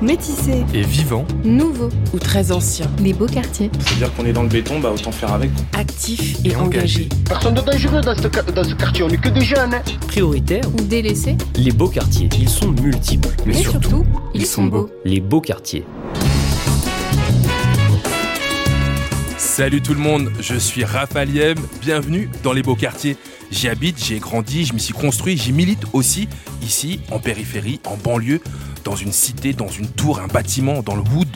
Métissés. 0.00 0.64
et 0.74 0.82
vivant, 0.82 1.26
Nouveaux. 1.44 1.88
ou 2.14 2.18
très 2.18 2.52
ancien, 2.52 2.86
Les 3.02 3.12
beaux 3.12 3.26
quartiers. 3.26 3.70
C'est-à-dire 3.80 4.14
qu'on 4.14 4.24
est 4.26 4.32
dans 4.32 4.44
le 4.44 4.48
béton, 4.48 4.78
bah 4.78 4.92
autant 4.94 5.10
faire 5.10 5.32
avec. 5.32 5.50
actif 5.76 6.36
Et 6.44 6.50
et 6.50 6.56
engagé, 6.56 7.08
Personne 7.28 7.54
de 7.54 7.60
dangereux 7.60 8.00
dans 8.00 8.14
ce, 8.16 8.28
dans 8.52 8.64
ce 8.64 8.74
quartier, 8.74 9.02
on 9.04 9.08
n'est 9.08 9.16
que 9.16 9.28
des 9.28 9.40
jeunes. 9.40 9.74
hein. 9.74 9.82
Prioritaires, 10.06 10.62
Ou 10.72 10.82
délaissés. 10.82 11.36
les 11.56 11.72
beaux 11.72 11.88
quartiers. 11.88 12.28
Ils 12.38 12.48
sont 12.48 12.68
multiples. 12.70 13.28
mais 13.44 13.54
surtout, 13.54 13.80
surtout, 13.90 14.04
ils 14.34 14.46
sont 14.46 14.64
beaux. 14.66 14.88
Les 15.04 15.20
beaux 15.20 15.40
quartiers. 15.40 15.84
Salut 19.36 19.80
tout 19.82 19.94
le 19.94 20.00
monde, 20.00 20.30
je 20.40 20.54
suis 20.54 20.84
Raphaël 20.84 21.30
Yem, 21.34 21.58
bienvenue 21.82 22.30
dans 22.44 22.52
les 22.52 22.62
beaux 22.62 22.76
quartiers. 22.76 23.16
J'y 23.50 23.68
habite, 23.68 23.98
j'y 24.02 24.14
ai 24.14 24.18
grandi, 24.20 24.64
je 24.64 24.72
m'y 24.72 24.78
suis 24.80 24.94
construit, 24.94 25.36
j'y 25.36 25.52
milite 25.52 25.82
aussi, 25.92 26.28
ici, 26.62 27.00
en 27.10 27.18
périphérie, 27.18 27.80
en 27.86 27.96
banlieue, 27.96 28.40
dans 28.88 28.96
une 28.96 29.12
cité, 29.12 29.52
dans 29.52 29.68
une 29.68 29.86
tour, 29.86 30.18
un 30.18 30.28
bâtiment, 30.28 30.80
dans 30.80 30.96
le 30.96 31.02
Wood, 31.02 31.28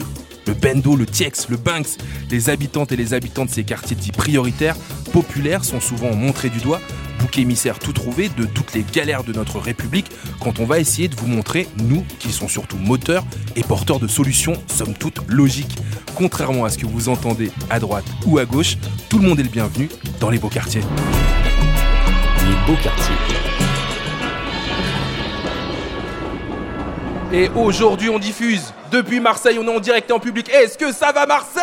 le 0.47 0.55
Bendo, 0.55 0.97
le 0.97 1.05
Tiex, 1.05 1.51
le 1.51 1.59
Banks. 1.59 1.99
Les 2.31 2.49
habitantes 2.49 2.93
et 2.93 2.97
les 2.97 3.13
habitants 3.13 3.45
de 3.45 3.51
ces 3.51 3.63
quartiers 3.63 3.95
dits 3.95 4.11
prioritaires, 4.11 4.75
populaires, 5.13 5.63
sont 5.63 5.79
souvent 5.79 6.15
montrés 6.15 6.49
du 6.49 6.61
doigt, 6.61 6.81
bouc 7.19 7.37
émissaire 7.37 7.79
tout 7.79 7.93
trouvé 7.93 8.31
de 8.39 8.47
toutes 8.47 8.73
les 8.73 8.83
galères 8.91 9.23
de 9.23 9.35
notre 9.35 9.59
République, 9.59 10.07
quand 10.41 10.61
on 10.61 10.65
va 10.65 10.81
essayer 10.81 11.09
de 11.09 11.15
vous 11.15 11.27
montrer, 11.27 11.69
nous, 11.77 12.07
qui 12.21 12.33
sont 12.33 12.49
surtout 12.49 12.79
moteurs 12.79 13.27
et 13.55 13.63
porteurs 13.63 14.01
de 14.01 14.09
solutions, 14.09 14.55
somme 14.67 14.95
toute 14.95 15.21
logiques. 15.29 15.77
Contrairement 16.15 16.65
à 16.65 16.71
ce 16.71 16.79
que 16.79 16.87
vous 16.87 17.11
entendez 17.11 17.53
à 17.69 17.81
droite 17.81 18.07
ou 18.25 18.39
à 18.39 18.47
gauche, 18.47 18.79
tout 19.11 19.19
le 19.19 19.29
monde 19.29 19.39
est 19.41 19.45
le 19.45 19.51
bienvenu 19.51 19.91
dans 20.21 20.31
les 20.31 20.39
beaux 20.39 20.49
quartiers. 20.49 20.81
Les 20.81 22.67
beaux 22.67 22.81
quartiers. 22.83 23.42
Et 27.35 27.49
aujourd'hui, 27.57 28.11
on 28.11 28.19
diffuse 28.19 28.75
depuis 28.91 29.19
Marseille, 29.19 29.59
on 29.59 29.67
est 29.67 29.75
en 29.75 29.81
direct 29.81 30.11
et 30.11 30.13
en 30.13 30.21
public. 30.21 30.51
Est-ce 30.51 30.77
que 30.77 30.93
ça 30.93 31.13
va 31.13 31.25
Marseille? 31.25 31.63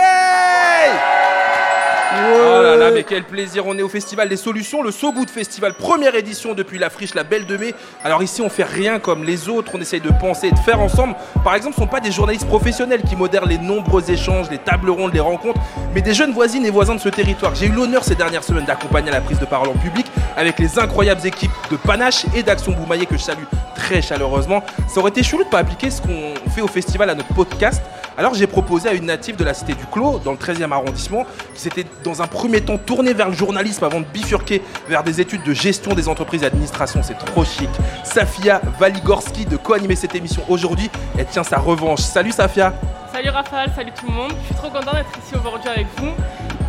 Oh 2.12 2.62
là 2.64 2.76
là, 2.76 2.90
mais 2.90 3.04
quel 3.04 3.24
plaisir, 3.24 3.68
on 3.68 3.78
est 3.78 3.84
au 3.84 3.90
Festival 3.90 4.28
des 4.30 4.36
Solutions, 4.36 4.82
le 4.82 4.90
So 4.90 5.14
Good 5.14 5.30
Festival, 5.30 5.76
première 5.76 6.16
édition 6.16 6.56
depuis 6.56 6.80
la 6.80 6.90
friche 6.90 7.14
La 7.14 7.24
Belle 7.24 7.46
de 7.46 7.56
Mai. 7.56 7.76
Alors 8.04 8.24
ici, 8.24 8.42
on 8.42 8.50
fait 8.50 8.64
rien 8.64 8.98
comme 8.98 9.24
les 9.24 9.48
autres, 9.48 9.74
on 9.76 9.82
essaye 9.82 10.02
de 10.02 10.10
penser 10.20 10.48
et 10.48 10.52
de 10.52 10.58
faire 10.58 10.80
ensemble. 10.80 11.14
Par 11.44 11.54
exemple, 11.54 11.76
ce 11.76 11.82
ne 11.82 11.86
sont 11.86 11.92
pas 11.92 12.00
des 12.00 12.12
journalistes 12.12 12.48
professionnels 12.48 13.04
qui 13.04 13.16
modèrent 13.16 13.46
les 13.46 13.60
nombreux 13.60 14.10
échanges, 14.10 14.50
les 14.50 14.58
tables 14.58 14.90
rondes, 14.90 15.14
les 15.14 15.20
rencontres, 15.20 15.60
mais 15.94 16.02
des 16.02 16.16
jeunes 16.16 16.34
voisines 16.34 16.66
et 16.66 16.72
voisins 16.72 16.96
de 16.96 17.00
ce 17.00 17.10
territoire. 17.10 17.54
J'ai 17.54 17.68
eu 17.68 17.72
l'honneur 17.72 18.04
ces 18.04 18.16
dernières 18.16 18.44
semaines 18.44 18.66
d'accompagner 18.66 19.12
la 19.12 19.22
prise 19.22 19.40
de 19.40 19.46
parole 19.46 19.70
en 19.70 19.78
public 19.78 20.08
avec 20.36 20.58
les 20.58 20.80
incroyables 20.80 21.26
équipes 21.28 21.52
de 21.70 21.76
Panache 21.76 22.26
et 22.36 22.42
d'Action 22.42 22.72
Boumaillé 22.72 23.06
que 23.06 23.18
je 23.18 23.24
salue 23.24 23.44
très 23.76 24.02
chaleureusement. 24.02 24.64
Ça 24.88 25.00
aurait 25.00 25.12
été 25.12 25.22
chelou 25.22 25.44
de 25.44 25.50
pas 25.50 25.60
appliquer 25.60 25.92
ce 25.92 26.02
qu'on 26.02 26.34
fait 26.50 26.62
au 26.62 26.68
festival 26.68 27.12
à 27.12 27.14
notre 27.14 27.34
podcast. 27.36 27.84
Alors 28.20 28.34
j'ai 28.34 28.48
proposé 28.48 28.90
à 28.90 28.94
une 28.94 29.06
native 29.06 29.38
de 29.38 29.46
la 29.46 29.54
cité 29.54 29.74
du 29.76 29.86
Clos, 29.86 30.20
dans 30.20 30.34
le 30.34 30.38
13e 30.38 30.74
arrondissement, 30.74 31.26
qui 31.56 31.62
s'était 31.62 31.86
dans 32.04 32.22
un 32.22 32.28
premier 32.28 32.60
temps 32.60 32.78
tournée 32.78 33.14
vers 33.14 33.30
le 33.30 33.34
journalisme 33.34 33.86
avant 33.86 34.02
de 34.02 34.06
bifurquer 34.08 34.62
vers 34.90 35.06
des 35.06 35.22
études 35.22 35.42
de 35.44 35.54
gestion 35.54 35.94
des 35.94 36.10
entreprises 36.10 36.44
et 36.44 36.48
administration. 36.48 37.00
C'est 37.02 37.18
trop 37.18 37.46
chic. 37.46 37.70
Safia 38.04 38.60
Valigorski 38.78 39.46
de 39.46 39.56
co-animer 39.56 39.96
cette 39.96 40.16
émission 40.16 40.44
aujourd'hui. 40.50 40.90
Elle 41.18 41.28
tient 41.28 41.44
sa 41.44 41.60
revanche. 41.60 42.02
Salut 42.02 42.34
Safia 42.34 42.74
Salut 43.14 43.30
Raphaël, 43.30 43.72
salut 43.74 43.92
tout 43.98 44.08
le 44.08 44.14
monde. 44.14 44.34
Je 44.42 44.48
suis 44.48 44.56
trop 44.56 44.70
content 44.70 44.92
d'être 44.92 45.18
ici 45.26 45.36
aujourd'hui 45.40 45.70
avec 45.70 45.88
vous. 45.96 46.12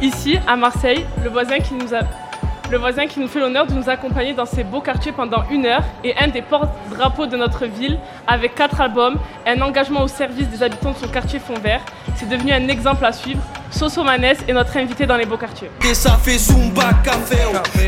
Ici, 0.01 0.39
à 0.47 0.55
Marseille, 0.55 1.05
le 1.25 1.31
voisin 1.31 1.59
qui 1.59 1.75
nous 1.75 1.93
a... 1.93 2.30
Le 2.71 2.79
voisin 2.79 3.09
qui 3.09 3.19
nous 3.19 3.27
fait 3.27 3.41
l'honneur 3.41 3.67
de 3.67 3.75
nous 3.75 3.89
accompagner 3.91 4.33
dans 4.33 4.47
ces 4.47 4.63
beaux 4.63 4.81
quartiers 4.81 5.11
pendant 5.11 5.43
une 5.51 5.67
heure 5.67 5.83
et 6.05 6.17
un 6.17 6.29
des 6.29 6.41
porte-drapeaux 6.41 7.27
de 7.27 7.37
notre 7.37 7.67
ville 7.67 7.99
avec 8.29 8.55
quatre 8.55 8.81
albums, 8.81 9.17
un 9.45 9.61
engagement 9.61 10.03
au 10.05 10.09
service 10.09 10.47
des 10.49 10.63
habitants 10.63 10.93
de 10.93 10.97
son 10.99 11.09
quartier 11.09 11.41
Fond 11.41 11.59
Vert. 11.61 11.81
C'est 12.15 12.29
devenu 12.29 12.53
un 12.53 12.69
exemple 12.69 13.05
à 13.05 13.13
suivre. 13.13 13.43
Soso 13.71 14.03
Manès 14.03 14.39
est 14.49 14.53
notre 14.53 14.77
invité 14.77 15.07
dans 15.07 15.17
les 15.17 15.25
beaux 15.27 15.37
quartiers. 15.37 15.71
Et 15.89 15.95
ça 15.95 16.19
fait 16.23 16.37
Zumba, 16.39 16.91
café, 17.05 17.37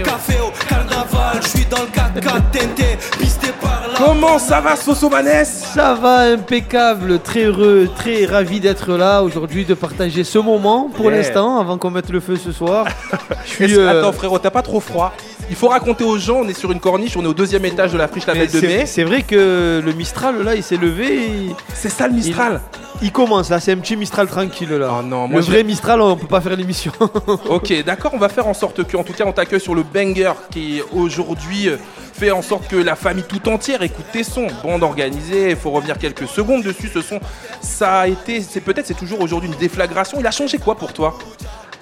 café, 0.04 0.34
carnaval, 0.69 1.41
je 1.43 1.48
suis 1.48 1.65
dans 1.66 1.81
le 1.82 1.87
4 1.93 2.15
tenté, 2.53 2.98
pisté 3.19 3.48
par 3.60 3.82
la... 3.92 3.98
Comment 3.98 4.38
ça 4.38 4.60
va 4.60 4.76
Soso 4.76 5.10
Manès 5.10 5.48
Ça 5.75 5.94
va 5.94 6.32
impeccable, 6.32 7.19
très 7.21 7.44
heureux, 7.44 7.91
très 7.97 8.25
ravi 8.26 8.60
d'être 8.60 8.92
là 8.97 9.22
aujourd'hui, 9.22 9.65
de 9.65 9.75
partager 9.75 10.25
ce 10.25 10.38
moment 10.38 10.88
pour 10.94 11.10
Yeah. 11.10 11.16
l'instant, 11.19 11.59
avant 11.60 11.76
qu'on 11.78 11.91
mette 11.91 12.09
le 12.10 12.21
feu 12.21 12.37
ce 12.37 12.53
soir. 12.53 12.87
Je 13.44 13.50
suis, 13.50 13.65
Est-ce- 13.65 13.78
euh, 13.78 13.98
Attends 14.00 14.12
frérot, 14.12 14.38
t'as 14.38 14.50
pas 14.50 14.62
trop 14.62 14.81
froid? 14.81 15.12
Il 15.50 15.56
faut 15.56 15.69
raconter 15.69 16.04
aux 16.04 16.16
gens, 16.16 16.37
on 16.44 16.48
est 16.48 16.59
sur 16.59 16.71
une 16.72 16.81
corniche, 16.81 17.16
on 17.16 17.22
est 17.25 17.26
au 17.26 17.34
deuxième 17.34 17.65
étage 17.65 17.92
de 17.92 17.98
la 17.98 18.06
friche 18.09 18.26
La 18.26 18.32
mais 18.34 18.47
Belle 18.47 18.60
de 18.62 18.66
Mai. 18.66 18.87
c'est 18.87 19.03
vrai 19.04 19.22
que 19.22 19.82
le 19.84 19.92
Mistral 19.92 20.42
là, 20.42 20.54
il 20.54 20.62
s'est 20.62 20.76
levé, 20.76 21.26
et 21.26 21.56
C'est 21.75 21.91
ça 21.91 22.06
le 22.06 22.15
Mistral 22.15 22.60
il 23.04 23.10
commence 23.10 23.50
là, 23.50 23.59
c'est 23.59 23.72
un 23.72 23.78
petit 23.78 23.97
Mistral 23.97 24.28
tranquille 24.28 24.71
là. 24.71 24.88
Oh 25.00 25.03
non, 25.03 25.25
le 25.25 25.28
moi 25.32 25.41
vrai 25.41 25.65
Mistral, 25.72 26.03
on 26.03 26.16
peut 26.19 26.27
pas 26.27 26.43
faire 26.43 26.55
l'émission. 26.55 26.93
Ok, 27.49 27.72
d'accord, 27.83 28.12
on 28.12 28.19
va 28.19 28.28
faire 28.28 28.47
en 28.47 28.53
sorte 28.53 28.84
que, 28.84 28.94
en 28.94 29.05
tout 29.05 29.15
cas, 29.15 29.25
on 29.27 29.33
t'accueille 29.33 29.59
sur 29.59 29.75
le 29.75 29.83
banger 29.83 30.33
qui 30.50 30.83
aujourd'hui 30.93 31.71
fait 32.12 32.31
en 32.31 32.43
sorte 32.43 32.69
que 32.69 32.77
la 32.77 32.94
famille 32.94 33.25
tout 33.25 33.49
entière 33.49 33.81
écoute 33.81 34.05
tes 34.12 34.22
sons. 34.22 34.49
Bande 34.62 34.83
organisée, 34.83 35.49
il 35.53 35.56
faut 35.56 35.71
revenir 35.71 35.97
quelques 35.97 36.28
secondes 36.28 36.62
dessus. 36.62 36.91
Ce 36.93 37.00
son, 37.00 37.21
ça 37.62 38.00
a 38.00 38.06
été, 38.06 38.43
c'est 38.43 38.60
peut-être, 38.60 38.87
c'est 38.87 38.99
toujours 38.99 39.22
aujourd'hui 39.22 39.49
une 39.49 39.56
déflagration. 39.56 40.19
Il 40.21 40.27
a 40.27 40.31
changé 40.31 40.59
quoi 40.59 40.75
pour 40.75 40.93
toi? 40.93 41.19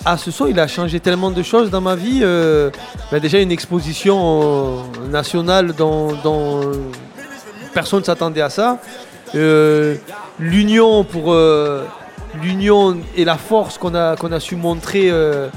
Ah, 0.05 0.17
ce 0.17 0.31
son, 0.31 0.47
il 0.47 0.61
a 0.61 0.69
changé 0.69 1.01
tellement 1.01 1.33
de 1.33 1.43
choses 1.43 1.69
dans 1.69 1.81
ma 1.81 1.97
vie. 1.97 2.21
euh, 2.22 2.71
bah, 3.11 3.19
déjà, 3.19 3.41
une 3.41 3.51
exposition 3.51 4.84
euh, 5.03 5.09
nationale 5.09 5.72
dont, 5.72 6.12
dont 6.22 6.61
personne 7.75 7.99
ne 7.99 8.05
s'attendait 8.05 8.41
à 8.43 8.51
ça. 8.51 8.78
Euh, 9.34 9.97
L'union 10.39 11.03
pour 11.03 11.33
euh, 11.33 11.84
l'union 12.42 12.96
et 13.16 13.24
la 13.24 13.36
force 13.36 13.78
qu'on 13.78 13.94
a, 13.94 14.16
qu'on 14.16 14.32
a 14.32 14.41
su 14.41 14.56
montrer 14.56 15.10
euh, 15.10 15.48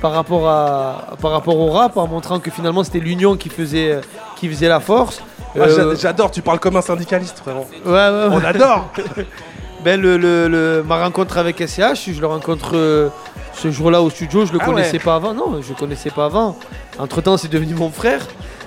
par, 0.00 0.12
rapport 0.12 0.48
à, 0.48 1.16
par 1.20 1.30
rapport 1.32 1.58
au 1.58 1.70
rap, 1.70 1.96
en 1.96 2.06
montrant 2.06 2.38
que 2.40 2.50
finalement 2.50 2.84
c'était 2.84 3.00
l'union 3.00 3.36
qui 3.36 3.48
faisait, 3.48 4.00
qui 4.36 4.48
faisait 4.48 4.68
la 4.68 4.80
force. 4.80 5.20
Ah, 5.56 5.60
Euh, 5.60 5.94
j'a- 5.94 6.00
J'adore, 6.08 6.30
tu 6.30 6.42
parles 6.42 6.58
comme 6.60 6.76
un 6.76 6.82
syndicaliste, 6.82 7.38
frérot. 7.38 7.66
ouais, 7.86 7.92
ouais, 7.92 8.10
ouais. 8.10 8.28
On 8.30 8.44
adore 8.44 8.90
Ben, 9.84 10.00
le, 10.00 10.16
le- 10.16 10.48
le- 10.48 10.82
ma 10.86 11.00
rencontre 11.02 11.38
avec 11.38 11.60
SCH, 11.66 12.10
je 12.12 12.20
le 12.20 12.26
rencontre 12.26 12.72
euh, 12.76 13.08
ce 13.54 13.70
jour-là 13.70 14.02
au 14.02 14.10
studio, 14.10 14.44
je 14.44 14.52
le 14.52 14.58
Ah 14.60 14.64
connaissais 14.64 14.94
ouais. 14.94 14.98
pas 14.98 15.14
avant. 15.14 15.32
Non, 15.34 15.60
je 15.62 15.68
le 15.68 15.74
connaissais 15.76 16.10
pas 16.10 16.24
avant. 16.26 16.56
Entre 16.98 17.20
temps, 17.20 17.36
c'est 17.36 17.48
devenu 17.48 17.74
mon 17.74 17.90
frère. 17.90 18.20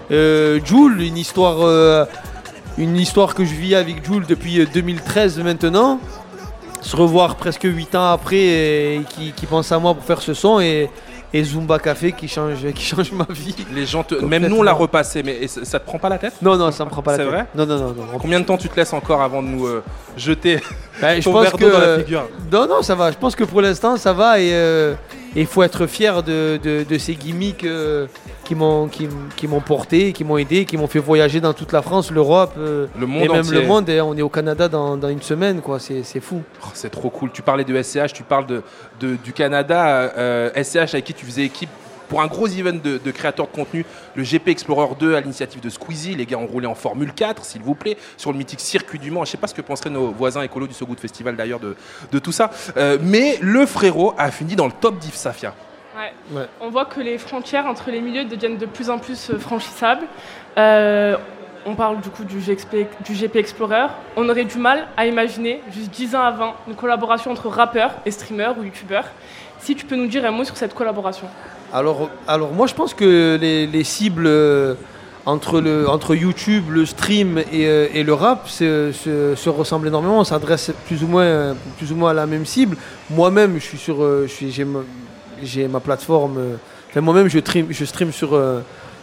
Euh, 0.10 0.60
Jules, 0.64 1.02
une 1.02 1.18
histoire, 1.18 1.58
une 2.78 2.96
histoire 2.98 3.36
que 3.36 3.44
je 3.46 3.54
vis 3.54 3.76
avec 3.76 4.06
Jules 4.06 4.26
depuis 4.26 4.62
euh, 4.62 4.66
2013 4.74 5.40
maintenant. 5.40 6.00
Se 6.82 6.96
revoir 6.96 7.36
presque 7.36 7.64
8 7.64 7.96
ans 7.96 8.12
après 8.12 8.38
et 8.38 9.02
qui, 9.10 9.32
qui 9.34 9.46
pense 9.46 9.72
à 9.72 9.78
moi 9.80 9.94
pour 9.94 10.04
faire 10.04 10.22
ce 10.22 10.34
son 10.34 10.60
et, 10.60 10.90
et 11.32 11.44
Zumba 11.44 11.78
Café 11.80 12.12
qui 12.12 12.28
change, 12.28 12.58
qui 12.76 12.84
change 12.84 13.12
ma 13.12 13.26
vie. 13.30 13.56
Les 13.74 13.86
gens, 13.86 14.04
te- 14.04 14.16
même 14.16 14.48
nous, 14.48 14.58
on 14.58 14.64
l'a 14.64 14.74
repassé, 14.74 15.22
mais 15.24 15.48
ça, 15.48 15.64
ça 15.64 15.80
te 15.80 15.86
prend 15.86 16.00
pas 16.00 16.10
la 16.10 16.18
tête? 16.18 16.34
Non, 16.42 16.58
non, 16.58 16.72
ça 16.72 16.84
me 16.84 16.90
prend 16.90 17.02
pas 17.04 17.12
la 17.12 17.18
C'est 17.18 17.24
tête. 17.24 17.32
vrai? 17.34 17.46
Non, 17.56 17.66
non, 17.68 17.78
non. 17.78 17.88
non. 17.94 18.18
Combien 18.20 18.40
de 18.40 18.46
temps 18.46 18.58
tu 18.58 18.68
te 18.68 18.76
laisses 18.76 18.94
encore 18.94 19.22
avant 19.22 19.44
de 19.44 19.48
nous 19.48 19.68
euh, 19.68 19.84
jeter 20.18 20.60
Ben, 21.00 21.16
je 21.22 21.24
ton 21.26 21.34
pense 21.34 21.44
verre 21.44 21.52
que 21.54 21.58
d'eau 21.66 21.70
dans 21.72 21.80
la 21.80 22.00
figure? 22.00 22.28
Non 22.52 22.68
non 22.68 22.82
ça 22.82 22.96
va 22.96 23.12
je 23.12 23.18
pense 23.18 23.36
que 23.36 23.44
pour 23.44 23.62
l'instant 23.62 23.96
ça 23.98 24.12
va 24.12 24.40
et 24.40 24.50
euh, 24.52 24.94
il 25.36 25.46
faut 25.46 25.64
être 25.64 25.88
fier 25.88 26.24
de, 26.24 26.60
de- 26.62 26.84
de 26.88 26.98
ces 26.98 27.16
gimmicks 27.16 27.64
euh, 27.64 28.08
qui 28.44 28.54
m'ont 28.56 28.88
qui, 28.88 29.06
m- 29.06 29.30
qui 29.36 29.48
m'ont 29.48 29.62
porté 29.62 30.12
qui 30.12 30.24
m'ont 30.24 30.38
aidé 30.38 30.66
qui 30.66 30.76
m'ont 30.78 30.88
fait 30.88 31.00
voyager 31.00 31.40
dans 31.40 31.54
toute 31.54 31.72
la 31.72 31.82
France 31.82 32.12
l'Europe 32.12 32.54
euh, 32.58 32.88
Le 33.00 33.06
monde 33.06 33.24
et 33.24 33.28
même 33.30 33.40
entier. 33.40 33.62
le 33.62 33.66
monde 33.68 33.90
et 33.90 34.02
on 34.02 34.16
est 34.18 34.22
au 34.22 34.30
Canada 34.30 34.68
dans, 34.68 34.98
dans 34.98 35.10
une 35.10 35.22
semaine 35.22 35.62
quoi 35.62 35.80
c'est 35.80 36.04
c'est 36.04 36.20
fou 36.20 36.42
Oh, 36.64 36.68
c'est 36.74 36.90
trop 36.90 37.10
cool. 37.10 37.32
Tu 37.32 37.42
parlais 37.42 37.64
de 37.64 37.82
SCH, 37.82 38.14
tu 38.14 38.24
parles 38.24 38.46
de, 38.48 38.62
de- 39.00 39.16
du 39.16 39.32
Canada. 39.34 40.12
euh, 40.18 40.50
SCH 40.62 40.94
avec 40.94 41.06
qui 41.06 41.14
tu 41.14 41.26
faisais 41.26 41.44
équipe 41.44 41.70
pour 42.12 42.22
un 42.22 42.28
gros 42.28 42.46
event 42.46 42.74
de, 42.74 42.98
de 42.98 43.12
créateurs 43.12 43.48
de 43.48 43.54
contenu, 43.54 43.86
le 44.16 44.24
GP 44.24 44.50
Explorer 44.50 44.96
2 45.00 45.16
à 45.16 45.22
l'initiative 45.22 45.62
de 45.62 45.70
Squeezie. 45.70 46.14
Les 46.14 46.26
gars 46.26 46.38
ont 46.38 46.46
roulé 46.46 46.68
en 46.68 46.76
Formule 46.76 47.14
4, 47.14 47.46
s'il 47.46 47.62
vous 47.62 47.74
plaît, 47.74 47.96
sur 48.18 48.34
le 48.34 48.38
mythique 48.38 48.60
circuit 48.60 49.00
du 49.00 49.12
Mans. 49.12 49.24
Je 49.24 49.32
sais 49.32 49.38
pas 49.38 49.48
ce 49.48 49.54
que 49.54 49.62
penseraient 49.62 49.90
nos 49.90 50.12
voisins 50.12 50.42
écolos 50.42 50.68
du 50.68 50.74
So 50.74 50.86
Good 50.86 51.00
Festival 51.00 51.38
d'ailleurs 51.38 51.62
de, 51.62 51.78
de 52.12 52.20
tout 52.20 52.34
ça. 52.34 52.52
Euh, 52.76 52.98
mais 53.02 53.38
le 53.42 53.66
frérot 53.66 54.14
a 54.18 54.30
fini 54.30 54.58
dans 54.58 54.66
le 54.66 54.74
top 54.74 55.00
10 55.00 55.14
Safia. 55.14 55.54
Ouais. 55.96 56.38
Ouais. 56.38 56.48
On 56.60 56.70
voit 56.70 56.84
que 56.84 57.00
les 57.00 57.18
frontières 57.18 57.66
entre 57.66 57.90
les 57.92 58.02
milieux 58.02 58.26
deviennent 58.26 58.58
de 58.58 58.66
plus 58.66 58.90
en 58.90 59.00
plus 59.00 59.30
euh, 59.30 59.40
franchissables. 59.40 60.06
Euh, 60.58 61.16
on 61.66 61.76
parle 61.76 62.02
du 62.02 62.10
coup 62.10 62.26
du 62.26 62.40
GXP 62.40 62.88
du 63.06 63.14
GP 63.14 63.38
Explorer. 63.38 63.88
On 64.18 64.28
aurait 64.28 64.44
du 64.44 64.58
mal 64.58 64.90
à 64.98 65.06
imaginer, 65.06 65.62
juste 65.72 65.92
10 65.92 66.16
ans 66.18 66.24
avant, 66.24 66.56
une 66.68 66.76
collaboration 66.76 67.32
entre 67.32 67.48
rappeurs 67.48 67.94
et 68.06 68.12
streamers 68.12 68.58
ou 68.60 68.64
youtubeurs. 68.64 69.06
Si 69.60 69.78
tu 69.78 69.86
peux 69.86 69.96
nous 69.96 70.08
dire 70.08 70.26
un 70.26 70.32
mot 70.32 70.44
sur 70.44 70.58
cette 70.58 70.74
collaboration? 70.74 71.28
Alors 71.74 72.10
alors 72.28 72.52
moi 72.54 72.68
je 72.68 72.74
pense 72.74 72.94
que 72.94 73.38
les, 73.40 73.68
les 73.68 73.84
cibles 73.84 74.26
euh, 74.28 74.76
entre, 75.26 75.62
le, 75.62 75.88
entre 75.88 76.16
YouTube, 76.16 76.64
le 76.72 76.84
stream 76.86 77.38
et, 77.38 77.68
euh, 77.68 77.88
et 77.94 78.02
le 78.04 78.14
rap 78.14 78.50
se, 78.50 78.92
se- 78.92 79.36
se 79.36 79.50
ressemblent 79.50 79.88
énormément. 79.88 80.20
On 80.20 80.24
s'adresse 80.24 80.72
plus 80.88 81.04
ou 81.04 81.08
moins, 81.08 81.56
plus 81.78 81.92
ou 81.92 81.96
moins 81.96 82.10
à 82.10 82.14
la 82.16 82.26
même 82.26 82.44
cible. 82.44 82.76
Moi-même, 83.12 83.54
je 83.60 83.64
suis 83.64 83.78
sur, 83.78 84.02
euh, 84.02 84.24
je 84.28 84.32
suis, 84.34 84.52
j'ai, 84.52 84.66
ma, 84.66 84.80
j'ai 85.44 85.68
ma 85.68 85.80
plateforme. 85.80 86.40
enfin, 86.90 87.02
moi-même, 87.02 87.28
je 87.28 87.38
stream, 87.38 87.68
je 87.70 87.86
stream 87.86 88.12
sur, 88.12 88.30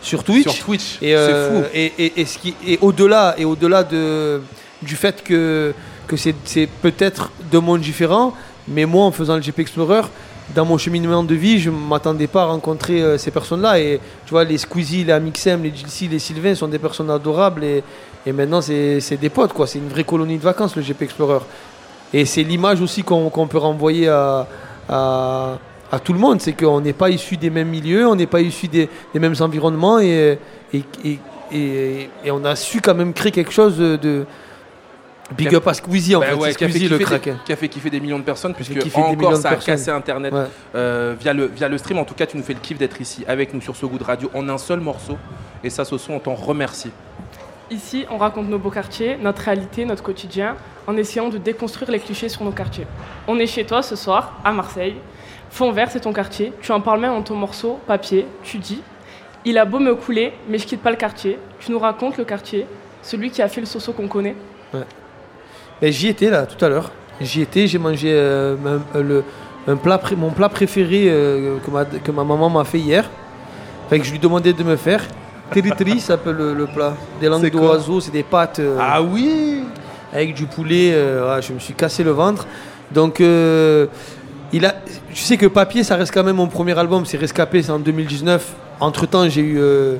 sur 0.02 0.24
Twitch. 0.24 0.42
Sur 0.48 0.64
Twitch, 0.64 0.98
Et, 1.00 1.14
euh, 1.14 1.26
c'est 1.28 1.54
fou. 1.62 1.66
Et, 1.72 1.92
et- 2.04 2.20
et 2.20 2.24
ce 2.24 2.38
qui, 2.38 2.56
et 2.66 2.78
au-delà, 2.82 3.36
et 3.38 3.44
au-delà 3.44 3.84
de, 3.84 4.40
du 4.82 4.96
fait 4.96 5.22
que, 5.22 5.72
que 6.08 6.16
c'est, 6.16 6.34
c'est 6.44 6.66
peut-être 6.82 7.30
deux 7.52 7.60
mondes 7.60 7.80
différents, 7.80 8.34
mais 8.66 8.86
moi, 8.86 9.04
en 9.04 9.12
faisant 9.12 9.36
le 9.36 9.40
GP 9.40 9.60
Explorer, 9.60 10.02
dans 10.54 10.64
mon 10.64 10.78
cheminement 10.78 11.22
de 11.22 11.34
vie, 11.34 11.58
je 11.58 11.70
ne 11.70 11.76
m'attendais 11.76 12.26
pas 12.26 12.42
à 12.42 12.46
rencontrer 12.46 13.02
euh, 13.02 13.18
ces 13.18 13.30
personnes-là. 13.30 13.78
Et 13.80 14.00
tu 14.24 14.30
vois, 14.30 14.44
les 14.44 14.58
Squeezie, 14.58 15.04
les 15.04 15.12
Amixem, 15.12 15.62
les 15.62 15.72
GC, 15.74 16.08
les 16.08 16.18
Sylvain 16.18 16.54
sont 16.54 16.68
des 16.68 16.78
personnes 16.78 17.10
adorables. 17.10 17.64
Et, 17.64 17.82
et 18.24 18.32
maintenant, 18.32 18.60
c'est, 18.60 19.16
des 19.20 19.28
potes, 19.28 19.52
quoi. 19.52 19.66
C'est 19.66 19.78
une 19.78 19.88
vraie 19.88 20.04
colonie 20.04 20.38
de 20.38 20.42
vacances, 20.42 20.74
le 20.76 20.82
GP 20.82 21.02
Explorer. 21.02 21.40
Et 22.12 22.24
c'est 22.24 22.42
l'image 22.42 22.80
aussi 22.80 23.02
qu'on, 23.02 23.30
peut 23.46 23.58
renvoyer 23.58 24.08
à, 24.08 24.46
à, 24.88 25.58
tout 26.02 26.14
le 26.14 26.18
monde. 26.18 26.40
C'est 26.40 26.54
qu'on 26.54 26.80
n'est 26.80 26.94
pas 26.94 27.10
issus 27.10 27.36
des 27.36 27.50
mêmes 27.50 27.68
milieux, 27.68 28.06
on 28.06 28.16
n'est 28.16 28.26
pas 28.26 28.40
issus 28.40 28.68
des, 28.68 28.88
mêmes 29.14 29.34
environnements. 29.40 29.98
Et, 29.98 30.38
et, 30.72 31.18
et, 31.52 32.30
on 32.30 32.44
a 32.44 32.56
su 32.56 32.80
quand 32.80 32.94
même 32.94 33.12
créer 33.12 33.32
quelque 33.32 33.52
chose 33.52 33.76
de 33.78 34.24
Big 35.36 35.54
up 35.54 35.66
à 35.66 35.74
Squeezie, 35.74 36.16
en 36.16 36.20
Bah 36.20 36.26
fait. 36.28 36.34
ouais, 36.34 36.52
C'est 36.52 36.56
qui, 36.58 36.64
a 36.64 36.68
fait 36.68 36.72
Squeezie, 36.74 36.88
le 36.88 36.98
kiffer 36.98 37.14
des, 37.14 37.20
craquin. 37.20 37.40
qui 37.44 37.52
a 37.52 37.56
fait 37.56 37.68
kiffer 37.68 37.90
des 37.90 38.00
millions 38.00 38.18
de 38.18 38.24
personnes, 38.24 38.54
puisque 38.54 38.72
kiffer 38.78 39.00
des 39.02 39.16
millions 39.16 39.28
encore 39.28 39.36
ça 39.36 39.50
a 39.50 39.56
cassé 39.56 39.90
Internet 39.90 40.32
Ouais. 40.32 40.44
euh, 40.74 41.14
via, 41.20 41.32
le, 41.34 41.46
via 41.46 41.68
le 41.68 41.76
stream. 41.76 41.98
En 41.98 42.04
tout 42.04 42.14
cas, 42.14 42.24
tu 42.26 42.36
nous 42.38 42.42
fais 42.42 42.54
le 42.54 42.60
kiff 42.60 42.78
d'être 42.78 43.00
ici 43.00 43.24
avec 43.28 43.52
nous 43.52 43.60
sur 43.60 43.76
ce 43.76 43.84
goût 43.86 43.98
de 43.98 44.04
radio 44.04 44.30
en 44.34 44.48
un 44.48 44.56
seul 44.58 44.80
morceau. 44.80 45.18
Et 45.62 45.68
ça, 45.70 45.84
Soso, 45.84 46.12
on 46.12 46.18
t'en 46.18 46.34
remercie. 46.34 46.90
Ici, 47.70 48.06
on 48.10 48.16
raconte 48.16 48.48
nos 48.48 48.58
beaux 48.58 48.70
quartiers, 48.70 49.18
notre 49.20 49.42
réalité, 49.42 49.84
notre 49.84 50.02
quotidien, 50.02 50.56
en 50.86 50.96
essayant 50.96 51.28
de 51.28 51.36
déconstruire 51.36 51.90
les 51.90 51.98
clichés 51.98 52.30
sur 52.30 52.42
nos 52.42 52.52
quartiers. 52.52 52.86
On 53.26 53.38
est 53.38 53.46
chez 53.46 53.64
toi 53.66 53.82
ce 53.82 53.96
soir, 53.96 54.40
à 54.44 54.52
Marseille. 54.52 54.94
Fond 55.50 55.72
vert, 55.72 55.90
c'est 55.90 56.00
ton 56.00 56.14
quartier. 56.14 56.54
Tu 56.62 56.72
en 56.72 56.80
parles 56.80 57.00
même 57.00 57.12
dans 57.12 57.22
ton 57.22 57.34
morceau, 57.36 57.78
papier. 57.86 58.26
Tu 58.42 58.56
dis 58.58 58.80
Il 59.44 59.58
a 59.58 59.66
beau 59.66 59.78
me 59.78 59.94
couler, 59.94 60.32
mais 60.48 60.56
je 60.56 60.66
quitte 60.66 60.80
pas 60.82 60.90
le 60.90 60.96
quartier. 60.96 61.38
Tu 61.60 61.70
nous 61.70 61.78
racontes 61.78 62.16
le 62.16 62.24
quartier, 62.24 62.66
celui 63.02 63.30
qui 63.30 63.42
a 63.42 63.48
fait 63.48 63.60
le 63.60 63.66
soso 63.66 63.92
qu'on 63.92 64.08
connaît. 64.08 64.34
Ben, 65.80 65.92
J'y 65.92 66.08
étais 66.08 66.30
là 66.30 66.46
tout 66.46 66.62
à 66.64 66.68
l'heure. 66.68 66.90
J'y 67.20 67.42
étais, 67.42 67.66
j'ai 67.66 67.78
mangé 67.78 68.10
euh, 68.12 68.56
un, 68.94 69.00
le- 69.00 69.24
un 69.66 69.76
plat 69.76 70.00
mon 70.16 70.30
plat 70.30 70.48
préféré 70.48 71.06
euh, 71.08 71.58
que, 71.64 71.70
ma, 71.70 71.84
que 71.84 72.10
ma 72.10 72.24
maman 72.24 72.48
m'a 72.48 72.64
fait 72.64 72.78
hier. 72.78 73.04
Fait 73.90 73.98
que 73.98 74.04
je 74.04 74.12
lui 74.12 74.18
demandais 74.18 74.52
de 74.52 74.62
me 74.62 74.76
faire. 74.76 75.02
Ça 75.54 75.60
s'appelle 76.00 76.36
le, 76.36 76.54
le 76.54 76.66
plat. 76.66 76.94
Des 77.20 77.28
langues 77.28 77.50
d'oiseau, 77.50 78.00
c'est 78.00 78.10
des 78.12 78.22
pâtes 78.22 78.58
euh, 78.60 78.76
Ah 78.80 79.02
oui 79.02 79.62
avec 80.12 80.34
du 80.34 80.46
poulet. 80.46 80.92
euh, 80.94 81.34
ouais, 81.36 81.42
je 81.42 81.52
me 81.52 81.58
suis 81.58 81.74
cassé 81.74 82.02
le 82.04 82.12
ventre. 82.12 82.46
Donc, 82.92 83.20
euh, 83.20 83.86
il 84.52 84.64
a, 84.64 84.74
je 85.12 85.18
sais 85.20 85.36
que 85.36 85.46
Papier, 85.46 85.84
ça 85.84 85.96
reste 85.96 86.12
quand 86.14 86.24
même 86.24 86.36
mon 86.36 86.46
premier 86.46 86.78
album. 86.78 87.04
C'est 87.04 87.18
Rescapé, 87.18 87.62
c'est 87.62 87.72
en 87.72 87.78
2019. 87.78 88.54
Entre 88.80 89.06
temps, 89.06 89.28
j'ai 89.28 89.42
eu 89.42 89.58
euh, 89.58 89.96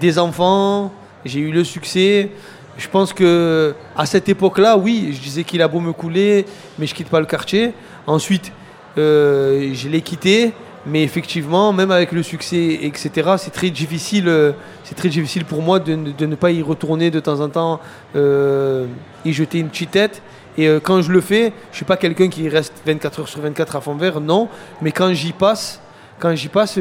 des 0.00 0.18
enfants, 0.18 0.90
j'ai 1.24 1.40
eu 1.40 1.50
le 1.52 1.64
succès. 1.64 2.30
Je 2.78 2.88
pense 2.88 3.12
que 3.12 3.74
à 3.96 4.06
cette 4.06 4.28
époque-là, 4.28 4.76
oui, 4.76 5.10
je 5.12 5.20
disais 5.20 5.44
qu'il 5.44 5.60
a 5.62 5.68
beau 5.68 5.80
me 5.80 5.92
couler, 5.92 6.46
mais 6.78 6.86
je 6.86 6.94
quitte 6.94 7.08
pas 7.08 7.20
le 7.20 7.26
quartier. 7.26 7.72
Ensuite, 8.06 8.50
euh, 8.98 9.70
je 9.74 9.88
l'ai 9.88 10.00
quitté, 10.00 10.52
mais 10.86 11.02
effectivement, 11.02 11.72
même 11.72 11.90
avec 11.90 12.12
le 12.12 12.22
succès, 12.22 12.78
etc., 12.82 13.34
c'est 13.36 13.50
très 13.52 13.70
difficile. 13.70 14.26
euh, 14.28 14.52
c'est 14.84 14.94
très 14.94 15.10
difficile 15.10 15.44
pour 15.44 15.62
moi 15.62 15.78
de, 15.80 15.94
ne- 15.94 16.34
pas 16.34 16.50
y 16.50 16.62
retourner 16.62 17.10
de 17.10 17.20
temps 17.20 17.40
en 17.40 17.48
temps, 17.48 17.80
euh, 18.16 18.86
y 19.24 19.32
jeter 19.32 19.58
une 19.58 19.68
petite 19.68 19.90
tête. 19.92 20.22
Et 20.58 20.66
euh, 20.68 20.80
quand 20.82 21.00
je 21.02 21.12
le 21.12 21.20
fais, 21.20 21.52
je 21.70 21.76
suis 21.76 21.84
pas 21.84 21.96
quelqu'un 21.96 22.28
qui 22.28 22.48
reste 22.48 22.74
24 22.86 23.20
heures 23.20 23.28
sur 23.28 23.40
24 23.40 23.76
à 23.76 23.80
fond 23.80 23.94
vert, 23.94 24.20
non. 24.20 24.48
Mais 24.80 24.92
quand 24.92 25.12
j'y 25.12 25.32
passe, 25.32 25.80
quand 26.18 26.34
j'y 26.34 26.48
passe, 26.48 26.78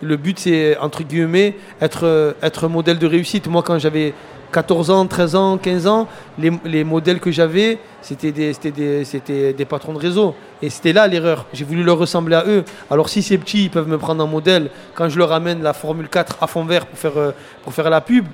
le 0.00 0.16
but 0.16 0.38
c'est 0.38 0.76
entre 0.78 1.02
guillemets 1.02 1.56
être 1.80 2.04
euh, 2.06 2.32
être 2.42 2.68
modèle 2.68 2.98
de 2.98 3.06
réussite. 3.06 3.48
Moi, 3.48 3.62
quand 3.62 3.78
j'avais 3.78 4.14
14 4.52 4.90
ans, 4.90 5.06
13 5.06 5.34
ans, 5.34 5.58
15 5.58 5.86
ans, 5.86 6.08
les, 6.38 6.50
les 6.64 6.82
modèles 6.84 7.20
que 7.20 7.30
j'avais, 7.30 7.78
c'était 8.00 8.32
des, 8.32 8.52
des, 8.54 9.52
des 9.52 9.64
patrons 9.66 9.92
de 9.92 9.98
réseau. 9.98 10.34
Et 10.62 10.70
c'était 10.70 10.92
là 10.94 11.06
l'erreur. 11.06 11.44
J'ai 11.52 11.64
voulu 11.64 11.82
leur 11.82 11.98
ressembler 11.98 12.36
à 12.36 12.44
eux. 12.46 12.64
Alors 12.90 13.08
si 13.10 13.22
ces 13.22 13.36
petits 13.38 13.64
ils 13.64 13.70
peuvent 13.70 13.88
me 13.88 13.98
prendre 13.98 14.24
en 14.24 14.26
modèle, 14.26 14.70
quand 14.94 15.08
je 15.10 15.18
leur 15.18 15.32
amène 15.32 15.62
la 15.62 15.72
Formule 15.74 16.08
4 16.08 16.38
à 16.40 16.46
fond 16.46 16.64
vert 16.64 16.86
pour 16.86 16.98
faire, 16.98 17.18
euh, 17.18 17.32
pour 17.62 17.74
faire 17.74 17.90
la 17.90 18.00
pub, 18.00 18.24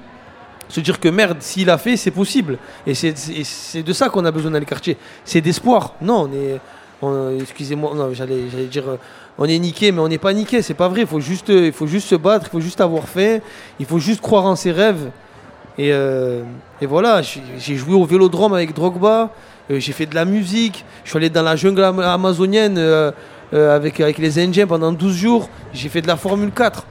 se 0.68 0.80
dire 0.80 0.98
que 1.00 1.08
merde, 1.08 1.38
s'il 1.40 1.68
a 1.68 1.78
fait, 1.78 1.96
c'est 1.96 2.10
possible. 2.10 2.58
Et 2.86 2.94
c'est- 2.94 3.82
de 3.82 3.92
ça 3.92 4.08
qu'on 4.08 4.24
a 4.24 4.30
besoin 4.30 4.50
dans 4.52 4.58
les 4.58 4.64
quartiers. 4.66 4.96
C'est 5.24 5.40
d'espoir. 5.40 5.94
Non, 6.00 6.28
on 6.30 6.32
est. 6.32 7.40
Excusez-moi, 7.40 7.92
j'allais 8.12 8.48
j'allais 8.50 8.64
dire. 8.66 8.84
On 9.38 9.46
est 9.46 9.58
niqué, 9.58 9.90
mais 9.90 10.00
on 10.00 10.08
n'est 10.08 10.18
pas 10.18 10.32
niqué, 10.32 10.62
c'est 10.62 10.74
pas 10.74 10.88
vrai. 10.88 11.00
Il 11.02 11.06
faut, 11.06 11.20
juste, 11.20 11.50
euh, 11.50 11.72
se 11.72 12.14
battre, 12.14 12.46
il 12.48 12.50
faut 12.50 12.60
juste 12.60 12.80
avoir 12.80 13.08
fait, 13.08 13.42
il 13.80 13.86
faut 13.86 13.98
juste 13.98 14.20
croire 14.20 14.44
en 14.44 14.54
ses 14.54 14.70
rêves. 14.70 15.10
Et, 15.76 15.92
euh, 15.92 16.42
voilà, 16.82 17.20
j'ai 17.58 17.74
joué 17.74 17.94
au 17.94 18.04
vélodrome 18.04 18.54
avec 18.54 18.74
Drogba, 18.74 19.30
euh, 19.70 19.80
j'ai 19.80 19.92
fait 19.92 20.06
de 20.06 20.14
la 20.14 20.24
musique, 20.24 20.84
je 21.02 21.10
suis 21.10 21.16
allé 21.16 21.30
dans 21.30 21.42
la 21.42 21.56
jungle 21.56 21.82
am- 21.82 21.98
amazonienne 21.98 22.78
avec, 23.52 24.00
avec 24.00 24.18
les 24.18 24.38
Indiens 24.38 24.66
pendant 24.66 24.92
12 24.92 25.16
jours, 25.16 25.48
j'ai 25.72 25.88
fait 25.88 26.02
de 26.02 26.06
la 26.06 26.16
Formule 26.16 26.50
4. 26.50 26.84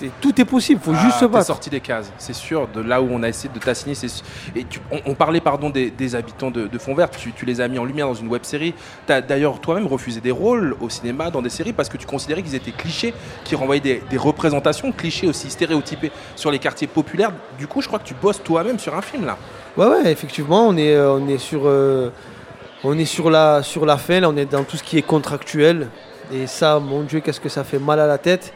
C'est- 0.00 0.10
Tout 0.22 0.40
est 0.40 0.46
possible, 0.46 0.80
il 0.82 0.84
faut 0.94 0.98
juste 0.98 1.16
Ah, 1.16 1.20
se 1.20 1.24
battre. 1.26 1.46
sorti 1.46 1.68
des 1.68 1.80
cases, 1.80 2.10
c'est 2.16 2.32
sûr, 2.32 2.66
de 2.68 2.80
là 2.80 3.02
où 3.02 3.08
on 3.12 3.22
a 3.22 3.28
essayé 3.28 3.50
de 3.52 3.58
t'assigner. 3.58 3.94
c'est 3.94 4.08
su- 4.08 4.22
Et 4.56 4.64
tu- 4.64 4.80
on, 4.90 4.98
on 5.04 5.14
parlait 5.14 5.42
pardon 5.42 5.68
des, 5.68 5.90
des 5.90 6.14
habitants 6.14 6.50
de, 6.50 6.66
de 6.68 6.78
Fond-Vert, 6.78 7.10
tu, 7.10 7.32
tu 7.32 7.44
les 7.44 7.60
as 7.60 7.68
mis 7.68 7.78
en 7.78 7.84
lumière 7.84 8.06
dans 8.06 8.14
une 8.14 8.28
web 8.28 8.42
série. 8.44 8.72
Tu 9.06 9.12
as 9.12 9.20
d'ailleurs 9.20 9.60
toi-même 9.60 9.86
refusé 9.86 10.22
des 10.22 10.30
rôles 10.30 10.74
au 10.80 10.88
cinéma, 10.88 11.30
dans 11.30 11.42
des 11.42 11.50
séries, 11.50 11.74
parce 11.74 11.90
que 11.90 11.98
tu 11.98 12.06
considérais 12.06 12.42
qu'ils 12.42 12.54
étaient 12.54 12.70
clichés, 12.70 13.12
qui 13.44 13.54
renvoyaient 13.56 13.82
des, 13.82 14.02
des 14.08 14.16
représentations 14.16 14.90
clichés 14.90 15.26
aussi 15.26 15.50
stéréotypées 15.50 16.12
sur 16.34 16.50
les 16.50 16.58
quartiers 16.58 16.86
populaires. 16.86 17.32
Du 17.58 17.66
coup, 17.66 17.82
je 17.82 17.86
crois 17.86 17.98
que 17.98 18.06
tu 18.06 18.14
bosses 18.14 18.42
toi-même 18.42 18.78
sur 18.78 18.94
un 18.96 19.02
film 19.02 19.26
là. 19.26 19.36
Ouais, 19.76 19.86
ouais, 19.86 20.10
effectivement, 20.10 20.66
on 20.66 20.76
est, 20.78 20.94
euh, 20.94 21.12
on 21.12 21.28
est 21.28 21.36
sur, 21.38 21.62
euh, 21.66 22.08
on 22.84 22.96
est 22.98 23.04
sur 23.04 23.28
la, 23.28 23.62
sur 23.62 23.84
la 23.84 23.98
fin, 23.98 24.20
là, 24.20 24.30
on 24.30 24.36
est 24.38 24.46
dans 24.50 24.64
tout 24.64 24.78
ce 24.78 24.82
qui 24.82 24.96
est 24.96 25.02
contractuel. 25.02 25.88
Et 26.32 26.46
ça, 26.46 26.78
mon 26.78 27.02
Dieu, 27.02 27.18
qu'est-ce 27.20 27.40
que 27.40 27.48
ça 27.48 27.64
fait 27.64 27.80
mal 27.80 27.98
à 28.00 28.06
la 28.06 28.16
tête. 28.16 28.54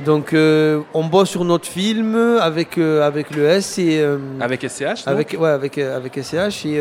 Donc, 0.00 0.32
euh, 0.32 0.80
on 0.94 1.04
bosse 1.04 1.30
sur 1.30 1.44
notre 1.44 1.66
film 1.68 2.16
avec, 2.40 2.76
euh, 2.78 3.06
avec 3.06 3.30
le 3.30 3.44
S 3.44 3.78
et 3.78 4.00
euh, 4.00 4.18
Avec 4.40 4.62
SCH 4.68 5.06
avec, 5.06 5.36
ouais, 5.38 5.50
avec, 5.50 5.78
euh, 5.78 5.96
avec 5.96 6.16
SCH 6.18 6.66
et, 6.66 6.80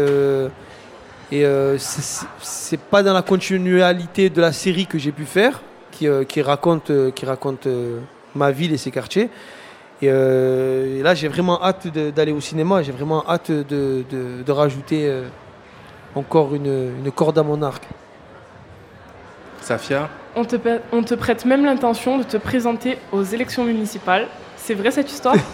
et 1.31 1.45
c'est- 1.77 2.79
pas 2.79 3.03
dans 3.03 3.13
la 3.13 3.21
continualité 3.21 4.29
de 4.29 4.41
la 4.41 4.51
série 4.51 4.85
que 4.87 4.97
j'ai 4.97 5.11
pu 5.11 5.25
faire, 5.25 5.61
qui, 5.91 6.07
qui 6.27 6.41
raconte, 6.41 6.91
qui 7.13 7.25
raconte 7.25 7.67
ma 8.35 8.51
ville 8.51 8.73
et 8.73 8.77
ses 8.77 8.91
quartiers. 8.91 9.29
Et, 10.01 10.07
et 10.07 11.01
là, 11.03 11.13
j'ai 11.13 11.27
vraiment 11.27 11.61
hâte 11.63 11.87
d'aller 12.15 12.31
au 12.31 12.41
cinéma. 12.41 12.81
J'ai 12.81 12.91
vraiment 12.91 13.23
hâte 13.29 13.51
de, 13.51 14.03
de- 14.09 14.41
de 14.45 14.51
rajouter 14.51 15.13
encore 16.15 16.55
une, 16.55 16.91
une 17.05 17.11
corde 17.11 17.37
à 17.37 17.43
mon 17.43 17.61
arc. 17.61 17.83
Safia? 19.61 20.09
On 20.35 20.45
te, 20.45 20.55
pa- 20.55 20.79
on 20.93 21.03
te 21.03 21.13
prête 21.13 21.45
même 21.45 21.65
l'intention 21.65 22.17
de 22.17 22.23
te 22.23 22.37
présenter 22.37 22.97
aux 23.11 23.23
élections 23.23 23.63
municipales. 23.65 24.27
C'est 24.57 24.73
vrai 24.75 24.91
cette 24.91 25.11
histoire? 25.11 25.35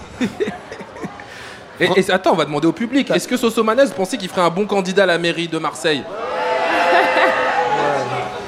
Et, 1.79 1.87
et 1.95 2.11
attends, 2.11 2.31
on 2.31 2.35
va 2.35 2.45
demander 2.45 2.65
au 2.67 2.71
public. 2.71 3.11
Est-ce 3.11 3.27
que 3.27 3.37
Soso 3.37 3.63
Manez 3.63 3.83
pensait 3.95 4.17
qu'il 4.17 4.29
ferait 4.29 4.41
un 4.41 4.49
bon 4.49 4.65
candidat 4.65 5.03
à 5.03 5.05
la 5.05 5.19
mairie 5.19 5.47
de 5.47 5.59
Marseille? 5.59 6.01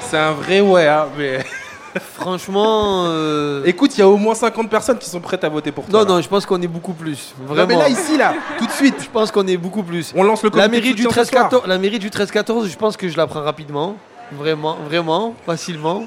C'est 0.09 0.17
un 0.17 0.31
vrai 0.31 0.62
ouais, 0.62 0.88
hein, 0.88 1.05
mais. 1.15 1.45
Franchement. 2.15 3.05
euh, 3.07 3.62
Écoute, 3.65 3.95
il 3.95 4.00
y 4.00 4.03
a 4.03 4.07
au 4.09 4.17
moins 4.17 4.33
50 4.33 4.67
personnes 4.67 4.98
qui 4.98 5.07
sont 5.07 5.19
prêtes 5.19 5.43
à 5.43 5.50
voter 5.50 5.71
pour 5.71 5.86
toi. 5.86 6.00
Non, 6.01 6.07
là. 6.07 6.15
non, 6.15 6.21
je 6.21 6.27
pense 6.27 6.45
qu'on 6.48 6.59
est 6.62 6.67
beaucoup 6.67 6.93
plus. 6.93 7.36
Non, 7.39 7.53
Vraiment. 7.53 7.67
mais 7.67 7.75
là, 7.77 7.89
ici, 7.89 8.17
là, 8.17 8.33
tout 8.57 8.65
de 8.65 8.71
suite. 8.71 8.95
Je 9.03 9.09
pense 9.09 9.29
qu'on 9.31 9.45
est 9.48 9.57
beaucoup 9.57 9.83
plus. 9.83 10.12
On 10.15 10.24
lance 10.24 10.41
le 10.43 10.50
La 10.55 10.63
comité 10.65 10.81
mairie, 10.81 10.91
de 10.91 10.95
du 10.98 11.03
soutien 11.03 11.24
ce 11.24 11.29
soir. 11.31 11.50
13-14, 11.51 11.67
la 11.67 11.77
mairie 11.77 12.00
du 12.00 12.09
13-14, 12.09 12.67
je 12.67 12.75
pense 12.77 12.98
que 12.98 13.07
je 13.07 13.15
la 13.17 13.27
prends 13.27 13.41
rapidement. 13.43 13.95
Vraiment, 14.31 14.75
vraiment, 14.88 15.36
facilement. 15.45 16.05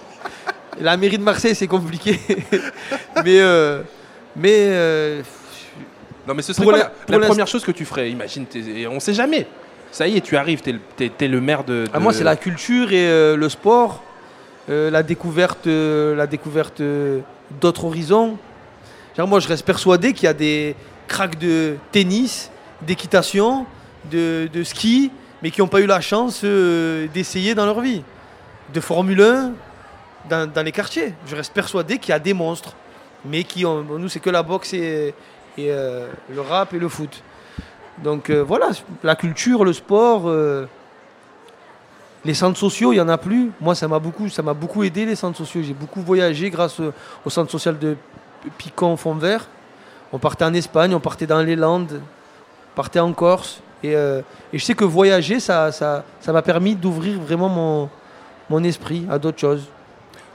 La 0.81 0.97
mairie 0.97 1.19
de 1.19 1.23
Marseille, 1.23 1.55
c'est 1.55 1.67
compliqué. 1.67 2.19
mais 3.25 3.41
euh, 3.41 3.83
mais 4.37 4.55
euh, 4.71 5.23
Non, 6.27 6.35
mais 6.35 6.43
ce 6.43 6.53
serait 6.53 6.65
quoi 6.65 6.77
la- 7.09 7.19
première 7.19 7.47
chose 7.47 7.65
que 7.65 7.73
tu 7.73 7.85
ferais? 7.85 8.11
Imagine, 8.11 8.47
on 8.91 9.01
sait 9.01 9.15
jamais. 9.15 9.47
Ça 9.91 10.07
y 10.09 10.17
est, 10.17 10.21
tu 10.23 10.37
arrives, 10.37 10.63
t'es 10.63 11.11
t'es 11.11 11.29
le 11.29 11.41
maire 11.41 11.65
de. 11.65 11.85
ah, 11.93 12.01
moi, 12.01 12.13
c'est 12.15 12.25
la 12.25 12.37
culture 12.37 12.93
et 12.93 13.07
euh, 13.07 13.37
le 13.37 13.49
sport, 13.51 14.03
la 14.69 15.03
découverte, 15.03 15.67
la 15.67 16.27
découverte 16.27 16.81
d'autres 17.61 17.85
horizons. 17.85 18.39
Genre, 19.17 19.29
moi, 19.29 19.41
je 19.41 19.49
reste 19.49 19.67
persuadé 19.67 20.15
qu'il 20.15 20.25
y 20.25 20.29
a 20.29 20.33
des 20.35 20.75
cracks 21.07 21.39
de 21.39 21.77
tennis, 21.91 22.51
d'équitation, 22.81 23.67
de, 24.11 24.49
de 24.51 24.65
ski, 24.65 25.11
mais 25.43 25.51
qui 25.51 25.61
n'ont 25.61 25.69
pas 25.69 25.81
eu 25.83 25.87
la 25.87 26.01
chance 26.01 26.43
d'essayer 26.43 27.55
dans 27.55 27.67
leur 27.67 27.81
vie. 27.83 28.03
De 28.73 28.81
Formule 28.81 29.21
1 29.21 29.53
dans, 30.29 30.65
les 30.65 30.73
quartiers. 30.73 31.15
Je 31.27 31.37
reste 31.37 31.53
persuadé 31.53 31.99
qu'il 31.99 32.11
y 32.11 32.15
a 32.15 32.19
des 32.19 32.35
monstres, 32.35 32.75
mais 33.25 33.45
qui 33.45 33.65
ont, 33.67 33.83
nous, 33.83 34.09
c'est 34.09 34.21
que 34.21 34.31
la 34.31 34.43
boxe 34.43 34.75
et, 34.75 35.15
euh, 35.59 36.09
le 36.31 36.41
rap 36.41 36.73
et 36.75 36.79
le 36.79 36.89
foot. 36.89 37.23
Donc 38.03 38.31
euh, 38.31 38.43
voilà, 38.43 38.71
la 39.03 39.17
culture, 39.17 39.65
le 39.65 39.73
sport, 39.73 40.23
euh, 40.27 40.67
les 42.25 42.35
centres 42.35 42.59
sociaux, 42.59 42.93
il 42.93 42.97
n'y 42.97 43.01
en 43.01 43.09
a 43.09 43.19
plus. 43.19 43.53
Moi, 43.61 43.75
ça 43.75 43.87
m'a 43.89 43.99
beaucoup, 43.99 44.27
m'a 44.43 44.55
beaucoup 44.55 44.83
aidé 44.83 45.05
les 45.05 45.17
centres 45.17 45.39
sociaux. 45.39 45.63
J'ai 45.63 45.75
beaucoup 45.75 46.01
voyagé 46.01 46.51
grâce 46.51 46.81
au, 46.81 47.31
centre 47.31 47.51
social 47.51 47.79
de 47.79 47.97
Piquant 48.59 48.97
Fond 48.97 49.15
Vert. 49.15 49.49
On 50.13 50.19
partait 50.19 50.45
en 50.45 50.55
Espagne, 50.55 50.95
on 50.95 51.01
partait 51.01 51.27
dans 51.27 51.41
les 51.41 51.57
Landes, 51.57 52.01
on 52.01 52.77
partait 52.77 53.01
en 53.01 53.13
Corse. 53.13 53.61
Et, 53.83 53.95
je 54.53 54.59
sais 54.59 54.75
que 54.75 54.85
voyager, 54.85 55.41
ça 55.41 55.73
ça, 55.73 56.05
ça 56.21 56.33
m'a 56.33 56.43
permis 56.43 56.77
d'ouvrir 56.77 57.19
vraiment 57.21 57.49
mon, 57.49 57.91
mon 58.49 58.63
esprit 58.65 59.07
à 59.11 59.19
d'autres 59.19 59.41
choses. 59.41 59.67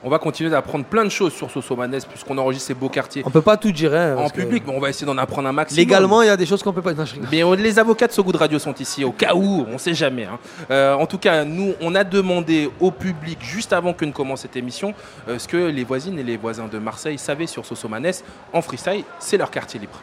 On 0.03 0.09
va 0.09 0.19
continuer 0.19 0.49
d'apprendre 0.51 0.85
plein 0.85 1.03
de 1.03 1.09
choses 1.09 1.33
sur 1.33 1.49
Soso 1.49 1.75
Manès 1.75 2.05
puisqu'on 2.05 2.37
enregistre 2.37 2.67
ces 2.67 2.73
beaux 2.75 2.87
quartiers 2.87 3.23
On 3.25 3.31
peut 3.31 3.41
pas 3.41 3.57
tout 3.57 3.71
dire. 3.71 3.93
hein, 3.95 4.15
en 4.15 4.29
public, 4.29 4.63
mais 4.67 4.73
on 4.75 4.79
va 4.79 4.89
essayer 4.89 5.07
d'en 5.07 5.17
apprendre 5.17 5.47
un 5.47 5.51
maximum. 5.51 5.79
Légalement, 5.79 6.21
il 6.21 6.27
y 6.27 6.29
a 6.29 6.37
des 6.37 6.45
choses 6.45 6.61
qu'on 6.61 6.71
peut 6.71 6.83
pas. 6.83 6.93
Non, 6.93 7.03
je. 7.03 7.15
Mais 7.31 7.43
on- 7.43 7.53
les 7.53 7.79
avocats 7.79 8.05
de 8.07 8.11
So 8.11 8.23
Good 8.23 8.35
Radio 8.35 8.59
sont 8.59 8.75
ici, 8.75 9.03
au 9.03 9.11
cas 9.11 9.33
où, 9.33 9.65
on 9.67 9.77
sait 9.79 9.95
jamais. 9.95 10.25
hein. 10.25 10.37
Euh, 10.69 10.93
en 10.93 11.07
tout 11.07 11.17
cas, 11.17 11.43
nous, 11.43 11.73
on 11.81 11.95
a 11.95 12.03
demandé 12.03 12.69
au 12.79 12.91
public, 12.91 13.39
juste 13.41 13.73
avant 13.73 13.93
que 13.93 14.05
ne 14.05 14.11
commence 14.11 14.41
cette 14.41 14.55
émission, 14.55 14.93
euh, 15.27 15.39
ce 15.39 15.47
que 15.47 15.57
les 15.57 15.83
voisines 15.83 16.19
et 16.19 16.23
les 16.23 16.37
voisins 16.37 16.67
de 16.71 16.77
Marseille 16.77 17.17
savaient 17.17 17.47
sur 17.47 17.65
Soso 17.65 17.87
Manès. 17.89 18.23
En 18.53 18.61
freestyle, 18.61 19.03
c'est 19.19 19.37
leur 19.37 19.49
quartier 19.49 19.79
libre. 19.79 19.99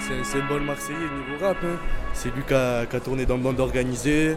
C'est- 0.00 0.18
un 0.20 0.24
symbole 0.24 0.62
marseillais 0.62 0.98
niveau 0.98 1.44
rap. 1.46 1.56
hein. 1.64 1.76
C'est 2.12 2.34
lui 2.34 2.42
qui 2.46 2.52
a, 2.54 2.84
qui 2.86 2.96
a 2.96 3.00
tourné 3.00 3.24
dans 3.24 3.38
Bande 3.38 3.60
Organisée. 3.60 4.36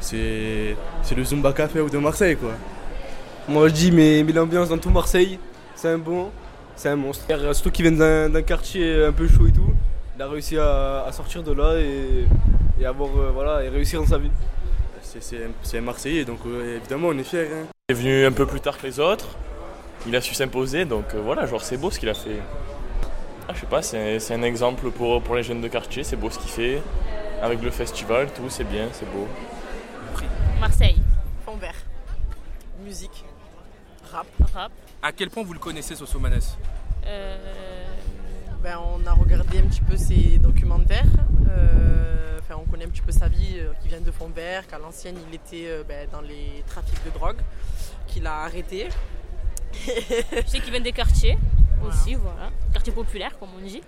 c'est 0.00 0.76
le 1.16 1.24
Zumba 1.24 1.52
Café 1.52 1.80
de 1.90 1.98
Marseille 1.98 2.36
quoi. 2.36 2.52
Moi 3.48 3.68
je 3.68 3.74
dis, 3.74 3.90
mais, 3.92 4.22
mais 4.24 4.32
l'ambiance 4.32 4.68
dans 4.68 4.78
tout 4.78 4.90
Marseille, 4.90 5.38
c'est 5.74 5.88
un 5.88 5.98
bon, 5.98 6.30
c'est 6.76 6.90
un 6.90 6.96
monstre. 6.96 7.24
Surtout 7.54 7.70
qu'il 7.70 7.88
vient 7.90 8.28
d'un 8.28 8.42
quartier 8.42 9.04
un 9.04 9.12
peu 9.12 9.26
chaud 9.26 9.46
et 9.48 9.52
tout. 9.52 9.72
Il 10.16 10.22
a 10.22 10.28
réussi 10.28 10.58
à, 10.58 11.04
à 11.06 11.12
sortir 11.12 11.42
de 11.42 11.52
là 11.52 11.76
et, 11.78 12.26
et 12.80 12.84
avoir, 12.86 13.08
euh, 13.16 13.30
voilà, 13.32 13.64
et 13.64 13.68
réussir 13.68 14.00
dans 14.00 14.06
sa 14.06 14.18
vie. 14.18 14.30
C'est- 15.02 15.78
un, 15.78 15.80
Marseillais 15.80 16.24
donc 16.24 16.40
euh, 16.46 16.76
évidemment 16.76 17.08
on 17.08 17.18
est 17.18 17.24
fiers. 17.24 17.48
hein. 17.52 17.66
Il 17.88 17.92
est 17.96 17.98
venu 17.98 18.26
un 18.26 18.32
peu 18.32 18.44
plus 18.44 18.60
tard 18.60 18.76
que 18.78 18.86
les 18.86 19.00
autres. 19.00 19.28
Il 20.06 20.14
a 20.14 20.20
su 20.20 20.34
s'imposer, 20.34 20.84
donc 20.84 21.04
euh, 21.14 21.20
voilà, 21.24 21.46
genre 21.46 21.62
c'est 21.62 21.76
beau 21.78 21.90
ce 21.90 21.98
qu'il 21.98 22.08
a 22.10 22.14
fait. 22.14 22.38
Ah, 23.48 23.52
je 23.54 23.60
sais 23.60 23.66
pas, 23.66 23.80
c'est 23.80 24.18
c'est 24.20 24.34
un 24.34 24.42
exemple 24.42 24.90
pour, 24.90 25.22
pour 25.22 25.34
les 25.34 25.42
jeunes 25.42 25.62
de 25.62 25.68
quartier, 25.68 26.04
c'est 26.04 26.16
beau 26.16 26.28
ce 26.30 26.38
qu'il 26.38 26.50
fait. 26.50 26.82
Avec 27.42 27.62
le 27.62 27.70
festival, 27.70 28.28
tout, 28.34 28.50
c'est 28.50 28.64
bien, 28.68 28.88
c'est 28.92 29.06
beau. 29.10 29.26
Marseille. 30.58 30.96
Fond 31.44 31.56
vert. 31.56 31.74
Musique. 32.84 33.24
Rap. 34.10 34.26
Rap. 34.54 34.72
À 35.02 35.12
quel 35.12 35.30
point 35.30 35.42
vous 35.42 35.52
le 35.52 35.58
connaissez, 35.58 35.94
Soso 35.94 36.18
Manès? 36.18 36.56
Euh, 37.06 37.36
Ben, 38.62 38.78
on 38.78 39.06
a 39.06 39.12
regardé 39.12 39.58
un 39.58 39.66
petit 39.66 39.80
peu 39.80 39.96
ses 39.96 40.38
documentaires. 40.38 41.04
Euh, 41.48 42.38
enfin, 42.40 42.56
on 42.60 42.68
connaît 42.68 42.84
un 42.86 42.88
petit 42.88 43.02
peu 43.02 43.12
sa 43.12 43.28
vie, 43.28 43.54
euh, 43.58 43.72
qui 43.80 43.88
vient 43.88 44.00
de 44.00 44.10
Fond 44.10 44.28
vert, 44.34 44.66
qu'à 44.66 44.78
l'ancienne 44.78 45.16
il 45.28 45.34
était 45.34 45.68
euh, 45.68 45.84
ben, 45.86 46.08
dans 46.10 46.20
les 46.20 46.64
trafics 46.66 47.02
de 47.04 47.10
drogue, 47.10 47.38
qu'il 48.06 48.26
a 48.26 48.42
arrêté. 48.42 48.88
je 49.72 50.46
sais 50.46 50.60
qu'il 50.60 50.70
vient 50.72 50.80
des 50.80 50.92
quartiers 50.92 51.38
aussi, 51.86 52.14
voilà. 52.14 52.50
Quartier 52.72 52.92
populaire, 52.92 53.38
comme 53.38 53.50
on 53.56 53.64
dit. 53.64 53.82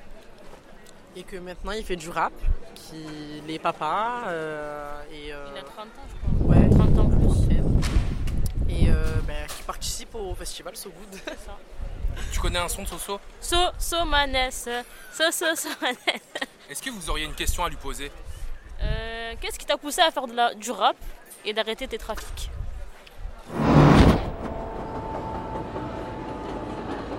Et 1.17 1.23
que 1.25 1.37
maintenant 1.37 1.73
il 1.73 1.85
fait 1.85 1.97
du 1.97 2.09
rap, 2.09 2.33
qu'il 2.75 3.51
est 3.51 3.59
papa. 3.59 4.25
euh, 4.29 5.03
et, 5.13 5.33
euh, 5.33 5.49
Il 5.55 5.59
a 5.59 5.63
30 5.63 5.79
ans, 5.87 5.89
je 6.09 6.45
crois. 6.45 6.57
Ouais. 6.57 6.71
30 6.71 6.99
ans 6.99 7.09
plus. 7.09 7.49
Et 8.69 8.89
euh, 8.89 8.95
ben, 9.27 9.47
qui 9.49 9.63
participe 9.65 10.15
au 10.15 10.35
festival 10.35 10.77
So 10.77 10.91
Good. 10.91 11.21
Tu 12.33 12.39
connais 12.41 12.59
un 12.59 12.69
son 12.69 12.83
de 12.83 12.89
Soso 12.89 13.19
So, 13.41 13.57
so 13.79 14.05
Manès. 14.05 14.69
So, 15.13 15.25
so, 15.33 15.47
so 15.57 15.69
Manès. 15.81 15.99
Est-ce 16.69 16.83
que 16.83 16.91
vous 16.91 17.11
auriez 17.11 17.25
une 17.27 17.35
question 17.35 17.65
à 17.65 17.69
lui 17.69 17.77
poser? 17.77 18.13
Euh, 18.83 19.35
Qu'est-ce 19.41 19.59
qui 19.59 19.67
t'a 19.67 19.77
poussé 19.77 20.01
à 20.01 20.11
faire 20.13 20.27
de 20.29 20.33
la, 20.35 20.55
du 20.55 20.71
rap 20.71 20.97
et 21.45 21.53
d'arrêter 21.53 21.89
tes 21.89 21.99
trafics? 21.99 22.51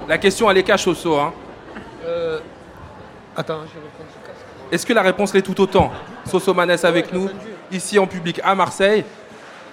La 0.07 0.17
question, 0.17 0.49
elle 0.49 0.57
est 0.57 0.63
cache, 0.63 0.83
Soso. 0.85 1.17
Hein. 1.19 1.33
Euh, 2.05 2.39
Attends, 3.35 3.59
je 3.67 3.73
vais 3.79 3.85
reprendre 3.85 4.09
ce 4.11 4.27
casque. 4.27 4.45
Est-ce 4.71 4.85
que 4.85 4.93
la 4.93 5.01
réponse 5.01 5.33
l'est 5.33 5.41
tout 5.41 5.59
autant 5.61 5.91
Soso 6.29 6.53
Manès 6.53 6.83
avec 6.85 7.11
nous, 7.13 7.29
ici 7.71 7.97
en 7.99 8.07
public 8.07 8.39
à 8.43 8.55
Marseille. 8.55 9.03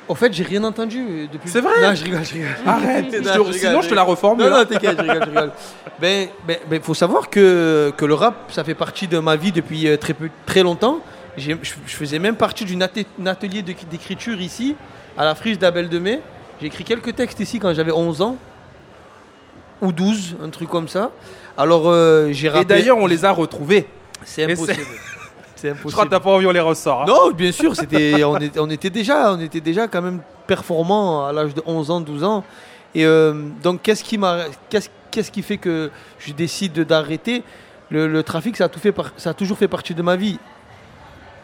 Au 0.09 0.15
fait, 0.15 0.33
j'ai 0.33 0.43
rien 0.45 0.65
entendu 0.65 1.05
euh, 1.07 1.27
depuis. 1.31 1.51
C'est 1.51 1.61
vrai 1.61 1.73
Non, 1.83 1.95
je 1.95 2.03
rigole, 2.05 2.25
je 2.25 2.33
rigole. 2.33 2.49
Arrête, 2.67 3.13
Non, 3.13 3.45
je 3.45 3.53
te- 3.53 3.59
sinon 3.59 3.83
je 3.83 3.89
te 3.91 3.95
la 3.95 4.03
reformule. 4.03 4.47
Non, 4.49 4.59
non, 4.59 4.65
t'inquiète, 4.65 4.97
je 4.97 5.03
rigole, 5.03 5.21
je 5.25 5.29
rigole. 5.29 5.53
Ben, 6.01 6.29
ben, 6.47 6.57
ben, 6.71 6.81
faut 6.81 6.95
savoir 6.95 7.29
que, 7.29 7.93
que 7.97 8.05
le 8.05 8.15
rap, 8.15 8.51
ça 8.53 8.63
fait 8.63 8.75
partie 8.77 9.09
de 9.09 9.19
ma 9.19 9.35
vie 9.37 9.51
depuis 9.53 9.89
euh, 9.89 9.97
très, 9.97 10.15
peu, 10.15 10.31
très 10.47 10.63
longtemps. 10.63 11.01
J'ai- 11.37 11.59
Je, 11.61 11.75
je 11.87 11.97
faisais 11.97 12.19
même 12.21 12.37
partie 12.37 12.65
d'un 12.65 12.81
até- 12.81 13.05
un 13.21 13.27
atelier 13.27 13.63
de- 13.63 13.75
d'écriture 13.91 14.41
ici, 14.41 14.77
à 15.19 15.25
la 15.25 15.35
friche 15.35 15.59
d'Abel 15.59 15.89
de 15.89 15.99
Mai. 15.99 16.21
J'ai 16.61 16.69
écrit 16.69 16.85
quelques 16.85 17.15
textes 17.17 17.41
ici 17.41 17.59
quand 17.59 17.75
j'avais 17.75 17.93
11 17.93 18.23
ans. 18.23 18.37
Ou 19.83 19.93
12, 19.93 20.37
un 20.43 20.49
truc 20.51 20.69
comme 20.69 20.89
ça. 20.89 21.11
Alors, 21.57 21.85
euh, 21.89 22.29
j'ai 22.33 22.49
rappelé. 22.49 22.63
Et 22.63 22.65
d'ailleurs, 22.65 22.99
on 22.99 23.07
les 23.07 23.25
a 23.25 23.31
retrouvés. 23.33 23.87
C'est 24.25 24.45
impossible. 24.45 24.87
C'est 25.57 25.75
Je 25.75 25.91
crois 25.91 26.05
que 26.05 26.11
t'as 26.11 26.21
pas 26.21 26.31
envie, 26.31 26.47
on 26.47 26.53
les 26.53 26.61
ressort. 26.61 27.03
hein. 27.03 27.07
Non, 27.09 27.33
bien 27.33 27.51
sûr, 27.51 27.75
c'était, 27.75 28.23
on, 28.23 28.37
était, 28.37 28.61
on, 28.61 28.71
était 28.71 28.91
déjà, 28.91 29.33
on 29.33 29.41
était 29.41 29.61
déjà 29.61 29.89
quand 29.89 30.01
même 30.03 30.21
performant 30.47 31.27
à 31.27 31.33
l'âge 31.33 31.53
de 31.53 31.63
11 31.67 31.91
ans, 31.91 32.01
12 32.01 32.23
ans. 32.23 32.45
Et 32.95 33.05
euh, 33.05 33.35
donc, 33.63 33.83
qu'est-ce 33.83 34.05
qui, 34.05 34.19
m'a, 34.19 34.45
qu'est-ce, 34.71 34.89
qu'est-ce 35.11 35.33
qui 35.33 35.43
fait 35.43 35.57
que 35.59 35.91
je 36.21 36.33
décide 36.33 36.73
de- 36.75 36.85
d'arrêter? 36.85 37.43
Le, 37.91 38.07
le 38.07 38.23
trafic, 38.23 38.57
ça 38.57 38.65
a, 38.65 38.69
tout 38.69 38.79
fait 38.79 38.93
par- 38.93 39.11
ça 39.17 39.31
a 39.31 39.35
toujours 39.35 39.59
fait 39.59 39.67
partie 39.67 39.95
de 39.95 40.03
ma 40.03 40.15
vie. 40.15 40.39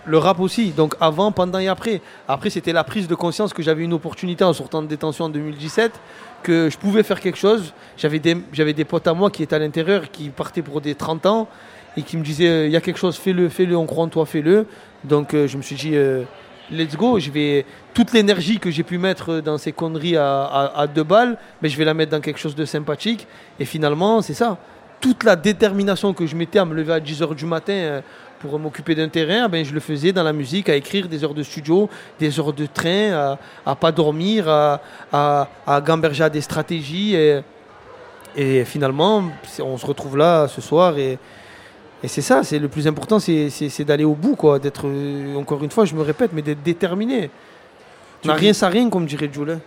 Le 0.07 0.19
rap 0.19 0.39
aussi, 0.41 0.71
donc 0.73 0.95
avant, 1.01 1.33
pendant 1.33 1.59
et 1.59 1.69
après. 1.69 2.01
Après, 2.29 2.51
c'était 2.51 2.73
la 2.73 2.85
prise 2.85 3.09
de 3.09 3.15
conscience 3.15 3.55
que 3.55 3.63
j'avais 3.63 3.85
une 3.85 3.95
opportunité 3.95 4.45
en 4.45 4.53
sortant 4.53 4.83
de 4.83 4.87
détention 4.87 5.27
en 5.27 5.29
2017, 5.31 5.93
que 6.43 6.69
je 6.71 6.77
pouvais 6.77 7.03
faire 7.03 7.21
quelque 7.21 7.39
chose. 7.39 7.73
J'avais 7.97 8.19
des, 8.19 8.35
des 8.35 8.85
potes 8.85 9.07
à 9.07 9.15
moi 9.15 9.31
qui 9.31 9.43
étaient 9.43 9.57
à 9.57 9.59
l'intérieur, 9.59 10.11
qui 10.11 10.29
partaient 10.29 10.61
pour 10.63 10.81
des 10.83 10.95
30 10.95 11.25
ans, 11.27 11.49
et 11.97 12.03
qui 12.03 12.17
me 12.19 12.23
disaient, 12.23 12.67
il 12.67 12.73
y 12.73 12.77
a 12.77 12.81
quelque 12.81 12.99
chose, 12.99 13.17
fais-le, 13.17 13.49
fais-le, 13.49 13.77
on 13.77 13.87
croit 13.87 14.05
en 14.05 14.09
toi, 14.09 14.27
fais-le. 14.27 14.67
Donc 15.05 15.33
euh, 15.33 15.47
je 15.47 15.57
me 15.57 15.63
suis 15.63 15.77
dit, 15.77 15.95
euh, 15.95 16.25
let's 16.71 16.97
go, 16.97 17.19
je 17.19 17.31
vais... 17.31 17.65
Toute 17.95 18.13
l'énergie 18.13 18.59
que 18.59 18.71
j'ai 18.71 18.83
pu 18.83 18.99
mettre 18.99 19.41
dans 19.41 19.57
ces 19.57 19.73
conneries 19.73 20.17
à, 20.17 20.73
à- 20.75 20.87
deux 20.87 21.05
balles, 21.05 21.39
mais 21.63 21.69
je 21.69 21.79
vais 21.79 21.85
la 21.85 21.95
mettre 21.95 22.11
dans 22.11 22.21
quelque 22.21 22.41
chose 22.41 22.57
de 22.57 22.65
sympathique. 22.65 23.27
Et 23.61 23.65
finalement, 23.65 24.21
c'est 24.21 24.35
ça. 24.35 24.59
Toute 25.01 25.23
la 25.23 25.37
détermination 25.37 26.13
que 26.13 26.27
je 26.27 26.35
mettais 26.35 26.59
à 26.59 26.65
me 26.65 26.75
lever 26.75 26.93
à 26.95 26.99
10h 27.01 27.35
du 27.37 27.47
matin 27.47 27.73
euh, 27.73 28.01
pour 28.45 28.59
m'occuper 28.59 28.95
d'un 28.95 29.09
terrain, 29.09 29.49
ben, 29.49 29.65
je 29.65 29.73
le 29.73 29.81
faisais 29.81 30.13
dans 30.13 30.23
la 30.23 30.35
musique, 30.35 30.69
à 30.69 30.75
écrire 30.77 31.09
des 31.09 31.25
heures 31.25 31.33
de 31.33 31.43
studio, 31.43 31.89
des 32.19 32.39
heures 32.39 32.53
de 32.53 32.67
train, 32.67 33.13
à, 33.13 33.39
à 33.65 33.75
pas 33.75 33.91
dormir, 33.91 34.49
à, 34.49 34.81
à, 35.13 35.49
à 35.67 35.81
gamberger 35.81 36.25
à 36.25 36.29
des 36.31 36.43
stratégies. 36.43 37.15
Et, 37.15 37.41
et 38.37 38.65
finalement, 38.67 39.25
on 39.61 39.79
se 39.79 39.87
retrouve 39.87 40.17
là 40.19 40.47
ce 40.49 40.61
soir 40.61 40.99
et, 40.99 41.19
et 42.03 42.09
c'est 42.09 42.21
ça, 42.21 42.43
c'est 42.43 42.59
le 42.59 42.69
plus 42.69 42.87
important, 42.87 43.19
c'est- 43.19 43.85
d'aller 43.85 44.05
au 44.05 44.15
bout, 44.15 44.37
quoi, 44.37 44.59
d'être, 44.59 44.87
euh, 44.87 45.37
encore 45.37 45.65
une 45.65 45.71
fois, 45.71 45.87
je 45.87 45.95
me 45.95 46.03
répète, 46.03 46.33
mais 46.35 46.43
d'être 46.43 46.63
déterminé. 46.63 47.31
Tu 48.21 48.29
n'a 48.29 48.35
rien 48.41 48.53
sans 48.53 48.69
rien, 48.69 48.91
comme 48.91 49.07
dirait 49.07 49.31
Jules. 49.33 49.59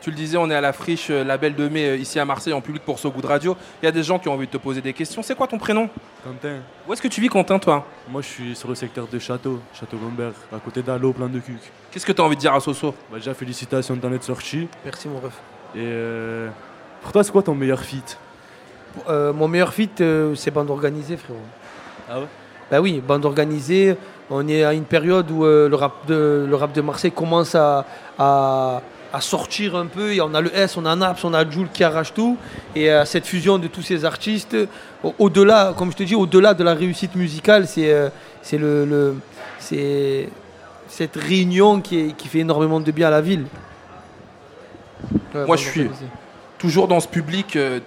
Tu 0.00 0.10
le 0.10 0.16
disais, 0.16 0.36
on 0.36 0.48
est 0.50 0.54
à 0.54 0.60
la 0.60 0.72
friche 0.72 1.08
euh, 1.10 1.24
Label 1.24 1.54
de 1.54 1.68
Mai 1.68 1.88
euh, 1.88 1.96
ici 1.96 2.20
à 2.20 2.24
Marseille 2.24 2.52
en 2.52 2.60
public 2.60 2.84
pour 2.84 2.98
So 2.98 3.10
Good 3.10 3.24
Radio. 3.24 3.56
Il 3.82 3.86
y 3.86 3.88
a 3.88 3.92
des 3.92 4.02
gens 4.02 4.18
qui 4.18 4.28
ont 4.28 4.34
envie 4.34 4.46
de 4.46 4.52
te 4.52 4.56
poser 4.56 4.80
des 4.80 4.92
questions. 4.92 5.22
C'est 5.22 5.34
quoi 5.34 5.46
ton 5.46 5.58
prénom? 5.58 5.88
Quentin. 6.22 6.58
Où 6.86 6.92
est-ce 6.92 7.02
que 7.02 7.08
tu 7.08 7.20
vis, 7.20 7.28
Quentin, 7.28 7.58
toi? 7.58 7.84
Moi 8.08 8.20
je 8.22 8.26
suis 8.26 8.56
sur 8.56 8.68
le 8.68 8.74
secteur 8.74 9.06
de 9.08 9.18
Château, 9.18 9.60
Château 9.74 9.96
Gombert, 9.96 10.32
à 10.54 10.58
côté 10.58 10.82
d'Allo, 10.82 11.12
plein 11.12 11.28
de 11.28 11.40
cuc. 11.40 11.58
Qu'est-ce 11.90 12.06
que 12.06 12.12
tu 12.12 12.20
as 12.20 12.24
envie 12.24 12.36
de 12.36 12.40
dire 12.40 12.54
à 12.54 12.60
Soso? 12.60 12.94
Bah, 13.10 13.16
déjà 13.16 13.34
félicitations 13.34 13.96
d'en 13.96 14.12
être 14.12 14.24
sorti. 14.24 14.68
Merci, 14.84 15.08
mon 15.08 15.18
ref. 15.18 15.34
Et 15.74 15.78
euh, 15.80 16.48
pour 17.02 17.12
toi 17.12 17.24
c'est 17.24 17.32
quoi 17.32 17.42
ton 17.42 17.54
meilleur 17.54 17.80
feat? 17.80 18.18
Euh, 19.08 19.32
mon 19.32 19.48
meilleur 19.48 19.74
feat, 19.74 20.00
euh, 20.00 20.34
c'est 20.34 20.50
bande 20.50 20.70
organisée, 20.70 21.16
frérot. 21.16 21.38
Ah 22.08 22.20
ouais? 22.20 22.26
Bah 22.70 22.80
oui, 22.80 23.02
bande 23.06 23.24
organisée. 23.24 23.96
On 24.30 24.46
est 24.48 24.64
à 24.64 24.72
une 24.72 24.84
période 24.84 25.30
où 25.30 25.44
euh, 25.44 25.68
le, 25.68 25.76
rap 25.76 26.06
de, 26.06 26.46
le 26.48 26.56
rap 26.56 26.72
de 26.72 26.80
Marseille 26.80 27.12
commence 27.12 27.54
à, 27.54 27.84
à, 28.18 28.82
à 29.16 29.20
sortir 29.20 29.74
un 29.76 29.86
peu. 29.86 30.12
Et 30.12 30.20
on 30.20 30.34
a 30.34 30.40
le 30.40 30.54
S, 30.56 30.76
on 30.76 30.84
a 30.84 30.94
Naps, 30.94 31.24
on 31.24 31.32
a 31.34 31.48
Jules 31.48 31.68
qui 31.72 31.82
arrache 31.84 32.12
tout. 32.12 32.36
Et 32.74 32.90
euh, 32.90 33.04
cette 33.04 33.26
fusion 33.26 33.58
de 33.58 33.66
tous 33.66 33.82
ces 33.82 34.04
artistes, 34.04 34.56
au- 35.02 35.14
au-delà, 35.18 35.72
comme 35.76 35.90
je 35.90 35.96
te 35.96 36.02
dis, 36.02 36.14
au-delà 36.14 36.54
de 36.54 36.62
la 36.62 36.74
réussite 36.74 37.14
musicale, 37.16 37.66
c'est 37.66 37.90
euh, 37.92 38.08
le, 38.52 38.84
le- 38.84 39.14
c'est 39.58 40.28
cette 40.88 41.16
réunion 41.16 41.80
qui, 41.80 41.98
est- 42.00 42.12
qui 42.16 42.28
fait 42.28 42.40
énormément 42.40 42.78
de 42.80 42.90
bien 42.92 43.08
à 43.08 43.10
la 43.10 43.20
ville. 43.22 43.46
Ouais, 45.34 45.46
Moi, 45.46 45.56
je 45.56 45.62
suis 45.68 45.88
toujours 46.58 46.88
dans 46.88 47.00
ce 47.00 47.08
public. 47.08 47.56
euh, 47.56 47.80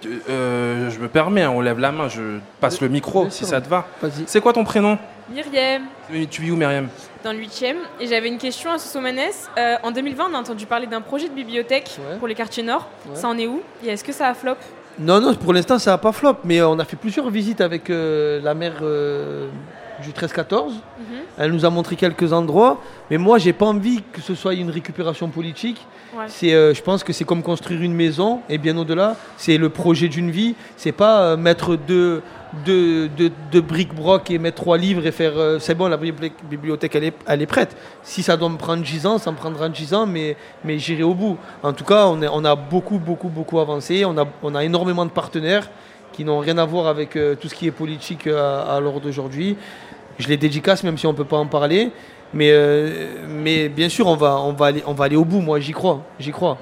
je 0.90 0.98
me 0.98 1.08
permets, 1.08 1.42
hein, 1.42 1.50
on 1.54 1.60
lève 1.60 1.78
la 1.78 1.92
main, 1.92 2.08
je 2.08 2.38
passe 2.60 2.80
le 2.80 2.88
micro 2.88 3.28
si 3.30 3.44
ça 3.44 3.60
te 3.60 3.68
va. 3.68 3.86
C'est 4.26 4.40
quoi 4.40 4.52
ton 4.52 4.64
prénom? 4.64 4.98
Myriam, 5.32 5.82
Tu 6.30 6.42
vis 6.42 6.50
où, 6.50 6.56
Myriam? 6.56 6.88
Dans 7.22 7.32
le 7.32 7.38
8e. 7.38 7.76
Et 8.00 8.06
j'avais 8.06 8.28
une 8.28 8.38
question 8.38 8.70
à 8.72 8.78
Sosomanès. 8.78 9.48
Euh, 9.58 9.76
en 9.82 9.90
2020, 9.92 10.28
on 10.30 10.34
a 10.34 10.38
entendu 10.38 10.66
parler 10.66 10.86
d'un 10.86 11.00
projet 11.00 11.28
de 11.28 11.34
bibliothèque 11.34 11.90
Ouais. 11.98 12.18
pour 12.18 12.26
les 12.26 12.34
quartiers 12.34 12.62
nord. 12.62 12.88
Ouais. 13.08 13.14
Ça 13.14 13.28
en 13.28 13.38
est 13.38 13.46
où? 13.46 13.62
Et 13.84 13.88
est-ce 13.90 14.02
que 14.02 14.12
ça 14.12 14.28
a 14.28 14.34
flop? 14.34 14.56
Non, 14.98 15.20
non, 15.20 15.34
pour 15.34 15.52
l'instant, 15.52 15.78
ça 15.78 15.92
n'a 15.92 15.98
pas 15.98 16.12
flop, 16.12 16.36
mais 16.44 16.60
on 16.62 16.78
a 16.78 16.84
fait 16.84 16.96
plusieurs 16.96 17.30
visites 17.30 17.60
avec 17.60 17.90
euh, 17.90 18.40
la 18.42 18.54
maire 18.54 18.78
euh, 18.82 19.48
du 20.02 20.10
13-14. 20.10 20.70
Mhm. 20.72 20.74
Elle 21.38 21.52
nous 21.52 21.64
a 21.64 21.70
montré 21.70 21.94
quelques 21.96 22.32
endroits, 22.32 22.80
mais 23.10 23.16
moi, 23.16 23.38
j'ai 23.38 23.52
pas 23.52 23.66
envie 23.66 24.02
que 24.12 24.20
ce 24.20 24.34
soit 24.34 24.54
une 24.54 24.70
récupération 24.70 25.28
politique. 25.28 25.86
Euh, 26.54 26.74
je 26.74 26.82
pense 26.82 27.04
que 27.04 27.12
c'est 27.12 27.24
comme 27.24 27.42
construire 27.42 27.80
une 27.82 27.94
maison, 27.94 28.40
et 28.48 28.58
bien 28.58 28.76
au-delà, 28.76 29.16
c'est 29.36 29.56
le 29.58 29.68
projet 29.68 30.08
d'une 30.08 30.30
vie. 30.30 30.54
C'est 30.76 30.92
pas 30.92 31.22
euh, 31.22 31.36
mettre 31.36 31.76
deux, 31.76 32.22
deux, 32.64 33.08
deux- 33.52 33.60
briques 33.60 33.94
broc 33.94 34.30
et 34.30 34.38
mettre 34.38 34.56
trois 34.62 34.76
livres 34.78 35.06
et 35.06 35.12
faire. 35.12 35.32
euh, 35.36 35.58
c'est 35.60 35.74
bon, 35.74 35.86
la 35.88 35.96
bibli- 35.96 36.32
bibliothèque, 36.50 36.94
elle 36.96 37.04
est, 37.04 37.14
elle 37.26 37.42
est 37.42 37.46
prête. 37.46 37.76
Si 38.02 38.22
ça 38.22 38.36
doit 38.36 38.48
me 38.48 38.56
prendre 38.56 38.82
10 38.82 39.06
ans, 39.06 39.18
ça 39.18 39.30
me 39.30 39.36
prendra 39.36 39.68
10 39.68 39.94
ans, 39.94 40.06
mais, 40.06 40.36
mais 40.64 40.78
j'irai 40.78 41.02
au 41.04 41.14
bout. 41.14 41.36
En 41.62 41.72
tout 41.72 41.84
cas, 41.84 42.06
on, 42.06 42.44
a 42.44 42.56
beaucoup, 42.56 42.98
beaucoup, 42.98 43.28
beaucoup 43.28 43.60
avancé. 43.60 44.04
On 44.04 44.16
a, 44.18 44.24
on 44.42 44.54
a 44.54 44.64
énormément 44.64 45.04
de 45.06 45.10
partenaires 45.10 45.70
qui 46.12 46.24
n'ont 46.24 46.38
rien 46.40 46.58
à 46.58 46.64
voir 46.64 46.88
avec 46.88 47.10
tout 47.40 47.48
ce 47.48 47.54
qui 47.54 47.66
est 47.68 47.70
politique 47.70 48.26
à, 48.26 48.62
à 48.62 48.80
l'heure 48.80 49.00
d'aujourd'hui. 49.00 49.56
Je 50.18 50.26
les 50.28 50.36
dédicace, 50.36 50.82
même 50.82 50.98
si 50.98 51.06
on 51.06 51.12
ne 51.12 51.16
peut 51.16 51.24
pas 51.24 51.36
en 51.38 51.46
parler. 51.46 51.92
Mais, 52.32 52.50
euh, 52.52 53.06
mais 53.28 53.68
bien 53.68 53.88
sûr, 53.88 54.06
on 54.06 54.14
va, 54.16 54.36
on, 54.40 54.52
va 54.52 54.66
aller, 54.66 54.82
on 54.86 54.92
va 54.92 55.04
aller 55.06 55.16
au 55.16 55.24
bout. 55.24 55.40
Moi, 55.40 55.58
j'y 55.60 55.72
crois. 55.72 56.02
J'y 56.18 56.30
crois. 56.30 56.58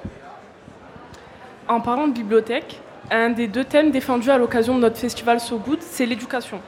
En 1.68 1.80
parlant 1.80 2.08
de 2.08 2.12
bibliothèque, 2.14 2.80
un 3.10 3.30
des 3.30 3.46
deux 3.46 3.64
thèmes 3.64 3.90
défendus 3.90 4.30
à 4.30 4.38
l'occasion 4.38 4.74
de 4.74 4.80
notre 4.80 4.96
festival 4.96 5.40
So 5.40 5.58
Good, 5.58 5.78
c'est 5.82 6.06
l'éducation, 6.06 6.60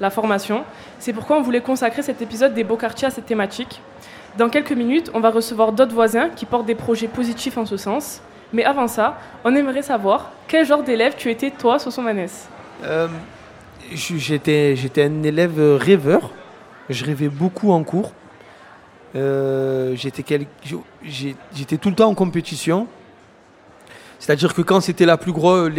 la 0.00 0.10
formation. 0.10 0.64
C'est 0.98 1.12
pourquoi 1.12 1.36
on 1.36 1.42
voulait 1.42 1.60
consacrer 1.60 2.02
cet 2.02 2.22
épisode 2.22 2.54
des 2.54 2.64
beaux 2.64 2.76
quartiers 2.76 3.08
à 3.08 3.10
cette 3.10 3.26
thématique. 3.26 3.80
Dans 4.38 4.48
quelques 4.48 4.72
minutes, 4.72 5.10
on 5.14 5.20
va 5.20 5.30
recevoir 5.30 5.72
d'autres 5.72 5.94
voisins 5.94 6.28
qui 6.30 6.46
portent 6.46 6.66
des 6.66 6.74
projets 6.74 7.08
positifs 7.08 7.58
en 7.58 7.66
ce 7.66 7.76
sens. 7.76 8.22
Mais 8.52 8.64
avant 8.64 8.88
ça, 8.88 9.18
on 9.44 9.54
aimerait 9.54 9.82
savoir 9.82 10.32
quel 10.46 10.64
genre 10.64 10.82
d'élève 10.82 11.14
tu 11.18 11.30
étais 11.30 11.50
toi, 11.50 11.78
Soso 11.78 12.00
Manès 12.00 12.48
Euh, 12.84 13.08
je- 13.92 14.16
J'étais, 14.16 14.76
j'étais 14.76 15.02
un 15.04 15.22
élève 15.22 15.58
rêveur. 15.78 16.30
Je 16.88 17.04
rêvais 17.04 17.28
beaucoup 17.28 17.72
en 17.72 17.82
cours. 17.84 18.12
Euh, 19.16 19.94
j'étais, 19.96 20.22
tout 20.22 21.88
le 21.88 21.94
temps 21.94 22.08
en 22.08 22.14
compétition. 22.14 22.86
C'est-à-dire 24.18 24.52
que 24.52 24.62
quand 24.62 24.80
c'était 24.80 25.06
la 25.06 25.16
plus 25.16 25.32
grosse, 25.32 25.70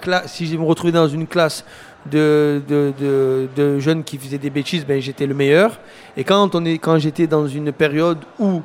classe, 0.00 0.32
si 0.32 0.46
je 0.46 0.56
me 0.56 0.64
retrouvais 0.64 0.92
dans 0.92 1.08
une 1.08 1.26
classe 1.26 1.64
de, 2.10 2.62
de, 2.68 3.78
jeunes 3.80 4.04
qui 4.04 4.18
faisaient 4.18 4.38
des 4.38 4.50
bêtises, 4.50 4.86
ben, 4.86 5.00
j'étais 5.00 5.26
le 5.26 5.34
meilleur. 5.34 5.80
Et 6.16 6.24
quand, 6.24 6.54
on 6.54 6.64
est, 6.64 6.78
quand 6.78 6.98
j'étais 6.98 7.26
dans 7.26 7.48
une 7.48 7.72
période 7.72 8.18
où 8.38 8.62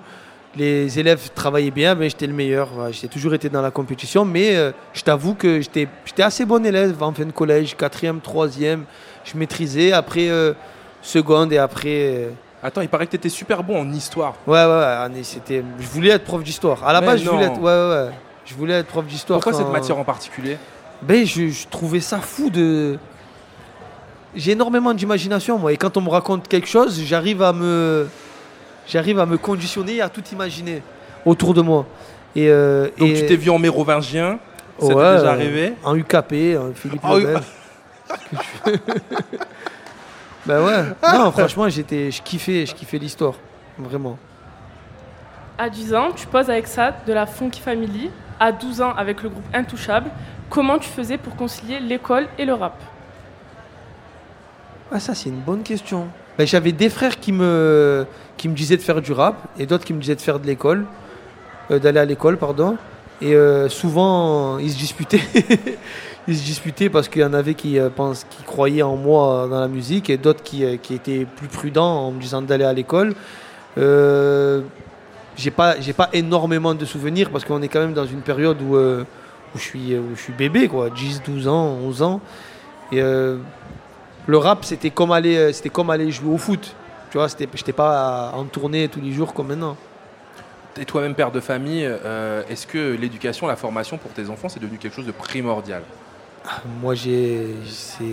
les 0.58 1.00
élèves 1.00 1.30
travaillaient 1.34 1.72
bien, 1.72 1.96
ben, 1.96 2.10
j'étais 2.10 2.28
le 2.28 2.34
meilleur. 2.34 2.70
J'ai 2.92 3.08
toujours 3.08 3.34
été 3.34 3.50
dans 3.50 3.62
la 3.62 3.72
compétition, 3.72 4.26
mais 4.26 4.56
euh, 4.56 4.72
je 4.94 5.02
t'avoue 5.02 5.34
que 5.34 5.62
j'étais 5.62 5.88
j'étais 6.06 6.24
assez 6.24 6.46
bon 6.46 6.64
élève 6.66 7.02
en 7.02 7.14
fin 7.14 7.26
de 7.26 7.32
collège, 7.32 7.76
quatrième, 7.76 8.20
troisième. 8.20 8.84
Je 9.24 9.38
maîtrisais. 9.38 9.94
Après, 9.94 10.30
euh, 10.30 10.54
seconde 11.02 11.54
et 11.54 11.58
après. 11.58 12.30
Attends, 12.64 12.82
il 12.82 12.90
paraît 12.90 13.06
que 13.08 13.12
tu 13.12 13.16
étais 13.18 13.30
super 13.30 13.64
bon 13.64 13.82
en 13.82 13.92
histoire. 13.92 14.36
Ouais, 14.46 14.54
ouais, 14.64 14.66
ouais, 14.66 14.84
Annie, 14.84 15.24
c'était. 15.24 15.64
Je 15.80 15.88
voulais 15.88 16.10
être 16.12 16.24
prof 16.24 16.44
d'histoire. 16.44 16.84
À 16.86 16.94
la 16.94 17.02
Mais 17.02 17.08
base, 17.08 17.24
je 17.24 17.30
voulais 17.30 17.46
être. 17.46 17.60
Ouais, 17.60 17.64
ouais, 17.72 18.06
ouais. 18.10 18.16
Je 18.46 18.54
voulais 18.56 18.74
être 18.76 18.88
prof 18.88 19.06
d'histoire. 19.06 19.40
Pourquoi 19.40 19.58
cette 19.58 19.72
matière 19.72 19.98
en 19.98 20.04
particulier? 20.04 20.58
Ben, 21.02 21.26
je, 21.26 21.48
je 21.50 21.68
trouvais 21.68 22.00
ça 22.02 22.20
fou 22.20 22.50
de. 22.52 23.00
J'ai 24.36 24.52
énormément 24.52 24.94
d'imagination, 24.94 25.58
moi. 25.58 25.74
Et 25.74 25.78
quand 25.78 25.98
on 25.98 26.02
me 26.02 26.10
raconte 26.10 26.48
quelque 26.48 26.68
chose, 26.68 27.02
j'arrive 27.04 27.42
à 27.42 27.52
me. 27.54 28.08
J'arrive 28.88 29.20
à 29.20 29.26
me 29.26 29.38
conditionner 29.38 29.96
et 29.96 30.02
à 30.02 30.10
tout 30.10 30.24
imaginer 30.32 30.84
autour 31.26 31.54
de 31.54 31.62
moi. 31.62 31.86
Et, 32.36 32.48
euh, 32.50 32.90
Donc 32.98 33.10
et- 33.10 33.14
tu 33.22 33.26
t'es 33.26 33.36
vu 33.36 33.50
en 33.50 33.58
mérovingien? 33.60 34.40
Ça 34.80 34.88
Ouais, 34.88 35.16
déjà 35.18 35.32
arrivé? 35.32 35.74
En 35.84 35.96
UKP, 35.96 36.58
en 36.58 36.74
Philippe 36.74 37.02
Ah 37.04 37.16
oui. 37.16 37.26
Ben 40.46 40.64
ouais. 40.64 40.84
Non, 41.14 41.32
franchement, 41.32 41.70
j'étais, 41.70 42.12
je 42.12 42.22
kiffais, 42.22 42.66
je 42.66 42.74
kiffais 42.74 42.98
l'histoire. 42.98 43.34
Vraiment. 43.78 44.18
À 45.58 45.70
10 45.70 45.94
ans, 45.94 46.10
tu 46.16 46.26
poses 46.28 46.50
avec 46.50 46.68
ça 46.68 46.96
de 47.06 47.14
la 47.14 47.26
Funky 47.26 47.62
Family. 47.62 48.10
À 48.40 48.52
12 48.52 48.82
ans, 48.82 48.94
avec 48.98 49.22
le 49.22 49.30
groupe 49.30 49.44
Intouchable. 49.54 50.10
Comment 50.50 50.80
tu 50.80 50.90
faisais 50.90 51.18
pour 51.18 51.36
concilier 51.36 51.80
l'école 51.80 52.28
et 52.38 52.46
le 52.46 52.54
rap? 52.54 52.74
Ah, 54.92 55.00
ça, 55.00 55.14
c'est 55.14 55.30
une 55.30 55.40
bonne 55.40 55.64
question. 55.64 56.08
Ben, 56.38 56.48
j'avais 56.48 56.72
des 56.72 56.90
frères 56.90 57.20
qui 57.20 57.32
me, 57.32 58.06
qui 58.36 58.50
me 58.50 58.56
disaient 58.56 58.78
de 58.78 58.82
faire 58.82 59.02
du 59.02 59.14
rap 59.14 59.36
et 59.58 59.66
d'autres 59.66 59.86
qui 59.86 59.94
me 59.94 60.00
disaient 60.00 60.16
de 60.16 60.22
faire 60.22 60.40
de 60.40 60.48
l'école, 60.48 60.86
euh, 61.70 61.80
d'aller 61.80 62.00
à 62.00 62.06
l'école, 62.06 62.38
pardon. 62.38 62.78
Et 63.22 63.36
euh, 63.36 63.70
souvent, 63.70 64.58
ils 64.58 64.72
se 64.72 64.78
disputaient. 64.78 65.22
ils 66.28 66.38
se 66.38 66.44
disputaient 66.44 66.90
parce 66.90 67.08
qu'il 67.10 67.22
y 67.22 67.26
en 67.26 67.34
avait 67.34 67.54
qui, 67.54 67.80
euh, 67.80 67.90
pensent, 67.90 68.26
qui 68.30 68.44
croyaient 68.44 68.84
en 68.84 68.96
moi 68.96 69.46
euh, 69.46 69.48
dans 69.48 69.60
la 69.60 69.68
musique 69.68 70.10
et 70.10 70.18
d'autres 70.18 70.44
qui, 70.44 70.64
euh, 70.64 70.78
qui 70.78 70.94
étaient 70.94 71.26
plus 71.26 71.48
prudents 71.48 72.08
en 72.08 72.12
me 72.12 72.22
disant 72.22 72.42
d'aller 72.42 72.64
à 72.64 72.74
l'école. 72.74 73.14
Euh, 73.78 74.62
j'ai 75.36 75.52
pas, 75.52 75.76
pas 75.98 76.10
énormément 76.14 76.76
de 76.76 76.86
souvenirs 76.86 77.30
parce 77.32 77.46
qu'on 77.46 77.62
est 77.62 77.68
quand 77.68 77.80
même 77.80 77.94
dans 77.94 78.06
une 78.06 78.22
période 78.22 78.62
où, 78.62 78.76
où, 78.76 79.06
je, 79.56 79.62
suis, 79.62 79.98
où 79.98 80.16
je 80.16 80.22
suis 80.22 80.34
bébé, 80.34 80.68
quoi, 80.68 80.90
10, 80.90 81.24
12 81.24 81.48
ans, 81.48 81.78
11 81.84 82.02
ans. 82.04 82.22
Et 82.92 83.00
le 83.00 84.38
rap, 84.38 84.66
c'était 84.66 84.90
comme, 84.90 85.14
aller, 85.14 85.52
comme 85.72 85.90
aller 85.90 86.12
jouer 86.12 86.34
au 86.34 86.38
foot. 86.38 86.76
Tu 87.10 87.18
vois, 87.18 87.28
j'étais 87.30 87.72
pas 87.72 88.34
en 88.36 88.44
tournée 88.44 88.90
tous 88.90 89.00
les 89.00 89.14
jours 89.14 89.34
comme 89.34 89.48
maintenant. 89.48 89.78
Et 90.78 90.84
toi-même 90.84 91.16
père 91.16 91.32
de 91.32 91.40
famille, 91.40 91.90
est-ce 92.50 92.68
que 92.68 92.96
l'éducation, 92.96 93.48
la 93.48 93.56
formation 93.56 93.98
pour 93.98 94.12
tes 94.12 94.30
enfants, 94.30 94.50
c'est 94.50 94.62
devenu 94.62 94.78
quelque 94.78 94.96
chose 94.96 95.08
de 95.08 95.14
primordial? 95.14 95.82
Moi, 96.82 96.96
j'ai. 96.96 97.56
c'est- 97.68 98.04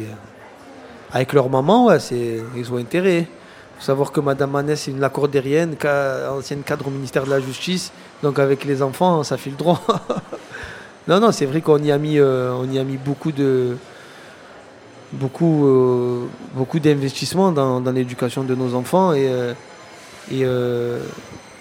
Avec 1.12 1.32
leur 1.32 1.48
maman, 1.48 1.86
ouais, 1.86 1.98
c'est... 2.00 2.40
ils 2.56 2.72
ont 2.72 2.76
intérêt. 2.76 3.20
Il 3.20 3.80
faut 3.80 3.84
savoir 3.86 4.12
que 4.12 4.20
Madame 4.20 4.50
Manès 4.50 4.86
est 4.88 4.90
une 4.90 5.00
lacordérienne, 5.00 5.76
ca- 5.80 6.32
ancienne 6.32 6.62
cadre 6.62 6.88
au 6.88 6.90
ministère 6.90 7.24
de 7.24 7.30
la 7.30 7.40
Justice. 7.40 7.92
Donc, 8.22 8.38
avec 8.38 8.64
les 8.64 8.82
enfants, 8.82 9.22
ça 9.22 9.36
file 9.36 9.56
droit. 9.56 9.80
non, 11.08 11.20
non, 11.20 11.32
c'est 11.32 11.46
vrai 11.46 11.60
qu'on 11.60 11.78
y 11.78 11.90
a 11.92 11.96
mis, 11.98 12.18
euh, 12.18 12.52
on 12.52 12.70
y 12.70 12.78
a 12.78 12.84
mis 12.84 12.96
beaucoup 12.98 13.32
de. 13.32 13.76
Beaucoup, 15.10 15.66
euh, 15.66 16.26
beaucoup 16.52 16.78
d'investissements 16.80 17.50
dans, 17.50 17.80
dans 17.80 17.92
l'éducation 17.92 18.42
de 18.44 18.54
nos 18.54 18.74
enfants. 18.74 19.14
Et, 19.14 19.26
euh, 19.30 21.00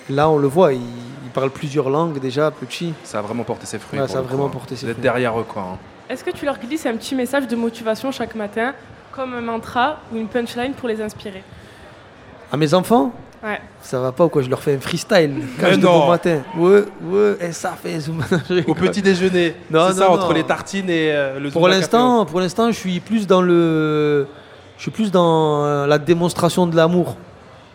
et 0.10 0.14
là, 0.14 0.28
on 0.30 0.38
le 0.38 0.48
voit, 0.50 0.74
ils, 0.74 0.82
ils 0.82 1.32
parlent 1.34 1.50
plusieurs 1.52 1.90
langues 1.90 2.20
déjà, 2.20 2.52
petits. 2.52 2.94
Ça 3.06 3.20
a 3.20 3.22
vraiment 3.22 3.44
porté 3.46 3.66
ses 3.66 3.80
fruits. 3.80 4.02
Ouais, 4.02 4.08
ça 4.10 4.18
a 4.20 4.22
vraiment 4.22 4.48
hein. 4.48 4.50
porté 4.52 4.76
ses 4.76 4.86
Vous 4.86 4.90
êtes 4.92 4.96
fruits. 4.98 5.04
derrière 5.04 5.40
eux, 5.40 5.46
quoi. 5.48 5.62
hein. 5.62 5.78
Est-ce 6.10 6.24
que 6.24 6.32
tu 6.32 6.46
leur 6.46 6.58
glisses 6.58 6.86
un 6.86 6.96
petit 6.96 7.16
message 7.16 7.48
de 7.48 7.56
motivation 7.56 8.12
chaque 8.12 8.34
matin, 8.36 8.74
comme 9.12 9.34
un 9.34 9.42
mantra 9.42 9.98
ou 10.14 10.18
une 10.18 10.28
punchline 10.28 10.74
pour 10.74 10.88
les 10.88 11.02
inspirer? 11.02 11.44
À 12.52 12.56
mes 12.56 12.74
enfants? 12.74 13.12
Ouais. 13.44 13.60
Ça 13.82 14.00
va 14.00 14.12
pas 14.14 14.26
ou 14.26 14.30
quoi 14.30 14.42
Je 14.42 14.50
leur 14.50 14.62
fais 14.64 14.76
un 14.76 14.80
freestyle 14.80 15.34
quand 15.60 15.68
je 15.70 15.76
non. 15.76 16.06
au 16.06 16.08
matin. 16.10 16.40
Ouais, 16.58 16.84
ouais, 17.04 17.38
et 17.42 17.52
ça 17.52 17.74
fait. 17.82 17.98
Au 18.68 18.74
petit 18.74 19.02
déjeuner. 19.02 19.54
Non, 19.70 19.88
c'est 19.90 20.00
ça, 20.00 20.06
non, 20.08 20.14
entre 20.14 20.30
non. 20.30 20.34
les 20.36 20.44
tartines 20.44 20.90
et 20.90 21.12
euh, 21.12 21.40
le 21.40 21.52
Pour 21.52 21.68
l'instant, 21.68 22.26
pour 22.26 22.40
l'instant, 22.40 22.72
je 22.72 22.78
suis 22.78 23.00
plus 23.00 23.28
dans 23.28 23.42
le, 23.42 24.28
je 24.78 24.82
suis 24.84 24.92
plus 24.92 25.12
dans 25.12 25.66
euh, 25.66 25.88
la 25.88 25.98
démonstration 25.98 26.66
de 26.68 26.76
l'amour. 26.76 27.18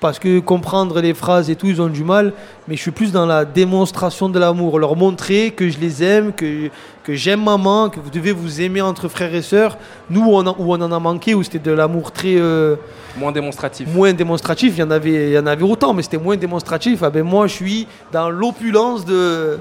Parce 0.02 0.18
que 0.18 0.40
comprendre 0.40 1.00
les 1.00 1.14
phrases 1.14 1.48
et 1.48 1.54
tout, 1.56 1.68
ils 1.68 1.80
ont 1.80 1.86
du 1.88 2.02
mal. 2.02 2.32
Mais 2.66 2.74
je 2.76 2.82
suis 2.82 2.90
plus 2.90 3.12
dans 3.12 3.24
la 3.24 3.44
démonstration 3.44 4.28
de 4.28 4.38
l'amour. 4.38 4.78
Leur 4.80 4.96
montrer 4.96 5.52
que 5.52 5.68
je 5.70 5.78
les 5.78 6.02
aime, 6.02 6.32
que, 6.32 6.68
que 7.04 7.14
j'aime 7.14 7.42
maman, 7.44 7.88
que 7.88 8.00
vous 8.00 8.10
devez 8.10 8.32
vous 8.32 8.60
aimer 8.60 8.80
entre 8.80 9.06
frères 9.06 9.32
et 9.34 9.42
sœurs. 9.42 9.78
Nous, 10.10 10.20
où 10.20 10.34
on, 10.34 10.44
en- 10.46 10.56
où 10.58 10.74
on 10.74 10.80
en 10.82 10.90
a 10.92 10.98
manqué, 10.98 11.34
où 11.36 11.42
c'était 11.44 11.60
de 11.60 11.70
l'amour 11.70 12.10
très. 12.10 12.34
euh, 12.36 12.74
Moins 13.16 13.30
démonstratif. 13.30 13.86
moins 13.94 14.12
démonstratif, 14.12 14.74
il 14.76 14.80
y 14.80 14.82
en 14.82 14.90
avait, 14.90 15.28
il 15.28 15.32
y 15.34 15.38
en 15.38 15.46
avait 15.46 15.62
autant, 15.62 15.94
mais 15.94 16.02
c'était 16.02 16.18
moins 16.18 16.36
démonstratif. 16.36 17.02
Ah 17.04 17.10
ben 17.10 17.22
moi, 17.22 17.46
je 17.46 17.54
suis 17.54 17.86
dans 18.10 18.28
l'opulence 18.28 19.04
de 19.04 19.58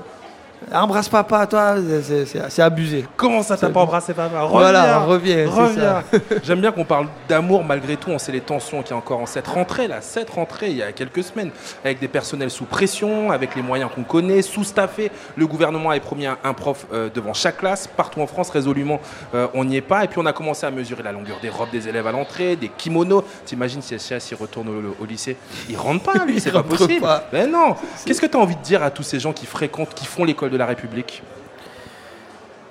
embrasse 0.73 1.09
papa, 1.09 1.47
toi, 1.47 1.75
c'est- 2.03 2.61
abusé. 2.61 3.05
Comment 3.17 3.41
ça, 3.41 3.57
t'as 3.57 3.69
pas 3.69 3.79
embrassé 3.79 4.13
papa 4.13 4.45
Voilà, 4.49 4.99
reviens, 4.99 5.49
reviens. 5.49 6.03
J'aime 6.43 6.61
bien 6.61 6.71
qu'on 6.71 6.85
parle 6.85 7.07
d'amour 7.27 7.63
malgré 7.63 7.97
tout. 7.97 8.11
On 8.11 8.19
sait 8.19 8.31
les 8.31 8.41
tensions 8.41 8.81
qu'il 8.81 8.91
y 8.91 8.93
a 8.93 8.97
encore 8.97 9.19
en 9.19 9.25
cette 9.25 9.47
rentrée, 9.47 9.87
là, 9.87 10.01
cette 10.01 10.29
rentrée, 10.29 10.69
il 10.69 10.77
y 10.77 10.83
a 10.83 10.91
quelques 10.91 11.23
semaines, 11.23 11.51
avec 11.83 11.99
des 11.99 12.07
personnels 12.07 12.51
sous 12.51 12.65
pression, 12.65 13.31
avec 13.31 13.55
les 13.55 13.61
moyens 13.61 13.89
qu'on 13.93 14.03
connaît, 14.03 14.41
sous-staffés. 14.41 15.11
Le 15.35 15.47
gouvernement 15.47 15.89
avait 15.89 15.99
promis 15.99 16.27
un, 16.27 16.53
prof 16.53 16.85
euh, 16.93 17.09
devant 17.13 17.33
chaque 17.33 17.57
classe. 17.57 17.87
Partout 17.87 18.21
en 18.21 18.27
France, 18.27 18.49
résolument, 18.49 18.99
euh, 19.33 19.47
on 19.53 19.65
n'y 19.65 19.77
est 19.77 19.81
pas. 19.81 20.03
Et 20.03 20.07
puis 20.07 20.19
on 20.19 20.25
a 20.25 20.33
commencé 20.33 20.65
à 20.65 20.71
mesurer 20.71 21.03
la 21.03 21.11
longueur 21.11 21.37
des 21.41 21.49
robes 21.49 21.71
des 21.71 21.87
élèves 21.87 22.05
à 22.07 22.11
l'entrée, 22.11 22.55
des 22.55 22.69
kimonos. 22.69 23.23
T'imagines 23.45 23.81
si 23.81 23.97
SCS 23.97 24.31
il 24.31 24.35
retourne 24.35 24.69
au, 24.69 25.03
au 25.03 25.05
lycée 25.05 25.37
Il 25.69 25.77
rentre 25.77 26.03
pas, 26.03 26.23
lui, 26.25 26.39
c'est 26.41 26.51
pas 26.51 26.63
possible. 26.63 27.01
pas. 27.01 27.23
Mais 27.33 27.47
non. 27.47 27.75
Qu'est-ce 28.05 28.21
que 28.21 28.27
tu 28.27 28.37
as 28.37 28.39
envie 28.39 28.55
de 28.55 28.61
dire 28.61 28.83
à 28.83 28.91
tous 28.91 29.03
ces 29.03 29.19
gens 29.19 29.33
qui 29.33 29.45
fréquentent, 29.45 29.93
qui 29.93 30.05
font 30.05 30.23
l'école 30.23 30.50
de 30.51 30.57
la 30.57 30.65
République 30.67 31.23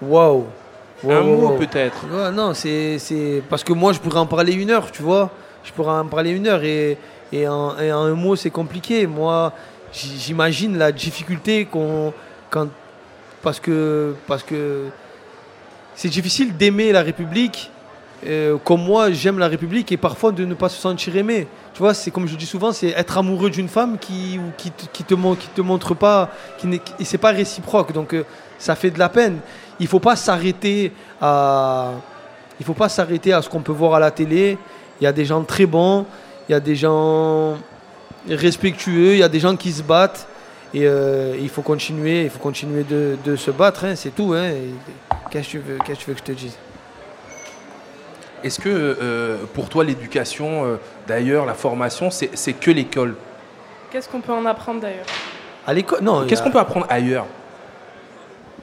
Waouh. 0.03 0.47
Un 1.05 1.09
Waouh, 1.09 1.37
mot 1.41 1.51
peut-être. 1.57 2.05
Ouais, 2.13 2.31
non, 2.31 2.55
c'est 2.55 2.99
c'est- 2.99 3.43
parce 3.49 3.65
que 3.65 3.73
moi, 3.73 3.93
je 3.93 3.99
pourrais 3.99 4.19
en 4.21 4.27
parler 4.27 4.53
une 4.53 4.71
heure, 4.71 4.91
tu 4.91 5.03
vois. 5.03 5.31
Je 5.65 5.73
pourrais 5.73 5.93
en 5.99 6.07
parler 6.07 6.31
une 6.31 6.47
heure 6.47 6.63
et, 6.63 6.97
et, 7.33 7.47
en, 7.49 7.79
et 7.79 7.93
en 7.93 8.03
un 8.05 8.15
mot, 8.15 8.37
c'est 8.37 8.51
compliqué. 8.51 9.07
Moi, 9.07 9.53
j'imagine 9.93 10.79
la 10.79 10.93
difficulté 10.93 11.65
qu'on 11.67 12.13
quand 12.51 12.69
parce 13.43 13.61
que 13.61 14.15
parce 14.27 14.43
que 14.43 14.87
c'est 15.95 16.09
difficile 16.09 16.57
d'aimer 16.57 16.93
la 16.93 17.03
République 17.03 17.71
euh, 18.27 18.59
comme 18.63 18.85
moi 18.85 19.11
j'aime 19.13 19.39
la 19.39 19.49
République 19.49 19.91
et 19.93 19.97
parfois 19.97 20.33
de 20.33 20.45
ne 20.45 20.55
pas 20.55 20.69
se 20.69 20.81
sentir 20.81 21.17
aimé. 21.17 21.47
Tu 21.73 21.79
vois, 21.79 21.95
c'est 21.95 22.11
comme 22.11 22.27
je 22.29 22.37
dis 22.37 22.47
souvent, 22.47 22.73
c'est 22.73 22.89
être 22.89 23.17
amoureux 23.17 23.51
d'une 23.51 23.69
femme 23.69 23.97
qui, 23.99 24.39
ou 24.39 24.53
qui, 24.57 24.71
te, 24.71 24.87
qui, 24.93 25.05
te, 25.05 25.61
montre 25.63 25.95
pas, 25.95 26.31
qui 26.59 26.67
n'est- 26.67 26.83
c'est 27.03 27.19
pas 27.19 27.31
réciproque. 27.31 27.93
Donc 27.93 28.15
euh, 28.15 28.25
ça 28.59 28.75
fait 28.75 28.91
de 28.91 28.99
la 28.99 29.09
peine. 29.09 29.39
Il 29.79 29.87
faut 29.87 30.01
pas 30.01 30.17
s'arrêter 30.17 30.93
à, 31.21 31.93
il 32.59 32.67
faut 32.67 32.75
pas 32.75 32.89
s'arrêter 32.91 33.33
à 33.33 33.41
ce 33.41 33.49
qu'on 33.49 33.63
peut 33.63 33.73
voir 33.73 33.95
à 33.95 34.01
la 34.01 34.11
télé. 34.11 34.59
Il 35.01 35.05
y 35.05 35.07
a 35.07 35.13
des 35.13 35.25
gens 35.25 35.43
très 35.43 35.65
bons, 35.65 36.05
il 36.49 36.53
y 36.53 36.55
a 36.55 36.61
des 36.61 36.77
gens 36.77 37.57
respectueux, 38.29 39.13
il 39.15 39.19
y 39.19 39.23
a 39.23 39.29
des 39.29 39.41
gens 39.41 39.57
qui 39.57 39.73
se 39.73 39.83
battent. 39.83 40.27
Et 40.73 40.87
euh, 40.87 41.35
il 41.41 41.49
faut 41.49 41.63
continuer, 41.63 42.25
il 42.25 42.31
faut 42.31 42.39
continuer 42.39 42.85
de, 42.85 43.37
se 43.37 43.51
battre, 43.51 43.85
hein, 43.87 43.97
c'est 43.97 44.15
tout. 44.15 44.35
Hein. 44.35 44.53
Qu'est-ce 45.31 45.47
que 45.47 45.51
tu 45.51 45.59
veux, 45.59 45.79
qu'est-ce 45.85 46.01
que 46.01 46.05
tu 46.05 46.11
veux 46.11 46.15
que 46.15 46.21
je 46.21 46.25
te 46.25 46.33
dise? 46.33 46.57
Est-ce 48.43 48.59
que 48.61 48.69
euh, 48.69 49.37
pour 49.55 49.69
toi 49.69 49.85
l'éducation, 49.85 50.65
euh, 50.65 50.77
d'ailleurs 51.07 51.47
la 51.47 51.55
formation, 51.55 52.11
c'est 52.11 52.31
c'est 52.35 52.53
que 52.55 52.71
l'école? 52.71 53.15
Qu'est-ce 53.91 54.09
qu'on 54.09 54.21
peut 54.21 54.33
en 54.33 54.47
apprendre 54.47 54.81
d'ailleurs? 54.81 55.07
À 55.67 55.73
l'école, 55.75 56.01
non. 56.03 56.27
Qu'est-ce 56.27 56.43
qu'on 56.43 56.51
peut 56.51 56.59
apprendre 56.59 56.87
ailleurs? 56.89 57.27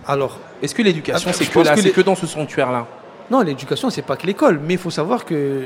Alors, 0.07 0.39
Est-ce 0.63 0.73
que 0.73 0.81
l'éducation 0.81 1.31
c'est 1.33 1.45
que 1.45 1.59
que 1.59 1.63
c'est 1.75 1.81
les- 1.81 1.91
que 1.91 2.01
dans 2.01 2.15
ce 2.15 2.25
sanctuaire-là? 2.25 2.87
Non, 3.29 3.41
l'éducation, 3.41 3.89
c'est 3.89 4.03
pas 4.03 4.15
que 4.15 4.25
l'école. 4.25 4.59
Mais 4.63 4.75
il 4.75 4.79
faut 4.79 4.89
savoir 4.89 5.25
que 5.25 5.65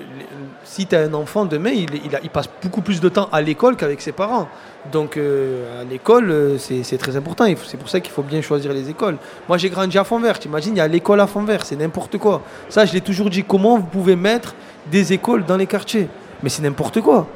si 0.63 0.87
tu 0.87 0.95
as 0.95 1.01
un 1.01 1.13
enfant 1.13 1.45
demain, 1.45 1.69
il, 1.69 1.89
il, 2.23 2.29
passe 2.29 2.49
beaucoup 2.61 2.81
plus 2.81 2.99
de 2.99 3.09
temps 3.09 3.29
à 3.31 3.41
l'école 3.41 3.75
qu'avec 3.75 4.01
ses 4.01 4.11
parents. 4.11 4.47
Donc, 4.91 5.15
euh, 5.15 5.81
à 5.81 5.83
l'école, 5.83 6.31
euh, 6.31 6.57
c'est 6.57 6.97
très 6.97 7.15
important. 7.15 7.45
C'est 7.67 7.77
pour 7.77 7.89
ça 7.89 7.99
qu'il 7.99 8.11
faut 8.11 8.23
bien 8.23 8.41
choisir 8.41 8.73
les 8.73 8.89
écoles. 8.89 9.17
Moi, 9.47 9.57
j'ai 9.59 9.69
grandi 9.69 9.97
à 9.97 10.03
Fond-Vert. 10.03 10.39
T'imagines, 10.39 10.73
il 10.73 10.79
y 10.79 10.81
a 10.81 10.87
l'école 10.87 11.19
à 11.19 11.27
Fond-Vert. 11.27 11.63
C'est 11.65 11.75
n'importe 11.75 12.17
quoi. 12.17 12.41
Ça, 12.67 12.85
je 12.85 12.93
l'ai 12.93 13.01
toujours 13.01 13.29
dit. 13.29 13.43
Comment 13.43 13.77
vous 13.77 13.85
pouvez 13.85 14.15
mettre 14.15 14.55
des 14.91 15.13
écoles 15.13 15.45
dans 15.45 15.57
les 15.57 15.67
quartiers? 15.67 16.07
Mais 16.41 16.49
c'est 16.49 16.63
n'importe 16.63 17.01
quoi. 17.01 17.27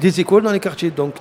Des 0.00 0.20
écoles 0.20 0.42
dans 0.42 0.52
les 0.52 0.60
quartiers. 0.60 0.90
Donc, 0.90 1.16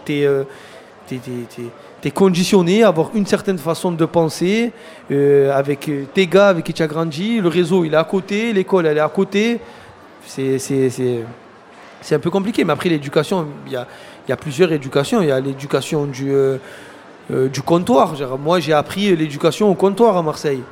tu 2.01 2.08
es. 2.08 2.12
Conditionné 2.12 2.84
à 2.84 2.89
avoir 2.89 3.12
une 3.13 3.25
certaine 3.25 3.58
façon 3.58 3.91
de 3.91 4.05
penser 4.05 4.71
euh, 5.12 5.51
avec 5.55 5.89
tes 6.13 6.27
gars 6.27 6.49
avec 6.49 6.65
qui 6.65 6.73
tu 6.73 6.84
as 6.84 6.88
grandi. 6.88 7.39
Le 7.39 7.47
réseau, 7.47 7.86
il 7.86 7.93
est 7.93 7.97
à 7.97 8.03
côté, 8.03 8.53
l'école, 8.53 8.86
elle 8.86 8.97
est 8.97 9.01
à 9.01 9.10
côté. 9.10 9.60
C'est 10.25 11.25
un 12.12 12.19
peu 12.19 12.29
compliqué. 12.29 12.63
Mais 12.63 12.73
après, 12.73 12.89
l'éducation, 12.89 13.47
il 13.67 13.73
y 13.73 13.75
a, 13.75 13.88
y 14.27 14.31
a 14.31 14.38
plusieurs 14.38 14.71
éducations. 14.71 15.21
Il 15.21 15.27
y 15.27 15.31
a 15.31 15.39
l'éducation 15.39 16.05
du, 16.05 16.31
euh, 16.31 16.58
euh, 17.31 17.47
du 17.49 17.62
comptoir. 17.62 18.13
Moi, 18.38 18.60
j'ai 18.60 18.73
appris 18.73 19.15
l'éducation 19.15 19.69
au 19.69 19.75
comptoir 19.75 20.17
à 20.17 20.23
Marseille. 20.23 20.63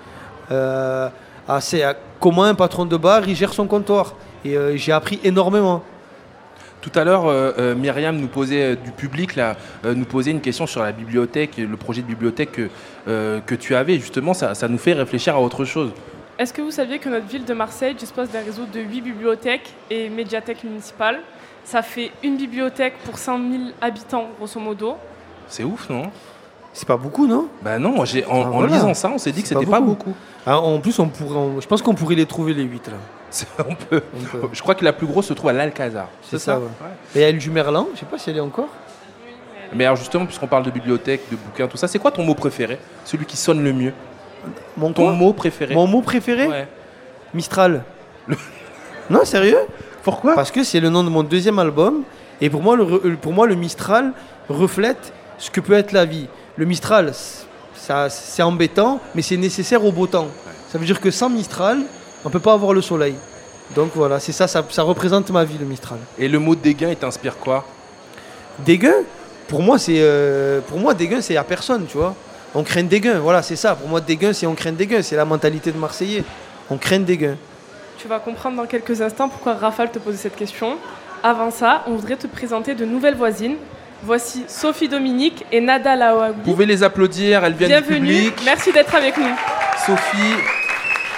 Comment 2.20 2.44
un 2.44 2.56
patron 2.56 2.86
de 2.86 2.98
bar, 2.98 3.28
il 3.28 3.36
gère 3.36 3.54
son 3.54 3.68
comptoir. 3.68 4.16
Et 4.46 4.56
j'ai 4.76 4.92
appris 4.92 5.20
énormément. 5.24 5.84
Tout 6.84 7.00
à 7.00 7.06
l'heure, 7.06 7.28
euh, 7.28 7.54
euh, 7.60 7.76
Myriam 7.76 8.18
nous 8.18 8.28
posait 8.28 8.74
euh, 8.74 8.76
du 8.76 8.92
public 8.92 9.38
là, 9.38 9.56
nous 9.86 10.04
posait 10.04 10.32
une 10.32 10.42
question 10.42 10.68
sur 10.68 10.84
la 10.84 10.92
bibliothèque, 10.92 11.56
le 11.58 11.78
projet 11.78 12.02
de 12.02 12.08
bibliothèque 12.08 12.52
que, 12.52 13.40
que 13.40 13.56
tu 13.56 13.74
avais. 13.74 13.98
Justement, 14.00 14.34
ça, 14.34 14.54
ça 14.54 14.68
nous 14.68 14.78
fait 14.78 14.92
réfléchir 14.92 15.34
à 15.34 15.40
autre 15.40 15.64
chose. 15.64 15.92
Est-ce 16.38 16.52
que 16.52 16.62
vous 16.62 16.72
saviez 16.72 17.00
que 17.00 17.08
notre 17.08 17.26
ville 17.28 17.46
de 17.46 17.54
Marseille 17.54 17.96
dispose 17.96 18.30
d'un 18.32 18.42
réseau 18.42 18.66
de 18.66 18.82
8 18.82 19.00
bibliothèques 19.00 19.74
et 19.90 20.10
médiathèques 20.10 20.66
municipales? 20.66 21.22
Ça 21.64 21.82
fait 21.82 22.12
une 22.22 22.36
bibliothèque 22.36 22.96
pour 23.06 23.18
100 23.18 23.38
000 23.38 23.64
habitants, 23.80 24.28
grosso 24.38 24.60
modo. 24.60 24.96
C'est 25.48 25.64
ouf, 25.64 25.90
non? 25.90 26.12
C'est 26.74 26.88
pas 26.88 26.98
beaucoup, 26.98 27.28
non? 27.28 27.48
Bah 27.62 27.78
non, 27.78 28.00
en, 28.00 28.04
Ah, 28.04 28.34
en 28.34 28.50
voilà. 28.52 28.74
lisant 28.74 28.94
ça, 28.94 29.10
on 29.14 29.18
s'est 29.18 29.32
dit 29.32 29.42
que 29.44 29.48
c'était 29.48 29.66
pas 29.66 29.80
beaucoup. 29.80 30.14
Ah, 30.46 30.60
en 30.60 30.80
plus, 30.80 30.98
on 31.00 31.08
pourrait, 31.08 31.38
on- 31.38 31.62
je 31.62 31.68
pense 31.68 31.82
qu'on 31.82 31.94
pourrait 31.94 32.16
les 32.16 32.26
trouver 32.26 32.54
les 32.54 32.64
8 32.64 32.88
là. 32.88 32.94
on 33.70 33.76
peut. 33.76 34.02
Je 34.52 34.62
crois 34.62 34.76
que 34.76 34.84
la 34.86 34.94
plus 34.94 35.08
grosse 35.08 35.28
se 35.28 35.34
trouve 35.34 35.50
à 35.50 35.54
l'Alcazar. 35.54 36.08
C'est 36.24 36.40
ça, 36.40 36.60
ouais. 36.60 36.66
Et 37.16 37.22
elle 37.22 37.38
du 37.38 37.50
Merlin, 37.52 37.86
je 37.94 38.00
sais 38.00 38.06
pas 38.06 38.18
si 38.18 38.30
elle 38.30 38.38
est 38.38 38.42
encore. 38.42 38.68
Mais 39.76 39.86
alors 39.86 39.96
justement, 39.98 40.26
puisqu'on 40.26 40.46
parle 40.48 40.64
de 40.64 40.70
bibliothèque, 40.72 41.22
de 41.32 41.36
bouquins, 41.36 41.68
tout 41.68 41.78
ça, 41.78 41.88
c'est 41.88 41.98
quoi 42.00 42.12
ton 42.12 42.24
mot 42.24 42.36
préféré? 42.36 42.78
Celui 43.06 43.26
qui 43.26 43.38
sonne 43.38 43.64
le 43.64 43.74
mieux 43.74 43.94
Mon 44.78 44.92
Ton 44.94 45.12
mot 45.14 45.34
préféré 45.34 45.74
Mon 45.74 45.88
mot 45.88 46.02
préféré? 46.02 46.48
Ouais. 46.48 46.68
Mistral. 47.34 47.84
non, 49.10 49.26
sérieux? 49.26 49.58
Pourquoi? 50.04 50.36
Parce 50.36 50.52
que 50.52 50.64
c'est 50.64 50.80
le 50.80 50.90
nom 50.90 51.04
de 51.04 51.10
mon 51.10 51.24
deuxième 51.24 51.58
album. 51.60 52.04
Et 52.42 52.50
pour 52.50 52.62
moi, 52.62 52.76
le, 52.76 52.84
re- 52.84 53.16
pour 53.16 53.34
moi, 53.34 53.48
le 53.48 53.56
Mistral 53.56 54.12
reflète 54.50 55.14
ce 55.38 55.50
que 55.50 55.60
peut 55.62 55.74
être 55.74 55.92
la 55.92 56.06
vie. 56.06 56.28
Le 56.56 56.66
Mistral, 56.66 57.12
c'est 57.74 58.44
embêtant, 58.44 59.00
mais 59.16 59.22
c'est 59.22 59.38
nécessaire 59.38 59.84
au 59.84 59.92
beau 59.92 60.08
temps. 60.08 60.28
Ça 60.72 60.78
veut 60.78 60.86
dire 60.86 61.02
que 61.02 61.10
sans 61.10 61.30
Mistral, 61.30 61.82
on 62.24 62.30
peut 62.30 62.40
pas 62.40 62.54
avoir 62.54 62.74
le 62.74 62.82
soleil. 62.82 63.16
Donc 63.76 63.92
voilà, 63.96 64.20
c'est 64.20 64.32
ça, 64.32 64.48
ça, 64.48 64.64
ça 64.70 64.84
représente 64.84 65.30
ma 65.32 65.44
vie, 65.44 65.58
le 65.58 65.66
Mistral. 65.66 65.98
Et 66.20 66.28
le 66.28 66.38
mot 66.38 66.56
dégain, 66.56 66.90
il 66.90 66.96
t'inspire 66.96 67.38
quoi? 67.38 67.66
Dégueu 68.60 69.06
Pour 69.48 69.64
moi, 69.64 69.80
c'est 69.80 69.98
euh, 69.98 70.62
pour 70.62 70.80
moi 70.80 70.94
dégueu, 70.94 71.22
c'est 71.22 71.38
à 71.38 71.44
personne, 71.44 71.86
tu 71.88 71.98
vois. 71.98 72.14
On 72.54 72.64
craint 72.64 72.84
dégueu, 72.84 73.18
voilà, 73.18 73.42
c'est 73.42 73.56
ça. 73.56 73.76
Pour 73.76 73.90
moi, 73.90 74.00
dégueu, 74.00 74.32
c'est 74.32 74.46
on 74.46 74.54
craint 74.54 74.72
dégueu, 74.72 75.02
c'est 75.02 75.16
la 75.16 75.26
mentalité 75.26 75.72
de 75.72 75.78
Marseillais. 75.78 76.24
On 76.70 76.78
craint 76.78 77.00
dégueu. 77.00 77.36
Tu 77.98 78.08
vas 78.08 78.20
comprendre 78.20 78.58
dans 78.58 78.68
quelques 78.68 79.02
instants 79.02 79.28
pourquoi 79.28 79.56
Rafale 79.56 79.92
te 79.92 79.98
posait 79.98 80.18
cette 80.18 80.36
question. 80.36 80.78
Avant 81.24 81.50
ça, 81.50 81.84
on 81.88 81.96
voudrait 81.96 82.18
te 82.18 82.28
présenter 82.28 82.76
de 82.76 82.86
nouvelles 82.86 83.16
voisines. 83.16 83.56
Voici 84.06 84.44
Sophie 84.50 84.90
Dominique 84.90 85.46
et 85.52 85.62
Nada 85.62 85.96
Laouaoui. 85.96 86.34
Vous 86.44 86.52
pouvez 86.52 86.66
les 86.66 86.84
applaudir, 86.84 87.44
elles 87.46 87.54
viennent 87.54 87.70
Bienvenue, 87.70 88.00
du 88.08 88.14
public. 88.32 88.34
merci 88.44 88.74
d'être 88.74 88.94
avec 88.94 89.18
nous. 89.18 89.34
Sophie, 89.86 90.34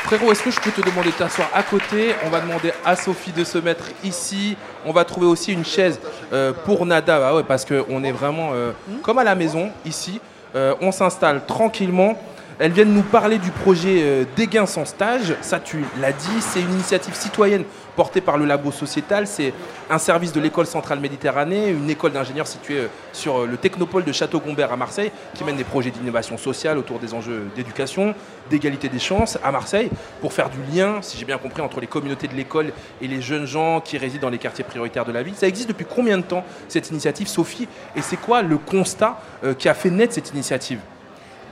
frérot, 0.03 0.31
est-ce 0.31 0.43
que 0.43 0.51
je 0.51 0.59
peux 0.59 0.69
te 0.69 0.87
demander 0.87 1.09
de 1.09 1.15
t'asseoir 1.15 1.49
à 1.55 1.63
côté? 1.63 2.13
On 2.25 2.29
va 2.29 2.41
demander 2.41 2.71
à 2.85 2.95
Sophie 2.95 3.31
de 3.31 3.43
se 3.43 3.57
mettre 3.57 3.85
ici. 4.03 4.55
On 4.85 4.91
va 4.91 5.03
trouver 5.03 5.25
aussi 5.25 5.51
une 5.51 5.65
chaise 5.65 5.99
euh, 6.31 6.53
pour 6.65 6.85
Nada, 6.85 7.19
bah 7.19 7.33
ouais, 7.33 7.43
parce 7.43 7.65
qu'on 7.65 8.03
est 8.03 8.11
vraiment 8.11 8.51
euh, 8.53 8.71
comme 9.01 9.17
à 9.17 9.23
la 9.23 9.33
maison 9.33 9.71
ici. 9.83 10.21
Euh, 10.55 10.75
on 10.79 10.91
s'installe 10.91 11.43
tranquillement. 11.47 12.19
Elles 12.59 12.71
viennent 12.71 12.93
nous 12.93 13.01
parler 13.01 13.37
du 13.39 13.49
projet 13.51 14.25
Dégain 14.37 14.65
sans 14.65 14.85
stage. 14.85 15.33
Ça, 15.41 15.59
tu 15.59 15.83
l'as 15.99 16.13
dit, 16.13 16.39
c'est 16.39 16.61
une 16.61 16.71
initiative 16.71 17.13
citoyenne 17.13 17.65
portée 17.95 18.21
par 18.21 18.37
le 18.37 18.45
Labo 18.45 18.71
Sociétal. 18.71 19.27
C'est 19.27 19.53
un 19.89 19.97
service 19.97 20.31
de 20.31 20.39
l'école 20.39 20.65
centrale 20.65 20.99
Méditerranée, 20.99 21.69
une 21.69 21.89
école 21.89 22.11
d'ingénieurs 22.11 22.47
située 22.47 22.79
euh, 22.79 22.87
sur 23.13 23.39
euh, 23.39 23.47
le 23.47 23.57
technopôle 23.57 24.03
de 24.03 24.11
Château-Gombert 24.11 24.71
à 24.71 24.77
Marseille, 24.77 25.11
qui 25.33 25.43
mène 25.43 25.55
des 25.55 25.63
projets 25.63 25.91
d'innovation 25.91 26.37
sociale 26.37 26.77
autour 26.77 26.99
des 26.99 27.13
enjeux 27.13 27.47
d'éducation, 27.55 28.13
d'égalité 28.49 28.89
des 28.89 28.99
chances 28.99 29.37
à 29.43 29.51
Marseille, 29.51 29.89
pour 30.21 30.33
faire 30.33 30.49
du 30.49 30.59
lien, 30.75 30.99
si 31.01 31.17
j'ai 31.17 31.25
bien 31.25 31.37
compris, 31.37 31.61
entre 31.61 31.79
les 31.79 31.87
communautés 31.87 32.27
de 32.27 32.35
l'école 32.35 32.71
et 33.01 33.07
les 33.07 33.21
jeunes 33.21 33.45
gens 33.45 33.81
qui 33.81 33.97
résident 33.97 34.23
dans 34.23 34.29
les 34.29 34.37
quartiers 34.37 34.63
prioritaires 34.63 35.05
de 35.05 35.11
la 35.11 35.23
ville. 35.23 35.35
Ça 35.35 35.47
existe 35.47 35.69
depuis 35.69 35.85
combien 35.85 36.17
de 36.17 36.23
temps, 36.23 36.43
cette 36.67 36.89
initiative, 36.89 37.27
Sophie? 37.27 37.67
Et 37.95 38.01
c'est 38.01 38.17
quoi 38.17 38.41
le 38.41 38.57
constat 38.57 39.19
euh, 39.43 39.53
qui 39.53 39.69
a 39.69 39.73
fait 39.73 39.89
naître 39.89 40.13
cette 40.13 40.31
initiative? 40.31 40.79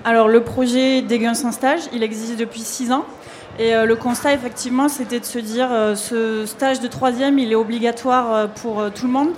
Alors 0.05 0.27
le 0.27 0.43
projet 0.43 1.01
Déguin 1.01 1.33
sans 1.33 1.51
stage, 1.51 1.81
il 1.93 2.03
existe 2.03 2.37
depuis 2.37 2.61
six 2.61 2.91
ans. 2.91 3.05
Et 3.59 3.75
euh, 3.75 3.85
le 3.85 3.95
constat, 3.95 4.33
effectivement, 4.33 4.89
c'était 4.89 5.19
de 5.19 5.25
se 5.25 5.37
dire 5.37 5.67
euh, 5.71 5.95
ce 5.95 6.45
stage 6.47 6.79
de 6.79 6.87
troisième, 6.87 7.37
il 7.37 7.51
est 7.51 7.55
obligatoire 7.55 8.33
euh, 8.33 8.47
pour 8.47 8.83
tout 8.91 9.05
le 9.05 9.11
monde, 9.11 9.29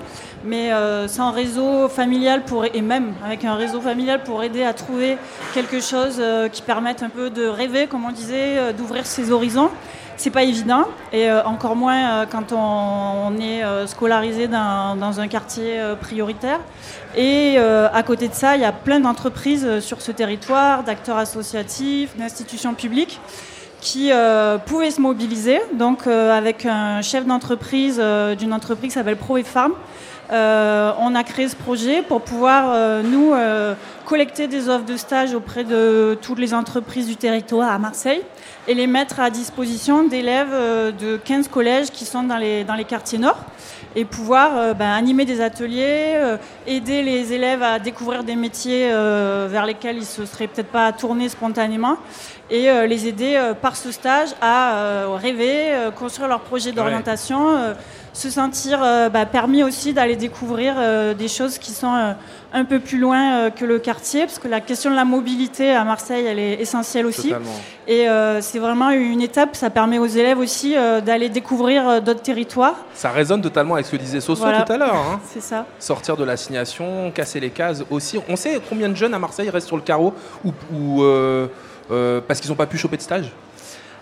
mais 0.46 0.70
sans 1.08 1.32
réseau 1.32 1.90
familial 1.90 2.44
pour, 2.44 2.66
et 2.66 2.82
même 2.82 3.14
avec 3.26 3.44
un 3.46 3.56
réseau 3.56 3.82
familial 3.82 4.22
pour 4.24 4.44
aider 4.44 4.64
à 4.64 4.74
trouver 4.74 5.18
quelque 5.56 5.82
chose 5.82 6.22
qui 6.52 6.62
permette 6.62 7.02
un 7.02 7.10
peu 7.10 7.32
de 7.32 7.48
rêver, 7.48 7.88
comme 7.88 8.06
on 8.06 8.12
disait, 8.12 8.72
d'ouvrir 8.74 9.08
ses 9.08 9.32
horizons. 9.32 9.72
C'est 10.18 10.30
pas 10.30 10.44
évident, 10.44 10.86
et 11.12 11.32
encore 11.32 11.76
moins 11.76 12.28
quand 12.28 12.54
on, 12.54 13.36
est 13.40 13.64
scolarisé 13.88 14.48
dans, 14.48 15.20
un 15.20 15.28
quartier 15.28 15.82
prioritaire. 16.00 16.60
Et 17.18 17.58
à 17.58 18.04
côté 18.04 18.28
de 18.28 18.36
ça, 18.36 18.56
il 18.56 18.62
y 18.62 18.66
a 18.66 18.72
plein 18.72 19.00
d'entreprises 19.00 19.80
sur 19.80 20.00
ce 20.00 20.12
territoire, 20.12 20.84
d'acteurs 20.84 21.18
associatifs, 21.18 22.16
d'institutions 22.18 22.76
publiques 22.76 23.20
qui 23.86 24.12
euh, 24.12 24.58
pouvaient 24.58 24.90
se 24.90 25.00
mobiliser. 25.00 25.62
Donc 25.74 26.08
euh, 26.08 26.36
avec 26.36 26.66
un 26.66 27.04
chef 27.04 27.24
d'entreprise 27.26 28.00
euh, 28.02 28.34
d'une 28.34 28.52
entreprise 28.52 28.90
qui 28.90 28.94
s'appelle 28.96 29.16
Pro 29.16 29.38
et 29.38 29.44
Farm, 29.44 29.74
euh, 30.32 30.92
on 31.00 31.14
a 31.14 31.24
créé 31.24 31.48
ce 31.48 31.56
projet 31.56 32.02
pour 32.02 32.22
pouvoir, 32.22 33.04
nous, 33.04 33.34
collecter 34.06 34.48
des 34.48 34.70
offres 34.70 34.86
de 34.86 34.98
stage 34.98 35.36
auprès 35.36 35.64
de 35.64 36.18
toutes 36.20 36.40
les 36.40 36.56
entreprises 36.56 37.06
du 37.06 37.16
territoire 37.16 37.72
à 37.72 37.78
Marseille 37.78 38.24
et 38.68 38.74
les 38.74 38.88
mettre 38.88 39.20
à 39.20 39.30
disposition 39.30 40.04
d'élèves 40.08 40.56
de 41.00 41.18
15 41.18 41.48
collèges 41.48 41.92
qui 41.92 42.06
sont 42.06 42.24
dans 42.24 42.38
les, 42.38 42.64
dans 42.64 42.74
les 42.74 42.86
quartiers 42.86 43.20
nord 43.20 43.38
et 43.96 44.04
pouvoir 44.04 44.74
ben, 44.74 44.90
animer 44.90 45.26
des 45.26 45.42
ateliers, 45.42 46.20
aider 46.66 47.04
les 47.04 47.32
élèves 47.32 47.62
à 47.62 47.78
découvrir 47.78 48.24
des 48.24 48.36
métiers 48.36 48.90
vers 48.90 49.68
lesquels 49.68 49.98
ils 49.98 50.00
ne 50.00 50.06
se 50.06 50.26
seraient 50.26 50.48
peut-être 50.48 50.72
pas 50.72 50.92
tournés 50.92 51.30
spontanément 51.30 51.98
et 52.50 52.70
euh, 52.70 52.86
les 52.86 53.08
aider 53.08 53.36
euh, 53.36 53.54
par 53.54 53.76
ce 53.76 53.92
stage 53.92 54.30
à 54.42 54.76
euh, 54.76 55.08
rêver, 55.16 55.72
construire 55.98 56.28
leur 56.28 56.42
projet 56.42 56.72
d'orientation, 56.72 57.40
se 58.14 58.30
sentir 58.30 58.80
bah, 59.12 59.26
permis 59.26 59.64
aussi 59.64 59.94
d'aller 59.94 60.16
découvrir 60.16 60.76
des 61.16 61.28
choses 61.28 61.58
qui 61.58 61.72
sont 61.72 62.16
un 62.54 62.66
peu 62.66 62.80
plus 62.80 62.98
loin 62.98 63.50
que 63.52 63.66
le 63.66 63.80
quartier, 63.80 64.22
parce 64.22 64.40
que 64.40 64.48
la 64.48 64.62
question 64.62 64.90
de 64.90 64.96
la 64.96 65.04
mobilité 65.06 65.72
à 65.72 65.84
Marseille, 65.84 66.26
elle 66.26 66.40
est 66.40 66.62
essentielle 66.62 67.06
aussi. 67.06 67.30
Totalement. 67.30 67.52
Et 67.88 68.08
c'est 68.42 68.60
vraiment 68.60 68.92
une 68.92 69.22
étape, 69.22 69.56
ça 69.56 69.70
permet 69.70 69.98
aux 70.00 70.06
élèves 70.06 70.40
aussi 70.40 70.76
d'aller 71.06 71.30
découvrir 71.30 72.02
d'autres 72.02 72.22
territoires. 72.22 72.76
Ça 72.94 73.12
résonne 73.12 73.42
totalement 73.42 73.74
avec 73.76 73.86
ce 73.86 73.92
que 73.92 73.98
disait 73.98 74.22
Soso 74.22 74.44
Voilà. 74.44 74.62
tout 74.62 74.72
à 74.74 74.78
l'heure. 74.78 74.96
hein. 74.96 75.20
C'est 75.26 75.42
ça. 75.42 75.66
Sortir 75.80 76.16
de 76.16 76.24
l'assignation, 76.24 77.12
casser 77.12 77.40
les 77.40 77.50
cases 77.50 77.84
aussi. 77.90 78.20
On 78.30 78.36
sait 78.36 78.62
combien 78.70 78.88
de 78.90 78.96
jeunes 78.96 79.14
à 79.14 79.20
Marseille 79.20 79.50
restent 79.50 79.68
sur 79.68 79.78
le 79.78 79.82
carreau 79.84 80.14
ou, 80.46 80.52
ou, 80.74 81.04
euh, 81.04 81.48
parce 81.88 82.40
qu'ils 82.40 82.50
n'ont 82.50 82.56
pas 82.56 82.66
pu 82.68 82.78
choper 82.78 82.98
de 82.98 83.02
stage? 83.02 83.32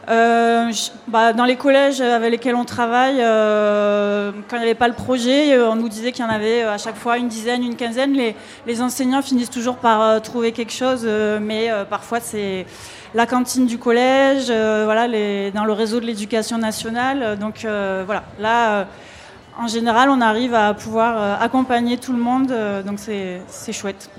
Euh, 0.10 0.70
je- 0.72 0.90
bah, 1.08 1.32
dans 1.32 1.46
les 1.46 1.56
collèges 1.56 2.02
avec 2.02 2.30
lesquels 2.30 2.56
on 2.56 2.66
travaille, 2.66 3.20
euh, 3.22 4.34
quand 4.50 4.58
il 4.58 4.60
n'y 4.60 4.66
avait 4.66 4.76
pas 4.76 4.90
le 4.90 4.94
projet, 4.94 5.54
euh, 5.54 5.70
on 5.70 5.78
nous 5.78 5.88
disait 5.88 6.12
qu'il 6.12 6.26
y 6.26 6.28
en 6.28 6.32
avait 6.32 6.64
euh, 6.64 6.74
à 6.74 6.78
chaque 6.78 6.98
fois 6.98 7.18
une 7.18 7.30
dizaine, 7.30 7.64
une 7.64 7.78
quinzaine. 7.78 8.12
Les, 8.12 8.36
les 8.68 8.82
enseignants 8.82 9.22
finissent 9.22 9.50
toujours 9.50 9.78
par 9.78 10.02
euh, 10.02 10.20
trouver 10.20 10.52
quelque 10.52 10.74
chose, 10.74 11.04
euh, 11.06 11.40
mais 11.42 11.72
euh, 11.72 11.86
parfois 11.86 12.20
c'est 12.20 12.66
la 13.14 13.26
cantine 13.26 13.66
du 13.66 13.78
collège, 13.78 14.48
euh, 14.50 14.82
voilà, 14.84 15.08
les, 15.08 15.52
dans 15.52 15.64
le 15.64 15.72
réseau 15.72 16.02
de 16.02 16.06
l'éducation 16.06 16.58
nationale. 16.58 17.20
Euh, 17.24 17.36
Donc 17.38 17.64
euh, 17.64 18.04
voilà, 18.06 18.24
là, 18.40 18.72
euh, 18.80 18.84
en 19.58 19.68
général, 19.68 20.10
on 20.10 20.20
arrive 20.20 20.54
à 20.54 20.74
pouvoir 20.74 21.16
euh, 21.18 21.36
accompagner 21.40 21.98
tout 21.98 22.12
le 22.12 22.20
monde, 22.20 22.52
euh, 22.52 22.84
donc 22.84 23.00
c'est 23.00 23.40
c'est 23.48 23.72
chouette. 23.72 24.10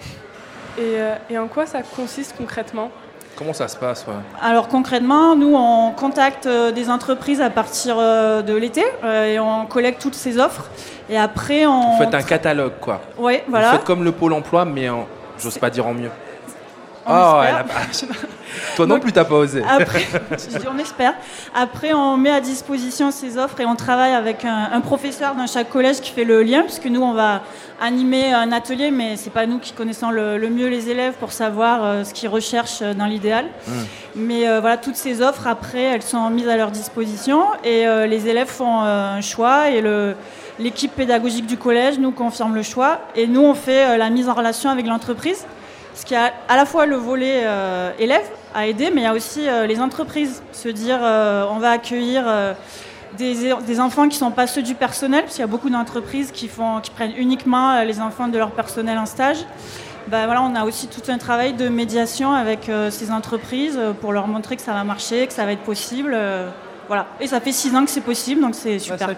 Et, 0.78 0.80
euh, 0.96 1.14
et 1.28 1.36
en 1.36 1.46
quoi 1.46 1.66
ça 1.66 1.82
consiste 1.82 2.34
concrètement? 2.38 2.90
Comment 3.36 3.52
ça 3.52 3.66
se 3.68 3.76
passe 3.76 4.06
ouais 4.06 4.14
Alors 4.40 4.68
concrètement, 4.68 5.34
nous 5.34 5.54
on 5.56 5.90
contacte 5.90 6.46
euh, 6.46 6.70
des 6.70 6.88
entreprises 6.88 7.40
à 7.40 7.50
partir 7.50 7.96
euh, 7.98 8.42
de 8.42 8.54
l'été 8.54 8.84
euh, 9.02 9.26
et 9.26 9.40
on 9.40 9.66
collecte 9.66 10.00
toutes 10.00 10.14
ces 10.14 10.38
offres 10.38 10.70
et 11.10 11.18
après 11.18 11.66
on. 11.66 11.92
Vous 11.92 11.98
faites 11.98 12.14
un 12.14 12.22
catalogue, 12.22 12.74
quoi. 12.80 13.00
Ouais, 13.18 13.44
voilà. 13.48 13.70
Vous 13.70 13.76
faites 13.76 13.84
comme 13.84 14.04
le 14.04 14.12
Pôle 14.12 14.32
emploi, 14.32 14.64
mais 14.64 14.88
en... 14.88 15.06
j'ose 15.38 15.58
pas 15.58 15.70
dire 15.70 15.86
en 15.86 15.94
mieux. 15.94 16.10
On 17.06 17.10
Oh, 17.12 17.42
espère. 17.42 17.44
elle 17.48 17.54
a 17.56 17.64
pas- 17.64 18.16
Toi 18.76 18.86
non 18.86 18.94
Donc, 18.94 19.02
plus, 19.02 19.12
t'as 19.12 19.24
pas 19.24 19.34
osé. 19.34 19.62
Après, 19.68 20.00
je 20.30 20.58
dis 20.58 20.66
on 20.72 20.78
espère. 20.78 21.14
Après, 21.54 21.92
on 21.92 22.16
met 22.16 22.30
à 22.30 22.40
disposition 22.40 23.10
ces 23.10 23.36
offres 23.36 23.60
et 23.60 23.66
on 23.66 23.74
travaille 23.76 24.12
avec 24.14 24.44
un, 24.44 24.70
un 24.72 24.80
professeur 24.80 25.34
dans 25.34 25.46
chaque 25.46 25.68
collège 25.70 26.00
qui 26.00 26.10
fait 26.12 26.24
le 26.24 26.42
lien, 26.42 26.62
puisque 26.62 26.86
nous, 26.86 27.02
on 27.02 27.12
va 27.12 27.42
animer 27.80 28.32
un 28.32 28.52
atelier, 28.52 28.90
mais 28.90 29.16
c'est 29.16 29.30
pas 29.30 29.46
nous 29.46 29.58
qui 29.58 29.72
connaissons 29.72 30.10
le, 30.10 30.38
le 30.38 30.48
mieux 30.48 30.68
les 30.68 30.88
élèves 30.88 31.14
pour 31.14 31.32
savoir 31.32 31.84
euh, 31.84 32.04
ce 32.04 32.14
qu'ils 32.14 32.28
recherchent 32.28 32.82
euh, 32.82 32.94
dans 32.94 33.06
l'idéal. 33.06 33.46
Mais 34.14 34.48
euh, 34.48 34.60
voilà, 34.60 34.76
toutes 34.76 34.96
ces 34.96 35.20
offres, 35.20 35.46
après, 35.48 35.82
elles 35.82 36.02
sont 36.02 36.30
mises 36.30 36.48
à 36.48 36.56
leur 36.56 36.70
disposition 36.70 37.42
et 37.64 37.86
euh, 37.86 38.06
les 38.06 38.28
élèves 38.28 38.46
font 38.48 38.80
un 38.80 39.20
choix 39.20 39.70
et 39.70 39.80
le, 39.80 40.14
l'équipe 40.60 40.94
pédagogique 40.94 41.46
du 41.46 41.56
collège 41.56 41.98
nous 41.98 42.12
confirme 42.12 42.54
le 42.54 42.62
choix 42.62 43.00
et 43.16 43.26
nous, 43.26 43.42
on 43.42 43.54
fait 43.54 43.98
la 43.98 44.08
mise 44.10 44.28
en 44.28 44.34
relation 44.34 44.70
avec 44.70 44.86
l'entreprise. 44.86 45.44
Ce 45.94 46.04
qui 46.04 46.14
a 46.16 46.32
à 46.48 46.56
la 46.56 46.66
fois 46.66 46.86
le 46.86 46.96
volet 46.96 47.42
euh, 47.44 47.92
élève 47.98 48.26
à 48.52 48.66
aider, 48.66 48.90
mais 48.92 49.02
il 49.02 49.04
y 49.04 49.06
a 49.06 49.14
aussi 49.14 49.48
euh, 49.48 49.66
les 49.66 49.80
entreprises. 49.80 50.42
Se 50.52 50.68
dire, 50.68 50.98
euh, 51.00 51.44
on 51.50 51.58
va 51.58 51.70
accueillir 51.70 52.24
euh, 52.26 52.52
des, 53.16 53.54
des 53.64 53.80
enfants 53.80 54.02
qui 54.08 54.16
ne 54.16 54.24
sont 54.26 54.30
pas 54.32 54.48
ceux 54.48 54.62
du 54.62 54.74
personnel, 54.74 55.22
parce 55.22 55.34
qu'il 55.34 55.42
y 55.42 55.44
a 55.44 55.48
beaucoup 55.48 55.70
d'entreprises 55.70 56.32
qui, 56.32 56.48
font, 56.48 56.80
qui 56.80 56.90
prennent 56.90 57.14
uniquement 57.16 57.80
les 57.82 58.00
enfants 58.00 58.26
de 58.26 58.36
leur 58.36 58.50
personnel 58.50 58.98
en 58.98 59.06
stage. 59.06 59.38
Ben 60.08 60.26
voilà, 60.26 60.42
on 60.42 60.54
a 60.56 60.64
aussi 60.64 60.88
tout 60.88 61.10
un 61.10 61.16
travail 61.16 61.52
de 61.54 61.68
médiation 61.68 62.32
avec 62.32 62.70
ces 62.90 63.10
entreprises 63.10 63.78
pour 64.00 64.12
leur 64.12 64.26
montrer 64.26 64.56
que 64.56 64.62
ça 64.62 64.72
va 64.72 64.84
marcher, 64.84 65.26
que 65.26 65.32
ça 65.32 65.46
va 65.46 65.52
être 65.52 65.62
possible. 65.62 66.14
voilà. 66.88 67.06
Et 67.20 67.26
ça 67.26 67.40
fait 67.40 67.52
six 67.52 67.74
ans 67.74 67.84
que 67.84 67.90
c'est 67.90 68.02
possible, 68.02 68.40
donc 68.42 68.54
c'est 68.54 68.78
super. 68.78 69.08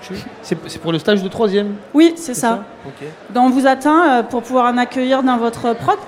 C'est 0.42 0.56
c'est 0.68 0.78
pour 0.78 0.92
le 0.92 0.98
stage 0.98 1.22
de 1.22 1.28
troisième? 1.28 1.74
Oui, 1.92 2.14
c'est 2.16 2.34
ça. 2.34 2.64
Donc 3.30 3.46
on 3.46 3.50
vous 3.50 3.66
attend 3.66 4.22
pour 4.24 4.42
pouvoir 4.42 4.72
en 4.72 4.78
accueillir 4.78 5.22
dans 5.22 5.38
votre 5.38 5.74
prod. 5.74 5.98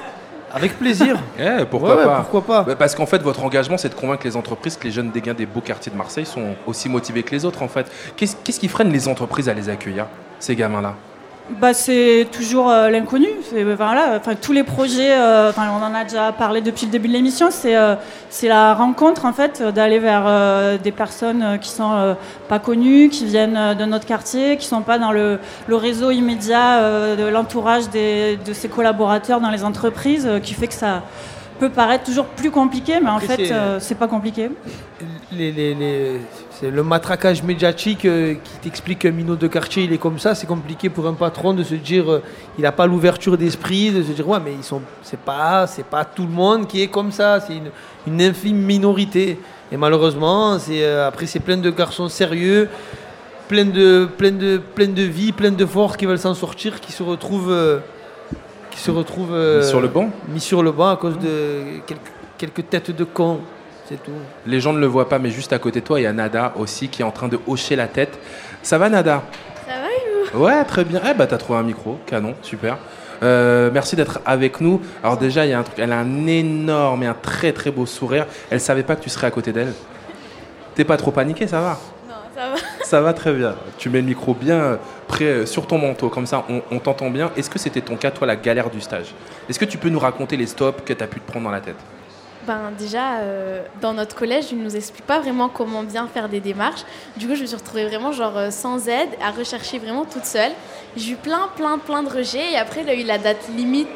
Avec 0.53 0.79
plaisir. 0.79 1.19
Eh, 1.39 1.65
pourquoi, 1.71 1.91
Ouais, 1.91 1.97
ouais, 1.99 2.05
pas 2.05 2.17
pourquoi 2.21 2.43
pas. 2.43 2.63
Bah, 2.63 2.77
Parce 2.77 2.95
qu'en 2.95 3.07
fait, 3.07 3.23
votre 3.23 3.45
engagement, 3.45 3.77
c'est 3.79 3.89
de 3.89 3.95
convaincre 3.95 4.25
les 4.25 4.37
entreprises 4.37 4.77
que 4.77 4.85
les 4.85 4.91
jeunes 4.91 5.11
dégains 5.11 5.35
des 5.35 5.47
beaux 5.47 5.61
quartiers 5.61 5.93
de 5.93 5.97
Marseille 5.97 6.27
sont 6.27 6.55
aussi 6.67 6.89
motivés 6.89 7.23
que 7.23 7.31
les 7.31 7.45
autres, 7.45 7.63
en 7.63 7.69
fait. 7.69 7.91
Qu'est-ce 8.17 8.37
qu'est-ce 8.43 8.59
qui 8.61 8.69
freine 8.69 8.91
les 8.91 9.07
entreprises 9.09 9.49
à 9.49 9.55
les 9.55 9.69
accueillir, 9.69 10.07
ces 10.39 10.57
gamins-là? 10.57 10.95
Bah, 11.51 11.73
c'est 11.73 12.27
toujours 12.31 12.69
euh, 12.71 12.91
l'inconnu. 12.91 13.27
Voilà, 13.77 14.17
enfin, 14.19 14.35
tous 14.35 14.53
les 14.53 14.65
projets, 14.65 15.13
euh, 15.13 15.51
on 15.57 15.83
en 15.83 15.95
a 15.95 16.05
déjà 16.05 16.31
parlé 16.31 16.61
depuis 16.61 16.85
le 16.87 16.93
début 16.93 17.09
de 17.09 17.15
l'émission, 17.15 17.49
c'est 17.51 17.75
euh, 17.75 17.95
la 18.43 18.75
rencontre 18.75 19.25
en 19.25 19.33
fait, 19.33 19.61
euh, 19.63 19.73
d'aller 19.73 19.99
vers 19.99 20.25
euh, 20.27 20.77
des 20.77 20.93
personnes 20.93 21.43
euh, 21.43 21.57
qui 21.57 21.71
sont 21.71 21.93
euh, 21.95 22.15
pas 22.51 22.59
connues, 22.59 23.09
qui 23.09 23.25
viennent 23.25 23.57
euh, 23.57 23.75
de 23.75 23.87
notre 23.87 24.05
quartier, 24.05 24.59
qui 24.59 24.67
sont 24.67 24.83
pas 24.83 24.99
dans 24.99 25.11
le, 25.11 25.39
le 25.69 25.77
réseau 25.77 26.11
immédiat 26.11 26.81
euh, 26.81 27.17
de 27.17 27.25
l'entourage 27.25 27.85
de 27.91 28.53
ses 28.53 28.69
collaborateurs 28.69 29.41
dans 29.41 29.51
les 29.51 29.65
entreprises, 29.65 30.27
euh, 30.27 30.41
qui 30.41 30.53
fait 30.53 30.69
que 30.69 30.75
ça 30.75 31.03
peut 31.61 31.71
paraître 31.71 32.05
toujours 32.05 32.27
plus 32.27 32.51
compliqué, 32.51 33.01
mais 33.03 33.09
en 33.11 33.17
Après, 33.17 33.37
fait, 33.37 33.53
euh, 33.53 33.79
c'est 33.81 33.97
pas 33.97 34.07
compliqué. 34.07 34.51
les, 35.33 35.51
les- 35.51 35.75
les- 35.75 36.21
c'est 36.61 36.71
le 36.71 36.83
matraquage 36.83 37.43
médiatique 37.43 38.05
euh, 38.05 38.35
qui 38.35 38.59
t'explique 38.63 39.01
qu'un 39.01 39.13
minot 39.13 39.37
de 39.37 39.47
quartier 39.47 39.85
il 39.85 39.93
est 39.93 39.99
comme 39.99 40.19
ça, 40.19 40.35
c'est 40.35 40.47
compliqué 40.47 40.89
pour 40.89 41.07
un 41.07 41.15
patron 41.15 41.55
de 41.55 41.63
se 41.63 41.75
dire 41.75 42.11
euh, 42.11 42.23
il 42.59 42.63
n'a 42.63 42.73
pas 42.73 42.87
l'ouverture 42.87 43.39
d'esprit, 43.39 43.93
de 43.93 44.03
se 44.03 44.11
dire 44.13 44.27
ouais 44.29 44.41
mais 44.45 44.55
ils 44.55 44.65
sont 44.65 44.83
c'est 45.03 45.21
pas 45.21 45.67
c'est 45.69 45.85
pas 45.85 46.05
tout 46.05 46.25
le 46.25 46.33
monde 46.33 46.67
qui 46.67 46.83
est 46.83 46.89
comme 46.89 47.13
ça, 47.13 47.41
c'est 47.41 47.55
une, 47.55 47.71
une 48.07 48.21
infime 48.23 48.57
minorité. 48.57 49.39
Et 49.71 49.77
malheureusement, 49.77 50.59
c'est 50.59 50.83
euh, 50.83 51.07
après 51.07 51.27
c'est 51.27 51.41
plein 51.41 51.59
de 51.59 51.71
garçons 51.71 52.09
sérieux, 52.09 52.69
plein 53.47 53.67
de 53.67 54.09
plein 54.17 54.33
de 54.33 54.61
plein 54.75 54.89
de 54.89 55.03
vie, 55.03 55.31
plein 55.33 55.53
de 55.53 55.67
force 55.67 55.97
qui 55.97 56.07
veulent 56.07 56.19
s'en 56.19 56.35
sortir, 56.35 56.81
qui 56.81 56.91
se 56.91 57.05
retrouvent 57.05 57.53
euh, 57.53 57.79
qui 58.73 58.81
se 58.81 58.91
retrouvent 58.91 59.37
Mis 59.59 59.65
sur 59.65 59.81
le 59.81 59.89
banc. 59.89 60.11
mis 60.29 60.41
sur 60.41 60.63
le 60.63 60.73
banc 60.73 60.89
à 60.89 60.97
cause 60.97 61.19
de 61.19 61.81
quelques, 61.87 62.13
quelques 62.37 62.69
têtes 62.69 62.91
de 62.97 63.05
cons, 63.05 63.41
c'est 63.89 64.03
tout. 64.03 64.13
Les 64.47 64.61
gens 64.61 64.73
ne 64.73 64.81
le 64.81 64.87
voient 64.87 65.09
pas, 65.09 65.19
mais 65.19 65.31
juste 65.31 65.53
à 65.53 65.59
côté 65.59 65.81
de 65.81 65.87
toi, 65.87 66.01
il 66.01 66.03
y 66.03 66.07
a 66.07 66.13
Nada 66.13 66.53
aussi 66.57 66.89
qui 66.89 67.03
est 67.03 67.05
en 67.05 67.11
train 67.11 67.29
de 67.29 67.39
hocher 67.47 67.77
la 67.77 67.87
tête. 67.87 68.19
Ça 68.63 68.77
va, 68.77 68.89
Nada? 68.89 69.23
Ça 69.67 69.75
va 69.81 69.89
et 69.89 70.33
vous? 70.33 70.45
Ouais, 70.45 70.65
très 70.65 70.85
bien. 70.85 71.01
Eh 71.09 71.15
bah, 71.15 71.27
t'as 71.27 71.39
trouvé 71.39 71.59
un 71.59 71.63
micro, 71.63 71.99
canon, 72.07 72.35
super. 72.43 72.77
Euh, 73.23 73.71
merci 73.73 73.97
d'être 73.97 74.21
avec 74.27 74.61
nous. 74.61 74.81
Alors 75.03 75.17
déjà, 75.17 75.45
il 75.47 75.51
y 75.51 75.53
a 75.53 75.59
un 75.59 75.63
truc. 75.63 75.79
Elle 75.79 75.93
a 75.93 75.99
un 75.99 76.27
énorme 76.27 77.03
et 77.03 77.07
un 77.07 77.15
très 77.15 77.53
très 77.53 77.71
beau 77.71 77.87
sourire. 77.87 78.27
Elle 78.51 78.61
savait 78.61 78.83
pas 78.83 78.95
que 78.95 79.03
tu 79.03 79.09
serais 79.11 79.27
à 79.27 79.31
côté 79.31 79.53
d'elle. 79.53 79.73
T'es 80.75 80.85
pas 80.85 80.97
trop 80.97 81.11
paniqué, 81.11 81.47
ça 81.47 81.61
va? 81.61 81.79
Non, 82.09 82.15
ça 82.35 82.51
va. 82.51 82.57
Ça 82.85 83.01
va 83.01 83.13
très 83.13 83.33
bien. 83.33 83.57
Tu 83.79 83.91
mets 83.91 84.01
le 84.01 84.07
micro 84.07 84.35
bien 84.35 84.55
euh, 84.55 84.77
près 85.09 85.25
euh, 85.25 85.47
sur 85.47 85.67
ton 85.67 85.79
manteau, 85.79 86.09
comme 86.09 86.27
ça 86.27 86.45
on, 86.49 86.63
on 86.71 86.79
t'entend 86.79 87.11
bien. 87.11 87.33
Est-ce 87.37 87.51
que 87.51 87.59
c'était 87.59 87.81
ton 87.81 87.97
cas, 87.97 88.11
toi, 88.11 88.27
la 88.27 88.37
galère 88.37 88.71
du 88.71 88.81
stage? 88.81 89.15
Est-ce 89.49 89.59
que 89.59 89.65
tu 89.65 89.79
peux 89.79 89.89
nous 89.89 89.99
raconter 89.99 90.37
les 90.37 90.47
stops 90.47 90.83
que 90.85 90.93
tu 90.93 91.03
as 91.03 91.07
pu 91.07 91.21
te 91.21 91.29
prendre 91.29 91.47
dans 91.47 91.53
la 91.53 91.61
tête? 91.61 91.77
Ben 92.49 92.73
déjà, 92.79 93.19
euh, 93.19 93.63
dans 93.83 93.93
notre 93.93 94.17
collège, 94.17 94.47
ils 94.53 94.59
ne 94.59 94.65
nous 94.65 94.75
expliquent 94.75 95.07
pas 95.07 95.21
vraiment 95.21 95.51
comment 95.51 95.83
bien 95.83 96.07
faire 96.09 96.31
des 96.31 96.41
démarches. 96.41 96.81
Du 97.19 97.29
coup, 97.29 97.35
je 97.35 97.43
me 97.43 97.47
suis 97.47 97.57
retrouvée 97.57 97.85
vraiment 97.87 98.11
genre 98.11 98.39
euh, 98.39 98.51
sans 98.51 98.89
aide, 98.89 99.11
à 99.23 99.31
rechercher 99.33 99.79
vraiment 99.79 100.07
toute 100.07 100.25
seule. 100.25 100.53
J'ai 100.97 101.13
eu 101.13 101.17
plein, 101.17 101.51
plein, 101.57 101.77
plein 101.77 102.03
de 102.03 102.09
rejets. 102.09 102.53
Et 102.55 102.57
après, 102.57 102.81
il 102.85 102.89
a 102.89 102.95
eu 102.95 103.03
la 103.05 103.19
date 103.19 103.49
limite. 103.55 103.89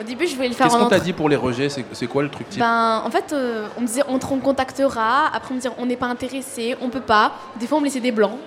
Au 0.00 0.04
début, 0.04 0.28
je 0.28 0.36
voulais 0.36 0.46
le 0.48 0.54
faire 0.54 0.66
Qu'est-ce 0.68 0.76
en 0.76 0.84
qu'on 0.84 0.88
t'a 0.88 0.96
entre- 0.96 1.04
dit 1.04 1.12
pour 1.12 1.28
les 1.28 1.34
rejets? 1.34 1.68
C'est 1.68 1.84
c'est 1.92 2.06
quoi 2.06 2.22
le 2.22 2.28
truc 2.30 2.48
type? 2.48 2.60
Ben, 2.60 3.02
en 3.04 3.10
fait, 3.10 3.32
euh, 3.32 3.66
on 3.76 3.80
me 3.80 3.86
disait 3.88 4.04
on 4.06 4.20
te 4.20 4.26
recontactera. 4.26 5.26
Après, 5.34 5.50
on 5.50 5.54
me 5.56 5.60
disait 5.60 5.74
on 5.76 5.84
n'est 5.86 5.96
pas 5.96 6.06
intéressé, 6.06 6.76
on 6.80 6.90
peut 6.90 7.00
pas. 7.00 7.32
Des 7.58 7.66
fois, 7.66 7.78
on 7.78 7.80
me 7.80 7.86
laissait 7.86 7.98
des 7.98 8.12
blancs. 8.12 8.38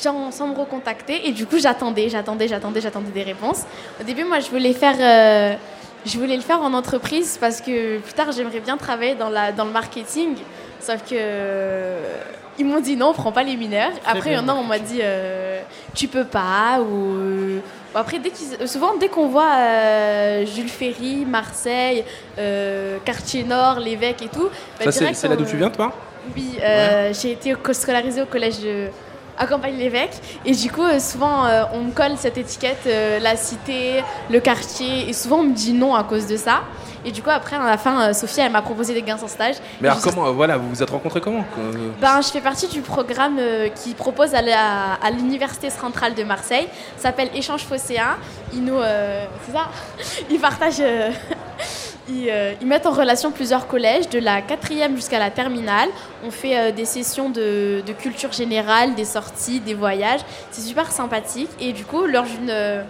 Genre, 0.00 0.32
sans 0.32 0.46
me 0.46 0.54
recontacter. 0.56 1.26
Et 1.28 1.32
du 1.32 1.46
coup, 1.46 1.58
j'attendais, 1.58 2.08
j'attendais, 2.08 2.46
j'attendais, 2.46 2.80
j'attendais 2.80 3.10
des 3.10 3.24
réponses. 3.24 3.62
Au 4.00 4.04
début, 4.04 4.22
moi, 4.22 4.38
je 4.38 4.48
voulais 4.50 4.72
faire. 4.72 4.94
euh, 5.00 5.56
je 6.06 6.18
voulais 6.18 6.36
le 6.36 6.42
faire 6.42 6.60
en 6.62 6.72
entreprise 6.74 7.36
parce 7.40 7.60
que 7.60 7.98
plus 7.98 8.12
tard, 8.12 8.32
j'aimerais 8.32 8.60
bien 8.60 8.76
travailler 8.76 9.14
dans, 9.14 9.28
la, 9.30 9.52
dans 9.52 9.64
le 9.64 9.70
marketing. 9.72 10.36
Sauf 10.80 11.02
que. 11.08 11.16
Ils 12.58 12.66
m'ont 12.66 12.80
dit 12.80 12.94
non, 12.96 13.08
on 13.10 13.12
prend 13.14 13.32
pas 13.32 13.42
les 13.42 13.56
mineurs. 13.56 13.92
Après, 14.06 14.30
il 14.32 14.34
y 14.34 14.38
en 14.38 14.46
a, 14.48 14.52
on 14.52 14.64
m'a 14.64 14.78
dit 14.78 15.00
euh, 15.02 15.60
tu 15.94 16.08
peux 16.08 16.24
pas. 16.24 16.80
Ou. 16.80 17.14
euh, 17.16 17.58
après, 17.94 18.18
dès 18.18 18.32
souvent, 18.66 18.96
dès 18.98 19.08
qu'on 19.08 19.28
voit 19.28 19.54
euh, 19.58 20.44
Jules 20.46 20.68
Ferry, 20.68 21.24
Marseille, 21.26 22.04
euh, 22.38 22.98
Quartier 23.04 23.44
Nord, 23.44 23.80
l'évêque 23.80 24.22
et 24.22 24.28
tout. 24.28 24.48
bah, 24.84 24.92
c'est 24.92 25.28
là 25.28 25.36
d'où 25.36 25.44
tu 25.44 25.56
viens, 25.56 25.70
toi? 25.70 25.92
Oui, 26.36 26.58
j'ai 27.20 27.32
été 27.32 27.54
co- 27.54 27.72
scolarisée 27.72 28.20
au 28.22 28.26
collège 28.26 28.60
de 28.60 28.88
à 29.40 29.46
Campagne-l'Évêque. 29.46 30.12
Et 30.44 30.52
du 30.52 30.70
coup, 30.70 30.84
euh, 30.84 31.00
souvent, 31.00 31.46
euh, 31.46 31.64
on 31.72 31.80
me 31.80 31.90
colle 31.90 32.12
cette 32.16 32.38
étiquette, 32.38 32.82
euh, 32.86 33.18
la 33.18 33.34
cité, 33.36 34.04
le 34.30 34.38
quartier. 34.38 35.08
Et 35.08 35.12
souvent, 35.12 35.38
on 35.38 35.44
me 35.44 35.54
dit 35.54 35.72
non 35.72 35.94
à 35.94 36.04
cause 36.04 36.26
de 36.26 36.36
ça. 36.36 36.60
Et 37.04 37.12
du 37.12 37.22
coup, 37.22 37.30
après, 37.30 37.56
à 37.56 37.64
la 37.64 37.78
fin, 37.78 38.12
Sophie, 38.12 38.40
elle 38.40 38.52
m'a 38.52 38.60
proposé 38.60 38.92
des 38.92 39.02
gains 39.02 39.18
en 39.22 39.28
stage. 39.28 39.56
Mais 39.80 39.88
alors, 39.88 40.02
comment 40.02 40.26
euh, 40.26 40.32
Voilà, 40.32 40.58
vous 40.58 40.68
vous 40.68 40.82
êtes 40.82 40.90
rencontrés 40.90 41.20
comment 41.20 41.44
ben, 42.00 42.20
je 42.20 42.28
fais 42.28 42.42
partie 42.42 42.68
du 42.68 42.82
programme 42.82 43.38
euh, 43.38 43.68
qui 43.68 43.94
propose 43.94 44.34
à 44.34 45.10
l'Université 45.10 45.70
centrale 45.70 46.14
de 46.14 46.24
Marseille. 46.24 46.68
S'appelle 46.98 47.30
Échange 47.34 47.62
Phocéen. 47.62 48.16
Ils 48.52 48.62
nous. 48.64 48.78
euh, 48.78 49.24
c'est 49.46 49.52
ça 49.52 49.68
Ils 50.30 50.38
partagent. 50.38 50.82
Euh, 52.28 52.54
ils, 52.60 52.66
mettent 52.66 52.86
en 52.86 52.92
relation 52.92 53.30
plusieurs 53.30 53.66
collèges, 53.66 54.08
de 54.08 54.18
la 54.18 54.42
quatrième 54.42 54.96
jusqu'à 54.96 55.18
la 55.18 55.30
terminale. 55.30 55.88
On 56.24 56.30
fait 56.30 56.58
euh, 56.58 56.72
des 56.72 56.84
sessions 56.84 57.30
de, 57.30 57.82
de 57.86 57.92
culture 57.92 58.32
générale, 58.32 58.94
des 58.94 59.04
sorties, 59.04 59.60
des 59.60 59.74
voyages. 59.74 60.20
C'est 60.50 60.62
super 60.62 60.90
sympathique. 60.90 61.50
Et 61.60 61.72
du 61.72 61.84
coup, 61.84 62.06
lors 62.06 62.24
d'une 62.24 62.50
euh, 62.50 62.82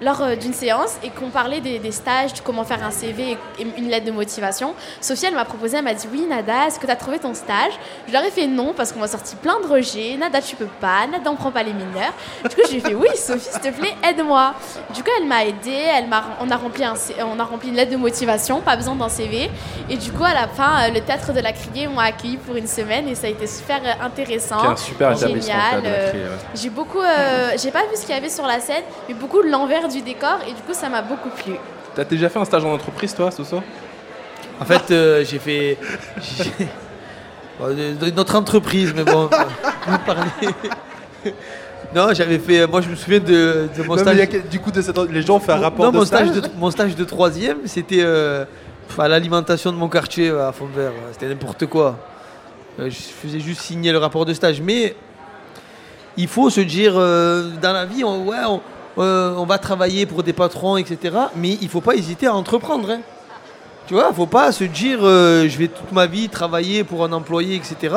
lors 0.00 0.22
euh, 0.22 0.36
d'une 0.36 0.52
séance 0.52 0.96
et 1.02 1.10
qu'on 1.10 1.30
parlait 1.30 1.60
des, 1.60 1.78
des 1.78 1.92
stages, 1.92 2.34
de 2.34 2.40
comment 2.40 2.64
faire 2.64 2.84
un 2.84 2.90
CV 2.90 3.36
et 3.58 3.66
une 3.76 3.88
lettre 3.88 4.06
de 4.06 4.10
motivation, 4.10 4.74
Sophie, 5.00 5.26
elle 5.26 5.34
m'a 5.34 5.44
proposé, 5.44 5.78
elle 5.78 5.84
m'a 5.84 5.94
dit 5.94 6.08
Oui, 6.12 6.26
Nada, 6.28 6.66
est-ce 6.66 6.78
que 6.78 6.86
tu 6.86 6.92
as 6.92 6.96
trouvé 6.96 7.18
ton 7.18 7.34
stage? 7.34 7.72
Je 8.06 8.12
leur 8.12 8.24
ai 8.24 8.30
fait 8.30 8.46
non 8.46 8.72
parce 8.76 8.92
qu'on 8.92 9.00
m'a 9.00 9.08
sorti 9.08 9.36
plein 9.36 9.60
de 9.60 9.66
rejets. 9.66 10.16
Nada, 10.18 10.40
tu 10.40 10.56
peux 10.56 10.68
pas. 10.80 11.06
Nada, 11.06 11.30
on 11.30 11.36
prend 11.36 11.50
pas 11.50 11.62
les 11.62 11.72
mineurs. 11.72 12.14
Du 12.44 12.56
coup, 12.56 12.62
je 12.66 12.72
lui 12.72 12.78
ai 12.78 12.80
fait 12.80 12.94
Oui, 12.94 13.08
Sophie, 13.14 13.48
s'il 13.50 13.60
te 13.60 13.78
plaît, 13.78 13.94
aide-moi. 14.08 14.54
Du 14.94 15.02
coup, 15.02 15.10
elle 15.18 15.26
m'a 15.26 15.44
aidée. 15.44 15.84
Elle 15.94 16.08
m'a, 16.08 16.24
on, 16.40 16.50
a 16.50 16.56
rempli 16.56 16.84
un, 16.84 16.94
on 17.24 17.38
a 17.38 17.44
rempli 17.44 17.68
une 17.68 17.76
lettre 17.76 17.92
de 17.92 17.96
motivation, 17.96 18.60
pas 18.60 18.76
besoin 18.76 18.94
d'un 18.94 19.08
CV. 19.08 19.50
Et 19.88 19.96
du 19.96 20.12
coup, 20.12 20.24
à 20.24 20.34
la 20.34 20.48
fin, 20.48 20.82
euh, 20.82 20.90
le 20.90 21.00
théâtre 21.00 21.32
de 21.32 21.40
la 21.40 21.52
Criée 21.52 21.88
m'ont 21.88 21.98
accueilli 21.98 22.36
pour 22.36 22.56
une 22.56 22.66
semaine 22.66 23.08
et 23.08 23.14
ça 23.14 23.26
a 23.26 23.30
été 23.30 23.46
super 23.46 23.80
euh, 23.84 24.04
intéressant. 24.04 24.62
Un 24.62 24.76
super 24.76 25.16
Génial. 25.16 25.82
Ouais. 25.82 26.12
j'ai 26.54 26.70
beaucoup, 26.70 27.00
euh, 27.00 27.52
j'ai 27.62 27.70
pas 27.70 27.82
vu 27.82 27.96
ce 27.96 28.02
qu'il 28.02 28.14
y 28.14 28.18
avait 28.18 28.28
sur 28.28 28.46
la 28.46 28.60
scène, 28.60 28.82
mais 29.08 29.14
beaucoup 29.14 29.42
de 29.42 29.48
l'envers 29.48 29.88
du 29.90 30.00
décor 30.02 30.38
et 30.48 30.52
du 30.52 30.62
coup 30.62 30.72
ça 30.74 30.88
m'a 30.88 31.02
beaucoup 31.02 31.28
plu. 31.30 31.52
T'as 31.94 32.04
déjà 32.04 32.28
fait 32.28 32.38
un 32.38 32.44
stage 32.44 32.64
en 32.64 32.72
entreprise, 32.72 33.14
toi, 33.14 33.30
Soso? 33.30 33.62
En 34.60 34.64
fait, 34.64 34.90
euh, 34.90 35.24
j'ai 35.24 35.38
fait. 35.38 35.78
notre 38.16 38.36
entreprise, 38.36 38.92
mais 38.94 39.04
bon, 39.04 39.28
vous 39.86 39.98
parlez. 40.06 41.32
Non, 41.94 42.08
j'avais 42.12 42.38
fait. 42.38 42.66
Moi, 42.66 42.80
je 42.82 42.88
me 42.88 42.94
souviens 42.94 43.18
de, 43.18 43.68
de 43.76 43.82
mon 43.82 43.96
Non, 43.96 44.02
stage. 44.02 44.20
a 44.20 44.26
du 44.26 44.60
coup, 44.60 44.70
de 44.70 44.80
cette- 44.80 44.96
les 45.10 45.22
gens 45.22 45.36
ont 45.36 45.40
fait 45.40 45.52
un 45.52 45.56
rapport 45.60 45.86
non, 45.86 45.90
de 45.92 45.96
mon 45.98 46.04
stage. 46.04 46.28
stage. 46.30 46.42
de, 46.42 46.48
mon 46.58 46.70
stage 46.70 46.94
de 46.94 47.04
troisième, 47.04 47.58
c'était 47.66 48.02
euh, 48.02 48.44
à 48.98 49.08
l'alimentation 49.08 49.72
de 49.72 49.76
mon 49.76 49.88
quartier 49.88 50.30
à 50.30 50.52
Fond-Vert. 50.52 50.92
C'était 51.12 51.26
n'importe 51.28 51.66
quoi. 51.66 51.96
Euh, 52.78 52.88
je 52.88 52.94
faisais 52.94 53.40
juste 53.40 53.62
signer 53.62 53.90
le 53.92 53.98
rapport 53.98 54.24
de 54.24 54.32
stage. 54.34 54.60
Mais 54.60 54.94
il 56.16 56.28
faut 56.28 56.48
se 56.48 56.60
dire, 56.60 56.92
euh, 56.96 57.48
dans 57.60 57.72
la 57.72 57.84
vie, 57.86 58.04
on, 58.04 58.24
ouais, 58.26 58.36
on, 58.46 58.60
euh, 58.98 59.34
on 59.36 59.44
va 59.46 59.58
travailler 59.58 60.06
pour 60.06 60.22
des 60.22 60.32
patrons, 60.32 60.76
etc. 60.76 61.16
Mais 61.36 61.56
il 61.60 61.68
faut 61.68 61.80
pas 61.80 61.94
hésiter 61.94 62.26
à 62.26 62.34
entreprendre. 62.34 62.90
hein. 62.90 63.00
Tu 63.86 63.94
vois, 63.94 64.12
faut 64.12 64.26
pas 64.26 64.52
se 64.52 64.64
dire, 64.64 65.00
euh, 65.02 65.48
je 65.48 65.58
vais 65.58 65.68
toute 65.68 65.90
ma 65.92 66.06
vie 66.06 66.28
travailler 66.28 66.84
pour 66.84 67.04
un 67.04 67.12
employé, 67.12 67.56
etc. 67.56 67.94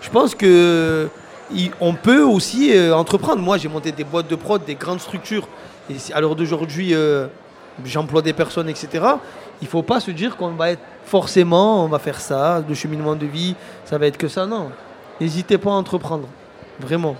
Je 0.00 0.10
pense 0.10 0.34
que 0.34 1.08
il- 1.54 1.70
on 1.80 1.94
peut 1.94 2.22
aussi 2.22 2.76
euh, 2.76 2.94
entreprendre. 2.96 3.40
Moi, 3.42 3.56
j'ai 3.58 3.68
monté 3.68 3.92
des 3.92 4.02
boîtes 4.04 4.28
de 4.28 4.34
prod, 4.36 4.64
des 4.64 4.74
grandes 4.74 5.00
structures. 5.00 5.46
Et 5.88 5.94
à 6.12 6.20
l'heure 6.20 6.34
d'aujourd'hui, 6.34 6.94
euh, 6.94 7.28
j'emploie 7.84 8.22
des 8.22 8.32
personnes, 8.32 8.68
etc. 8.68 9.04
Il 9.62 9.68
faut 9.68 9.82
pas 9.82 10.00
se 10.00 10.10
dire 10.10 10.36
qu'on 10.36 10.50
va 10.50 10.70
être 10.72 10.82
forcément, 11.04 11.84
on 11.84 11.88
va 11.88 12.00
faire 12.00 12.20
ça, 12.20 12.62
le 12.68 12.74
cheminement 12.74 13.14
de 13.14 13.26
vie, 13.26 13.54
ça 13.84 13.96
va 13.98 14.06
être 14.08 14.18
que 14.18 14.26
ça. 14.28 14.46
Non. 14.46 14.70
N'hésitez 15.20 15.58
pas 15.58 15.70
à 15.70 15.74
entreprendre. 15.74 16.26
Vraiment. 16.80 17.14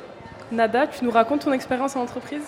Nada, 0.51 0.87
tu 0.89 1.05
nous 1.05 1.11
racontes 1.13 1.45
ton 1.45 1.53
expérience 1.53 1.95
en 1.95 2.01
entreprise? 2.03 2.43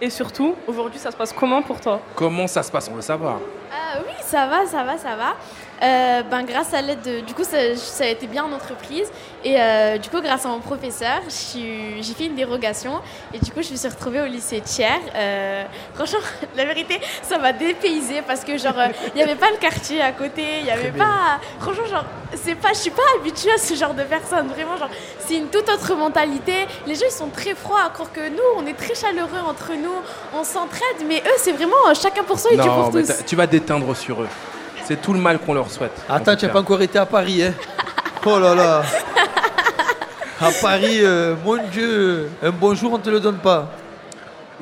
Et 0.00 0.10
surtout, 0.10 0.54
aujourd'hui, 0.66 0.98
ça 0.98 1.10
se 1.10 1.16
passe 1.16 1.32
comment 1.32 1.60
pour 1.60 1.80
toi? 1.80 2.00
Comment 2.14 2.46
ça 2.46 2.62
se 2.62 2.70
passe? 2.70 2.88
On 2.88 2.94
veut 2.94 3.02
savoir. 3.02 3.38
Ah 3.72 3.98
oui, 4.06 4.14
ça 4.20 4.46
va, 4.46 4.64
ça 4.64 4.84
va, 4.84 4.96
ça 4.96 5.16
va. 5.16 5.34
Euh, 5.82 6.22
ben, 6.28 6.42
grâce 6.42 6.74
à 6.74 6.82
l'aide 6.82 7.02
de... 7.02 7.20
Du 7.20 7.34
coup, 7.34 7.44
ça, 7.44 7.76
ça 7.76 8.04
a 8.04 8.08
été 8.08 8.26
bien 8.26 8.44
en 8.44 8.52
entreprise. 8.52 9.06
Et 9.44 9.54
euh, 9.60 9.98
du 9.98 10.08
coup, 10.08 10.20
grâce 10.20 10.44
à 10.44 10.48
mon 10.48 10.58
professeur, 10.58 11.20
j'ai 11.28 12.14
fait 12.14 12.26
une 12.26 12.34
dérogation. 12.34 13.00
Et 13.32 13.38
du 13.38 13.52
coup, 13.52 13.62
je 13.62 13.70
me 13.70 13.76
suis 13.76 13.88
retrouvée 13.88 14.20
au 14.20 14.26
lycée 14.26 14.60
Thiers. 14.60 14.88
Euh, 15.14 15.64
franchement, 15.94 16.18
la 16.56 16.64
vérité, 16.64 17.00
ça 17.22 17.38
m'a 17.38 17.52
dépaysée 17.52 18.22
parce 18.26 18.42
que, 18.44 18.58
genre, 18.58 18.74
il 19.14 19.16
n'y 19.16 19.22
avait 19.22 19.36
pas 19.36 19.50
le 19.50 19.56
quartier 19.58 20.02
à 20.02 20.12
côté. 20.12 20.42
Il 20.58 20.64
n'y 20.64 20.70
avait 20.70 20.90
pas... 20.90 21.38
Franchement, 21.60 21.86
genre, 21.86 22.04
c'est 22.34 22.56
pas... 22.56 22.70
je 22.70 22.78
suis 22.78 22.90
pas 22.90 23.02
habituée 23.20 23.52
à 23.52 23.58
ce 23.58 23.74
genre 23.74 23.94
de 23.94 24.02
personnes. 24.02 24.48
Vraiment, 24.48 24.76
genre, 24.76 24.90
c'est 25.20 25.36
une 25.36 25.46
toute 25.48 25.68
autre 25.68 25.94
mentalité. 25.94 26.66
Les 26.86 26.96
gens, 26.96 27.06
ils 27.08 27.12
sont 27.12 27.28
très 27.28 27.54
froids. 27.54 27.80
Alors 27.94 28.12
que 28.12 28.28
nous, 28.28 28.42
on 28.56 28.66
est 28.66 28.74
très 28.76 28.94
chaleureux 28.96 29.40
entre 29.48 29.72
nous. 29.80 29.94
On 30.34 30.42
s'entraide. 30.42 31.06
Mais 31.06 31.22
eux, 31.24 31.38
c'est 31.38 31.52
vraiment 31.52 31.76
chacun 31.94 32.24
pour 32.24 32.38
soi 32.40 32.50
et 32.52 32.56
Dieu 32.56 32.64
Non, 32.64 32.84
pour 32.84 32.94
mais 32.94 33.04
tous. 33.04 33.24
tu 33.24 33.36
vas 33.36 33.46
déteindre 33.46 33.94
sur 33.96 34.22
eux. 34.22 34.28
C'est 34.88 35.02
tout 35.02 35.12
le 35.12 35.18
mal 35.20 35.38
qu'on 35.38 35.52
leur 35.52 35.70
souhaite. 35.70 35.92
Attends, 36.08 36.34
tu 36.34 36.46
n'as 36.46 36.50
pas 36.52 36.60
encore 36.60 36.80
été 36.80 36.98
à 36.98 37.04
Paris, 37.04 37.42
hein 37.42 37.52
Oh 38.24 38.38
là 38.38 38.54
là 38.54 38.82
À 40.40 40.50
Paris, 40.62 41.00
euh, 41.02 41.34
mon 41.44 41.58
Dieu, 41.70 42.30
un 42.42 42.50
bonjour, 42.50 42.94
on 42.94 42.98
te 42.98 43.10
le 43.10 43.20
donne 43.20 43.36
pas. 43.36 43.70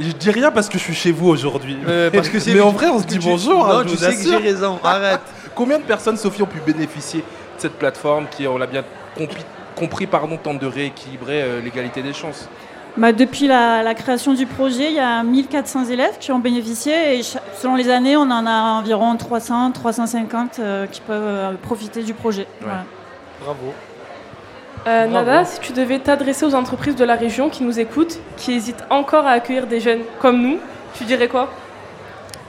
Je 0.01 0.09
dis 0.11 0.31
rien 0.33 0.51
parce 0.51 0.69
que 0.69 0.79
je 0.79 0.83
suis 0.83 0.97
chez 0.97 1.13
vous 1.13 1.29
aujourd'hui. 1.29 1.79
Euh, 1.87 2.11
parce 2.11 2.29
que 2.29 2.41
c'est- 2.41 2.53
Mais 2.55 2.61
en 2.61 2.73
vrai, 2.73 2.89
on 2.89 2.99
se 2.99 3.05
dit 3.07 3.21
tu- 3.21 3.25
bonjour. 3.29 3.65
Non, 3.69 3.71
hein, 3.73 3.83
je 3.85 3.91
tu 3.91 3.97
vous 3.97 4.03
sais 4.03 4.17
que 4.17 4.23
j'ai 4.29 4.37
raison, 4.37 4.81
arrête. 4.85 5.21
Combien 5.55 5.79
de 5.79 5.85
personnes, 5.85 6.17
Sophie, 6.17 6.43
ont 6.43 6.47
pu 6.47 6.59
bénéficier 6.59 7.21
de 7.21 7.61
cette 7.61 7.75
plateforme 7.79 8.27
qui, 8.29 8.49
on 8.49 8.59
l'a 8.59 8.67
bien 8.67 8.83
compris, 9.17 9.45
compris 9.77 10.07
pardon, 10.09 10.39
tente 10.39 10.59
de 10.59 10.67
rééquilibrer 10.67 11.41
euh, 11.43 11.61
l'égalité 11.61 12.03
des 12.03 12.13
chances? 12.13 12.49
Bah, 12.97 13.13
depuis 13.13 13.47
la, 13.47 13.83
la 13.83 13.95
création 13.95 14.33
du 14.33 14.47
projet, 14.47 14.89
il 14.89 14.95
y 14.97 15.01
a 15.01 15.23
1400 15.23 15.87
élèves 15.87 16.17
qui 16.19 16.33
ont 16.33 16.39
bénéficié 16.39 17.19
et 17.19 17.23
selon 17.23 17.75
les 17.75 17.91
années, 17.91 18.17
on 18.17 18.23
en 18.23 18.47
a 18.47 18.79
environ 18.79 19.15
300, 19.17 19.73
350 19.73 20.59
euh, 20.59 20.87
qui 20.87 21.03
peuvent 21.03 21.23
euh, 21.23 21.53
profiter 21.63 22.03
du 22.03 22.15
projet. 22.15 22.47
Voilà. 22.61 22.85
Bravo. 23.43 23.75
Euh, 24.87 25.07
Bravo. 25.09 25.27
Nada, 25.27 25.45
si 25.45 25.61
tu 25.61 25.75
devais 25.75 25.99
t'adresser 25.99 26.47
aux 26.47 26.55
entreprises 26.55 26.97
de 26.97 27.05
la 27.05 27.17
région 27.17 27.51
qui 27.51 27.65
nous 27.65 27.79
écoutent, 27.79 28.19
qui 28.39 28.53
hésitent 28.53 28.85
encore 28.89 29.27
à 29.27 29.33
accueillir 29.33 29.67
des 29.67 29.81
jeunes 29.81 30.03
comme 30.19 30.41
nous, 30.41 30.59
tu 30.95 31.05
dirais 31.05 31.29
quoi? 31.29 31.51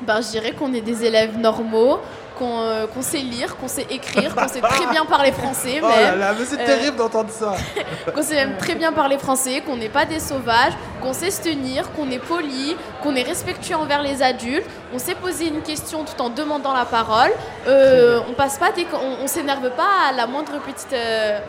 Ben, 0.03 0.21
je 0.21 0.29
dirais 0.29 0.53
qu'on 0.53 0.73
est 0.73 0.81
des 0.81 1.03
élèves 1.03 1.37
normaux, 1.37 1.99
qu'on 2.37 2.61
euh, 2.61 2.87
qu'on 2.87 3.01
sait 3.01 3.17
lire, 3.19 3.57
qu'on 3.57 3.67
sait 3.67 3.85
écrire, 3.89 4.35
qu'on 4.35 4.47
sait 4.47 4.61
très 4.61 4.87
bien 4.87 5.05
parler 5.05 5.31
français. 5.31 5.79
Oh 5.83 5.87
même. 5.87 6.01
là 6.01 6.15
là, 6.15 6.35
mais 6.37 6.45
c'est 6.45 6.59
Euh, 6.59 6.65
terrible 6.65 6.97
d'entendre 6.97 7.29
ça. 7.31 7.53
qu'on 8.13 8.21
sait 8.23 8.35
même 8.35 8.57
très 8.57 8.75
bien 8.75 8.91
parler 8.93 9.17
français, 9.17 9.61
qu'on 9.65 9.75
n'est 9.77 9.89
pas 9.89 10.05
des 10.05 10.19
sauvages, 10.19 10.73
qu'on 11.01 11.13
sait 11.13 11.31
se 11.31 11.41
tenir, 11.41 11.91
qu'on 11.93 12.09
est 12.11 12.19
poli, 12.19 12.75
qu'on 13.03 13.15
est 13.15 13.23
respectueux 13.23 13.75
envers 13.75 14.01
les 14.01 14.21
adultes, 14.23 14.65
on 14.93 14.99
sait 14.99 15.15
poser 15.15 15.47
une 15.47 15.61
question 15.61 16.03
tout 16.03 16.21
en 16.21 16.29
demandant 16.29 16.73
la 16.73 16.85
parole, 16.85 17.31
euh, 17.67 18.19
on 18.29 18.33
passe 18.33 18.57
pas, 18.57 18.71
des- 18.71 18.87
on, 18.93 19.23
on 19.23 19.27
s'énerve 19.27 19.69
pas 19.71 20.09
à 20.09 20.13
la 20.13 20.27
moindre 20.27 20.53
petite, 20.65 20.93
euh, 20.93 21.39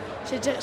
dire- 0.41 0.53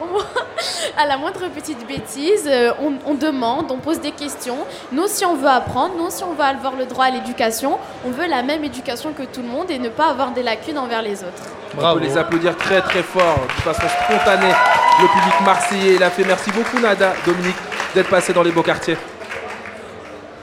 à 0.98 1.06
la 1.06 1.16
moindre 1.16 1.40
petite 1.54 1.86
bêtise, 1.86 2.46
euh, 2.46 2.72
on, 2.80 2.92
on 3.10 3.14
demande, 3.14 3.70
on 3.70 3.78
pose 3.78 4.00
des 4.00 4.12
questions. 4.12 4.58
Nous, 4.92 5.06
si 5.06 5.24
on 5.24 5.34
veut 5.34 5.48
apprendre, 5.48 5.94
nous, 5.96 6.10
si 6.10 6.24
on 6.24 6.32
veut 6.32 6.44
avoir 6.44 6.74
le 6.76 6.86
droit 6.86 7.06
à 7.06 7.10
l'éducation, 7.10 7.78
on 8.06 8.10
veut 8.10 8.26
la 8.26 8.42
même 8.42 8.64
éducation 8.64 9.12
que 9.12 9.22
tout 9.22 9.42
le 9.42 9.48
monde 9.48 9.70
et 9.70 9.78
ne 9.78 9.88
pas 9.88 10.06
avoir 10.10 10.30
des 10.30 10.42
lacunes 10.42 10.78
envers 10.78 11.02
les 11.02 11.22
autres. 11.22 11.42
On 11.78 11.94
peut 11.94 12.00
les 12.00 12.16
applaudir 12.18 12.56
très 12.56 12.80
très 12.80 13.02
fort, 13.02 13.38
de 13.46 13.62
façon 13.62 13.86
spontanée. 14.04 14.52
Le 15.00 15.06
public 15.06 15.40
marseillais 15.44 15.98
l'a 15.98 16.10
fait. 16.10 16.24
Merci 16.24 16.50
beaucoup, 16.50 16.78
Nada, 16.80 17.12
Dominique, 17.24 17.54
d'être 17.94 18.10
passé 18.10 18.32
dans 18.32 18.42
les 18.42 18.52
beaux 18.52 18.62
quartiers. 18.62 18.96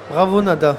Bravo, 0.10 0.42
Nada. 0.42 0.78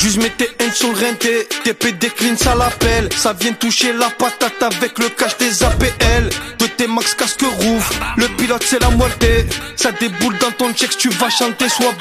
Juste 0.00 0.16
mets 0.16 0.30
tes 0.30 0.48
hands 0.62 0.72
sur 0.72 0.88
le 0.88 0.94
renté, 0.94 1.46
TP 1.62 1.98
décline, 1.98 2.34
ça 2.34 2.54
l'appelle. 2.54 3.10
Ça 3.14 3.34
vient 3.34 3.52
toucher 3.52 3.92
la 3.92 4.08
patate 4.08 4.62
avec 4.62 4.98
le 4.98 5.10
cache 5.10 5.36
des 5.36 5.62
APL. 5.62 6.30
De 6.58 6.66
tes 6.66 6.86
max 6.86 7.12
casque 7.12 7.42
rouf, 7.42 7.90
le 8.16 8.26
pilote 8.28 8.64
c'est 8.66 8.80
la 8.80 8.88
moitié. 8.88 9.46
Ça 9.76 9.92
déboule 9.92 10.38
dans 10.38 10.52
ton 10.52 10.72
check, 10.72 10.96
tu 10.96 11.10
vas 11.10 11.28
chanter, 11.28 11.68
soit 11.68 11.94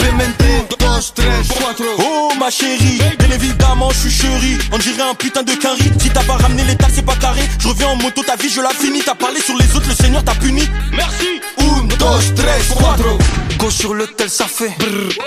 cuatro. 1.49 1.85
Oh 1.99 2.31
ma 2.39 2.49
chérie, 2.49 3.01
bien 3.17 3.31
évidemment 3.31 3.89
je 3.91 4.07
suis 4.07 4.12
chérie. 4.12 4.57
On 4.71 4.77
dirait 4.77 5.01
un 5.01 5.13
putain 5.15 5.43
de 5.43 5.51
carry. 5.53 5.91
Si 6.01 6.09
t'as 6.09 6.23
pas 6.23 6.38
ramené 6.38 6.63
l'état, 6.63 6.88
c'est 6.93 7.05
pas 7.05 7.15
carré. 7.15 7.41
Je 7.59 7.67
reviens 7.67 7.88
en 7.88 7.95
moto, 7.97 8.23
ta 8.23 8.38
vie 8.38 8.49
je 8.49 8.62
la 8.62 8.69
finis. 8.69 9.01
T'as 9.05 9.15
parlé 9.15 9.41
sur 9.41 9.57
les 9.57 9.75
autres, 9.75 9.89
le 9.89 9.95
Seigneur 9.95 10.23
t'a 10.23 10.35
puni. 10.35 10.63
Merci. 10.93 11.41
Un, 11.59 11.83
dos, 11.83 12.19
tres, 12.35 12.75
cuatro. 12.75 13.17
Go 13.57 13.69
sur 13.69 13.93
le 13.93 14.07
tel, 14.07 14.29
ça 14.29 14.45
fait. 14.45 14.71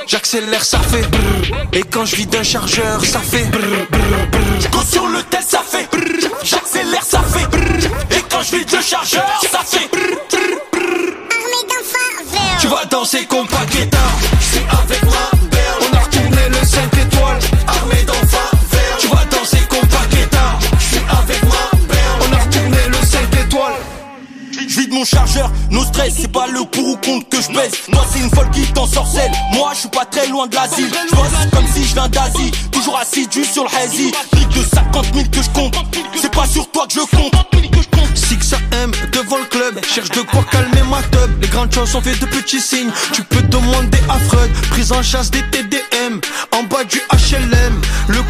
J'accélère, 0.06 0.64
ça 0.64 0.78
fait. 0.78 1.02
brrr. 1.02 1.66
Et 1.74 1.82
quand 1.82 2.06
je 2.06 2.16
vis 2.16 2.26
d'un 2.26 2.42
chargeur, 2.66 3.04
ça 3.04 3.20
fait. 3.20 3.50
Go 4.70 4.78
sur 4.88 5.06
le 5.08 5.22
tel, 5.24 5.42
ça 5.46 5.62
fait. 5.66 5.88
J'accélère, 6.42 7.02
ça 7.02 7.20
fait. 7.22 8.16
Et 8.16 8.22
quand 8.30 8.42
je 8.42 8.56
vis 8.56 8.64
d'un 8.64 8.80
chargeur, 8.80 9.40
ça 9.50 9.60
fait. 9.64 9.88
brrr. 9.90 11.12
Tu 12.60 12.68
vas 12.68 12.84
danser 12.84 13.26
comme 13.26 13.46
Paqueta. 13.48 13.91
Je 27.42 27.70
c'est 28.12 28.18
une 28.20 28.30
folle 28.30 28.50
qui 28.50 28.62
t'ensorcelle. 28.72 29.32
Moi, 29.54 29.70
je 29.74 29.80
suis 29.80 29.88
pas 29.88 30.04
très 30.04 30.28
loin 30.28 30.46
de 30.46 30.54
l'asile. 30.54 30.90
Je 31.10 31.16
bosse 31.16 31.50
comme 31.52 31.66
si 31.74 31.84
je 31.84 31.94
viens 31.94 32.08
d'Asie. 32.08 32.50
Toujours 32.70 32.98
assidu 32.98 33.44
sur 33.44 33.64
le 33.64 33.70
hazy. 33.76 34.12
Brique 34.32 34.48
de 34.50 34.62
50 34.62 35.06
000 35.14 35.26
que 35.30 35.42
je 35.42 35.50
compte. 35.50 35.74
C'est 36.20 36.32
pas 36.32 36.46
sur 36.46 36.70
toi 36.70 36.86
que 36.86 36.94
je 36.94 37.16
compte. 37.16 37.34
Six 38.14 38.54
AM 38.54 38.90
devant 39.12 39.38
le 39.38 39.44
club, 39.44 39.80
cherche 39.84 40.10
de 40.10 40.20
quoi 40.22 40.42
calmer 40.50 40.82
ma 40.90 41.02
teub. 41.02 41.30
Les 41.40 41.48
grandes 41.48 41.72
choses 41.72 41.90
sont 41.90 42.00
faites 42.00 42.20
de 42.20 42.26
petits 42.26 42.60
signes. 42.60 42.90
Tu 43.12 43.22
peux 43.24 43.42
demander 43.42 43.98
à 44.08 44.18
Freud, 44.18 44.50
prise 44.70 44.92
en 44.92 45.02
chasse 45.02 45.30
des 45.30 45.42
TDM. 45.50 46.20
En 46.52 46.62
bas 46.64 46.84
du 46.84 46.98
HLM, 47.10 47.80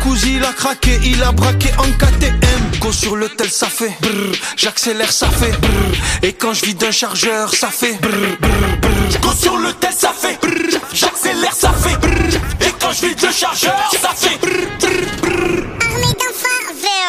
cousin 0.02 0.28
il 0.36 0.44
a 0.44 0.52
craqué, 0.52 0.98
il 1.04 1.22
a 1.22 1.32
braqué 1.32 1.70
en 1.78 1.84
KTM. 1.84 2.80
Go 2.80 2.92
sur 2.92 3.16
le 3.16 3.28
tel, 3.28 3.50
ça 3.50 3.68
fait 3.68 3.96
brrr, 4.00 4.34
j'accélère, 4.56 5.12
ça 5.12 5.28
fait 5.30 5.52
brrr. 5.60 5.94
Et 6.22 6.32
quand 6.32 6.52
je 6.52 6.64
vis 6.66 6.74
d'un 6.74 6.90
chargeur, 6.90 7.54
ça 7.54 7.68
fait 7.68 7.98
brrr, 8.00 8.36
brrr, 8.40 8.78
brrr. 8.80 9.20
Go 9.20 9.30
sur 9.38 9.56
le 9.56 9.72
tel, 9.74 9.92
ça 9.92 10.12
fait 10.12 10.38
brrr, 10.40 10.80
j'accélère, 10.92 11.54
ça 11.54 11.72
fait 11.72 11.96
brrr. 11.98 12.40
Et 12.60 12.72
quand 12.80 12.92
je 12.92 13.06
vis 13.06 13.14
d'un 13.14 13.30
chargeur, 13.30 13.90
ça 14.00 14.10
fait 14.16 14.38
brrr, 14.40 14.66
brrr, 14.78 15.06
brrr. 15.22 15.62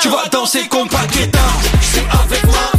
Tu 0.02 0.10
vas 0.10 0.28
danser 0.32 0.68
comme 0.68 0.90
Paqueta, 0.90 1.40
je 1.82 1.86
suis 1.86 2.06
avec 2.24 2.44
ma 2.46 2.73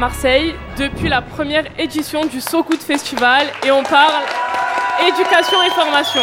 Marseille 0.00 0.54
depuis 0.78 1.10
la 1.10 1.20
première 1.20 1.64
édition 1.78 2.24
du 2.24 2.40
So 2.40 2.64
Good 2.64 2.80
Festival 2.80 3.44
et 3.66 3.70
on 3.70 3.82
parle 3.82 4.14
éducation 5.06 5.58
et 5.62 5.70
formation 5.70 6.22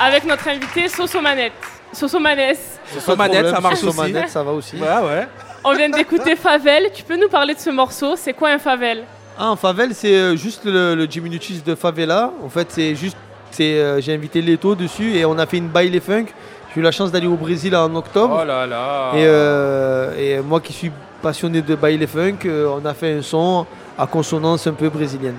avec 0.00 0.24
notre 0.24 0.48
invité 0.48 0.88
Soso 0.88 1.20
Manette. 1.20 1.52
Soso 1.92 2.18
Manès. 2.18 2.80
Soso 2.94 3.14
Manette, 3.14 3.50
ça 3.50 3.60
marche 3.60 3.80
Soso 3.80 3.88
aussi. 3.88 4.12
Manette, 4.12 4.30
ça 4.30 4.42
va 4.42 4.52
aussi. 4.52 4.76
Ouais, 4.76 4.88
ouais. 4.88 5.28
On 5.62 5.74
vient 5.74 5.90
d'écouter 5.90 6.36
Favel. 6.36 6.90
Tu 6.94 7.02
peux 7.02 7.16
nous 7.16 7.28
parler 7.28 7.52
de 7.52 7.60
ce 7.60 7.68
morceau? 7.68 8.16
C'est 8.16 8.32
quoi 8.32 8.48
un 8.48 8.58
Favel? 8.58 9.04
Ah, 9.38 9.50
en 9.50 9.56
Favel, 9.56 9.94
c'est 9.94 10.14
euh, 10.14 10.34
juste 10.34 10.64
le, 10.64 10.94
le 10.94 11.06
diminutif 11.06 11.62
de 11.64 11.74
Favela. 11.74 12.30
En 12.42 12.48
fait, 12.48 12.68
c'est 12.70 12.94
juste. 12.94 13.18
c'est, 13.50 13.74
euh, 13.74 14.00
J'ai 14.00 14.14
invité 14.14 14.40
Leto 14.40 14.74
dessus 14.74 15.14
et 15.16 15.26
on 15.26 15.38
a 15.38 15.44
fait 15.44 15.58
une 15.58 15.68
baile 15.68 16.00
funk. 16.00 16.26
J'ai 16.74 16.80
eu 16.80 16.82
la 16.82 16.92
chance 16.92 17.12
d'aller 17.12 17.26
au 17.26 17.36
Brésil 17.36 17.76
en 17.76 17.94
octobre. 17.94 18.40
Oh 18.42 18.44
là 18.46 18.66
là. 18.66 19.10
Et, 19.14 19.24
euh, 19.26 20.38
et 20.38 20.40
moi 20.40 20.60
qui 20.60 20.72
suis 20.72 20.90
passionné 21.22 21.62
de 21.62 21.74
baile 21.74 22.06
funk, 22.06 22.46
euh, 22.46 22.78
on 22.80 22.84
a 22.84 22.94
fait 22.94 23.18
un 23.18 23.22
son 23.22 23.66
à 23.98 24.06
consonance 24.06 24.66
un 24.66 24.72
peu 24.72 24.88
brésilienne. 24.88 25.36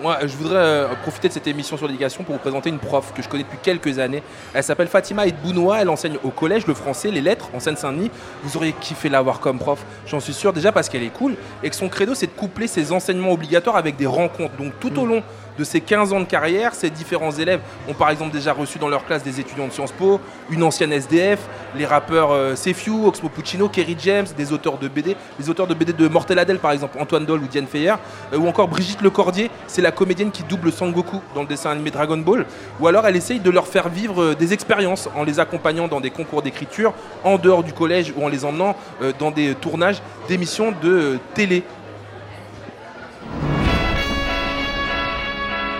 Moi, 0.00 0.18
je 0.22 0.34
voudrais 0.36 0.56
euh, 0.56 0.88
profiter 1.02 1.28
de 1.28 1.34
cette 1.34 1.46
émission 1.46 1.76
sur 1.76 1.86
l'éducation 1.86 2.24
pour 2.24 2.34
vous 2.34 2.40
présenter 2.40 2.70
une 2.70 2.78
prof 2.78 3.12
que 3.14 3.22
je 3.22 3.28
connais 3.28 3.42
depuis 3.42 3.58
quelques 3.62 3.98
années. 3.98 4.22
Elle 4.54 4.62
s'appelle 4.62 4.88
Fatima 4.88 5.26
Edbounoua, 5.26 5.82
elle 5.82 5.90
enseigne 5.90 6.16
au 6.24 6.30
collège 6.30 6.66
le 6.66 6.72
français, 6.72 7.10
les 7.10 7.20
lettres 7.20 7.50
en 7.54 7.60
Seine-Saint-Denis. 7.60 8.10
Vous 8.42 8.56
auriez 8.56 8.72
kiffé 8.72 9.10
l'avoir 9.10 9.40
comme 9.40 9.58
prof, 9.58 9.84
j'en 10.06 10.20
suis 10.20 10.32
sûr, 10.32 10.54
déjà 10.54 10.72
parce 10.72 10.88
qu'elle 10.88 11.02
est 11.02 11.12
cool 11.12 11.36
et 11.62 11.68
que 11.68 11.76
son 11.76 11.90
credo 11.90 12.14
c'est 12.14 12.26
de 12.26 12.32
coupler 12.32 12.66
ses 12.66 12.92
enseignements 12.92 13.32
obligatoires 13.32 13.76
avec 13.76 13.96
des 13.96 14.06
rencontres. 14.06 14.56
Donc 14.56 14.72
tout 14.80 14.98
au 14.98 15.04
long 15.04 15.22
de 15.58 15.64
ses 15.64 15.80
15 15.80 16.12
ans 16.12 16.20
de 16.20 16.24
carrière, 16.24 16.74
ses 16.74 16.90
différents 16.90 17.30
élèves 17.32 17.60
ont 17.88 17.94
par 17.94 18.10
exemple 18.10 18.32
déjà 18.32 18.52
reçu 18.52 18.78
dans 18.78 18.88
leur 18.88 19.04
classe 19.04 19.22
des 19.22 19.40
étudiants 19.40 19.66
de 19.66 19.72
Sciences 19.72 19.92
Po, 19.92 20.20
une 20.50 20.62
ancienne 20.62 20.92
SDF, 20.92 21.40
les 21.76 21.86
rappeurs 21.86 22.32
euh, 22.32 22.54
Sefiu, 22.54 23.06
Oxmo 23.06 23.28
Puccino, 23.28 23.68
Kerry 23.68 23.96
James, 23.98 24.26
des 24.36 24.52
auteurs 24.52 24.78
de 24.78 24.88
BD, 24.88 25.16
les 25.38 25.50
auteurs 25.50 25.66
de 25.66 25.74
BD 25.74 25.92
de 25.92 26.08
Mortel 26.08 26.38
Adèle 26.38 26.58
par 26.58 26.72
exemple, 26.72 26.98
Antoine 27.00 27.24
Doll 27.24 27.42
ou 27.42 27.46
Diane 27.46 27.66
Feyer, 27.66 27.94
euh, 28.32 28.38
ou 28.38 28.48
encore 28.48 28.68
Brigitte 28.68 29.02
Lecordier, 29.02 29.50
c'est 29.66 29.82
la 29.82 29.92
comédienne 29.92 30.30
qui 30.30 30.42
double 30.42 30.72
Sangoku 30.72 31.20
dans 31.34 31.42
le 31.42 31.48
dessin 31.48 31.70
animé 31.70 31.90
Dragon 31.90 32.18
Ball, 32.18 32.46
ou 32.80 32.86
alors 32.86 33.06
elle 33.06 33.16
essaye 33.16 33.40
de 33.40 33.50
leur 33.50 33.66
faire 33.66 33.88
vivre 33.88 34.22
euh, 34.22 34.34
des 34.34 34.52
expériences 34.52 35.08
en 35.14 35.24
les 35.24 35.40
accompagnant 35.40 35.88
dans 35.88 36.00
des 36.00 36.10
concours 36.10 36.42
d'écriture, 36.42 36.92
en 37.22 37.38
dehors 37.38 37.62
du 37.62 37.72
collège 37.72 38.12
ou 38.16 38.24
en 38.24 38.28
les 38.28 38.44
emmenant 38.44 38.76
euh, 39.02 39.12
dans 39.18 39.30
des 39.30 39.54
tournages 39.54 40.02
d'émissions 40.28 40.72
de 40.82 41.18
télé. 41.34 41.62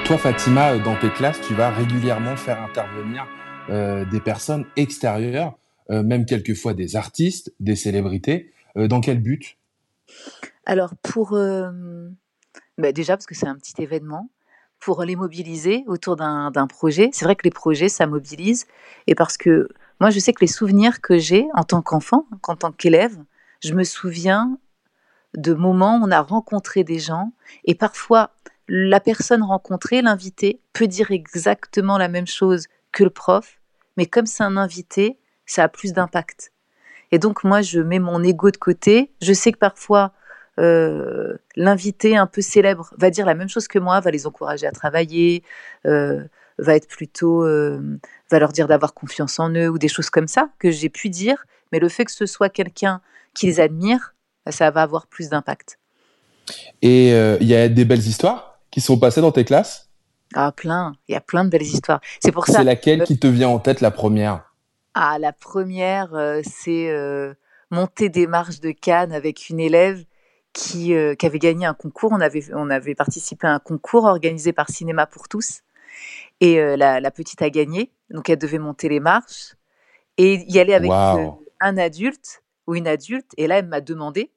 Toi, 0.05 0.19
Fatima, 0.19 0.77
dans 0.79 0.97
tes 0.97 1.09
classes, 1.09 1.41
tu 1.41 1.55
vas 1.55 1.71
régulièrement 1.71 2.37
faire 2.37 2.61
intervenir 2.63 3.27
euh, 3.71 4.05
des 4.05 4.21
personnes 4.21 4.67
extérieures, 4.77 5.57
euh, 5.91 6.03
même 6.03 6.27
quelquefois 6.27 6.75
des 6.75 6.95
artistes, 6.95 7.55
des 7.59 7.75
célébrités. 7.75 8.53
Euh, 8.77 8.87
dans 8.87 9.01
quel 9.01 9.23
but? 9.23 9.57
Alors, 10.67 10.93
pour. 11.03 11.33
euh, 11.33 11.71
bah, 12.77 12.93
déjà, 12.93 13.17
parce 13.17 13.25
que 13.25 13.35
c'est 13.35 13.47
un 13.47 13.55
petit 13.55 13.81
événement, 13.83 14.29
pour 14.79 15.03
les 15.05 15.17
mobiliser 15.17 15.85
autour 15.87 16.17
d'un 16.17 16.67
projet. 16.69 17.09
C'est 17.15 17.25
vrai 17.25 17.35
que 17.35 17.45
les 17.45 17.51
projets, 17.51 17.89
ça 17.89 18.07
mobilise. 18.07 18.67
Et 19.07 19.15
parce 19.15 19.39
que 19.39 19.69
moi, 20.01 20.11
je 20.11 20.19
sais 20.19 20.35
que 20.35 20.43
les 20.43 20.47
souvenirs 20.47 21.01
que 21.01 21.17
j'ai 21.17 21.47
en 21.55 21.65
tant 21.65 21.81
qu'enfant, 21.81 22.27
en 22.47 22.57
tant 22.57 22.73
qu'élève, 22.73 23.17
je 23.63 23.73
me 23.73 23.85
souviens 23.85 24.59
de 25.35 25.55
moments 25.55 25.97
où 25.97 26.05
on 26.05 26.11
a 26.11 26.21
rencontré 26.21 26.85
des 26.85 26.99
gens. 26.99 27.33
Et 27.65 27.75
parfois, 27.75 28.33
la 28.69 29.01
personne 29.01 29.43
rencontrée, 29.43 30.03
l'invité, 30.03 30.61
peut 30.73 30.87
dire 30.87 31.11
exactement 31.11 31.99
la 31.99 32.09
même 32.09 32.27
chose 32.27 32.67
que 32.93 33.05
le 33.05 33.11
prof. 33.11 33.61
Mais 33.97 34.07
comme 34.07 34.27
c'est 34.27 34.43
un 34.43 34.57
invité, 34.57 35.19
ça 35.47 35.65
a 35.65 35.69
plus 35.69 35.93
d'impact. 35.93 36.53
Et 37.13 37.19
donc, 37.19 37.45
moi, 37.45 37.63
je 37.63 37.81
mets 37.81 37.99
mon 37.99 38.23
ego 38.23 38.51
de 38.51 38.57
côté. 38.57 39.13
Je 39.21 39.33
sais 39.33 39.53
que 39.53 39.59
parfois, 39.59 40.13
euh, 40.59 41.37
l'invité 41.57 42.17
un 42.17 42.27
peu 42.27 42.41
célèbre 42.41 42.93
va 42.97 43.11
dire 43.11 43.27
la 43.27 43.35
même 43.35 43.49
chose 43.49 43.69
que 43.69 43.79
moi, 43.79 44.01
va 44.01 44.11
les 44.11 44.27
encourager 44.27 44.67
à 44.67 44.73
travailler, 44.73 45.43
euh, 45.87 46.25
va 46.59 46.75
être 46.75 46.89
plutôt, 46.89 47.45
euh, 47.45 47.99
va 48.31 48.39
leur 48.39 48.53
dire 48.53 48.67
d'avoir 48.67 48.95
confiance 48.95 49.39
en 49.39 49.51
eux 49.51 49.69
ou 49.69 49.79
des 49.79 49.89
choses 49.89 50.11
comme 50.11 50.29
ça 50.29 50.49
que 50.59 50.71
j'ai 50.71 50.89
pu 50.89 51.09
dire. 51.09 51.45
Mais 51.73 51.79
le 51.79 51.89
fait 51.89 52.05
que 52.05 52.13
ce 52.13 52.27
soit 52.27 52.49
quelqu'un 52.49 53.01
qui 53.35 53.47
les 53.47 53.61
admire, 53.61 54.15
bah, 54.47 54.53
ça 54.53 54.71
va 54.71 54.83
avoir 54.83 55.07
plus 55.07 55.29
d'impact. 55.29 55.79
Et 56.83 57.11
il 57.11 57.47
y 57.47 57.55
a 57.55 57.69
des 57.69 57.85
belles 57.85 58.07
histoires 58.07 58.54
qui 58.75 58.81
sont 58.81 58.99
passées 58.99 59.21
dans 59.21 59.31
tes 59.31 59.45
classes? 59.45 59.89
Ah, 60.35 60.51
plein. 60.51 60.97
Il 61.07 61.13
y 61.13 61.15
a 61.15 61.21
plein 61.21 61.45
de 61.45 61.49
belles 61.49 61.63
histoires. 61.63 62.01
C'est 62.19 62.33
pour 62.33 62.49
ça. 62.49 62.55
C'est 62.55 62.65
laquelle 62.65 63.03
euh, 63.03 63.05
qui 63.05 63.21
te 63.21 63.29
vient 63.29 63.49
en 63.49 63.61
tête 63.61 63.81
la 63.81 63.93
première? 63.93 64.53
Ah, 64.95 65.17
la 65.21 65.33
première, 65.33 66.13
euh, 66.15 66.41
c'est 66.43 66.91
euh, 66.91 67.35
monter 67.71 68.09
des 68.09 68.27
marches 68.27 68.59
de 68.59 68.73
Cannes 68.73 69.13
avec 69.13 69.49
une 69.49 69.61
élève 69.61 70.05
qui, 70.53 70.93
euh, 70.93 71.15
qui 71.15 71.25
avait 71.25 71.39
gagné 71.39 71.67
un 71.67 71.75
concours. 71.75 72.11
On 72.11 72.21
avait, 72.21 72.53
on 72.53 72.69
avait 72.69 72.97
participé 72.97 73.47
à 73.47 73.53
un 73.53 73.61
concours 73.61 74.07
organisé 74.07 74.53
par 74.53 74.69
Cinéma 74.69 75.07
pour 75.07 75.29
tous. 75.29 75.61
Et 76.41 76.57
la, 76.77 76.99
la 76.99 77.11
petite 77.13 77.43
a 77.43 77.49
gagné. 77.49 77.93
Donc, 78.11 78.29
elle 78.29 78.39
devait 78.39 78.59
monter 78.59 78.89
les 78.89 78.99
marches 78.99 79.55
et 80.19 80.45
y 80.53 80.59
aller 80.59 80.75
avec 80.75 80.91
un 81.61 81.79
adulte 81.79 82.43
ou 82.67 82.75
une 82.75 82.89
adulte. 82.89 83.31
Et 83.37 83.47
là, 83.47 83.59
elle 83.59 83.69
m'a 83.69 83.81
demandé. 83.81 84.33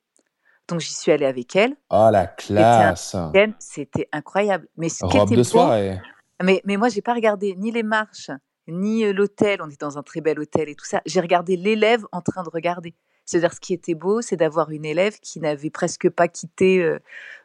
Donc, 0.68 0.82
j'y 0.82 0.94
suis 0.94 1.12
allée 1.12 1.26
avec 1.26 1.56
elle. 1.56 1.76
Ah, 1.90 2.12
la 2.12 2.34
C'était 2.38 2.60
un 2.60 2.94
classe 2.94 3.16
C'était 3.60 4.10
incroyable. 4.12 4.68
Mais 4.78 4.90
ce 4.90 5.06
qui 5.06 5.18
Robe 5.18 5.28
était 5.28 5.36
de 5.36 5.42
beau, 5.42 5.44
soirée. 5.44 6.00
mais, 6.44 6.62
mais 6.66 6.78
moi, 6.78 6.90
j'ai 6.90 7.02
pas 7.02 7.14
regardé 7.14 7.56
ni 7.56 7.72
les 7.72 7.84
marches, 7.84 8.32
ni 8.68 9.06
euh, 9.06 9.14
l'hôtel. 9.14 9.62
On 9.62 9.70
est 9.70 9.80
dans 9.80 9.98
un 9.98 10.04
très 10.04 10.22
bel 10.22 10.40
hôtel 10.40 10.68
et 10.70 10.76
tout 10.76 10.86
ça. 10.86 11.02
J'ai 11.06 11.22
regardé 11.22 11.56
l'élève 11.56 12.06
en 12.12 12.22
train 12.22 12.44
de 12.44 12.50
regarder. 12.50 12.94
C'est-à-dire, 13.26 13.54
ce 13.54 13.60
qui 13.60 13.74
était 13.74 13.94
beau, 13.94 14.22
c'est 14.22 14.36
d'avoir 14.36 14.70
une 14.72 14.86
élève 14.86 15.20
qui 15.20 15.40
n'avait 15.40 15.70
presque 15.70 16.10
pas 16.10 16.28
quitté 16.28 16.82
euh, 16.82 17.00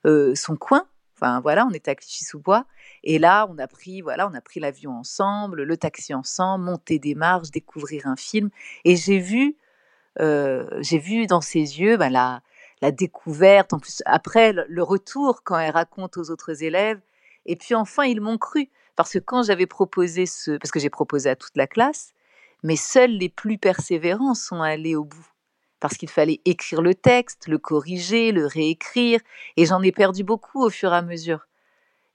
euh, 0.07 0.35
son 0.35 0.57
coin. 0.57 0.87
Enfin, 1.16 1.41
voilà, 1.41 1.66
on 1.66 1.70
était 1.70 1.93
à 1.93 1.95
Clichy-sous-Bois. 1.95 2.66
Et 3.05 3.20
là, 3.20 3.47
on 3.49 3.59
a 3.59 3.68
pris, 3.68 4.01
voilà, 4.01 4.29
on 4.29 4.35
a 4.35 4.41
pris 4.41 4.59
l'avion 4.59 4.93
ensemble, 4.93 5.62
le 5.62 5.77
taxi 5.77 6.14
ensemble, 6.14 6.64
monter 6.64 6.99
des 6.99 7.14
marches, 7.14 7.51
découvrir 7.53 8.09
un 8.09 8.16
film. 8.16 8.51
Et 8.85 8.97
j'ai 8.97 9.18
vu, 9.18 9.57
euh, 10.20 10.66
j'ai 10.81 10.99
vu 10.99 11.29
dans 11.29 11.41
ses 11.41 11.81
yeux 11.81 11.97
bah, 11.97 12.11
la, 12.11 12.43
la 12.83 12.91
découverte. 12.91 13.72
En 13.72 13.78
plus, 13.78 14.03
après, 14.05 14.53
le- 14.53 14.83
retour 14.83 15.43
quand 15.45 15.59
elle 15.59 15.70
raconte 15.70 16.18
aux 16.18 16.30
autres 16.30 16.62
élèves. 16.62 17.01
Et 17.47 17.57
puis 17.57 17.74
enfin, 17.74 18.05
ils 18.05 18.20
m'ont 18.20 18.39
cru. 18.39 18.68
Parce 18.97 19.12
que 19.12 19.18
quand 19.18 19.43
j'avais 19.45 19.66
proposé 19.66 20.26
ce... 20.26 20.59
Parce 20.59 20.70
que 20.70 20.80
j'ai 20.80 20.91
proposé 20.91 21.30
à 21.30 21.37
toute 21.37 21.57
la 21.57 21.66
classe, 21.66 22.12
mais 22.62 22.76
seuls 22.76 23.12
les 23.12 23.30
plus 23.30 23.57
persévérants 23.57 24.35
sont 24.35 24.61
allés 24.61 24.97
au 24.97 25.05
bout. 25.05 25.26
Parce 25.80 25.97
qu'il 25.97 26.11
fallait 26.11 26.41
écrire 26.45 26.83
le 26.83 26.95
texte, 26.95 27.49
le 27.49 27.59
corriger, 27.59 28.33
le 28.33 28.47
réécrire. 28.47 29.20
Et 29.57 29.64
j'en 29.64 29.83
ai 29.83 29.93
perdu 29.93 30.24
beaucoup 30.24 30.62
au 30.62 30.70
fur 30.70 30.93
et 30.93 30.97
à 30.97 31.03
mesure. 31.03 31.47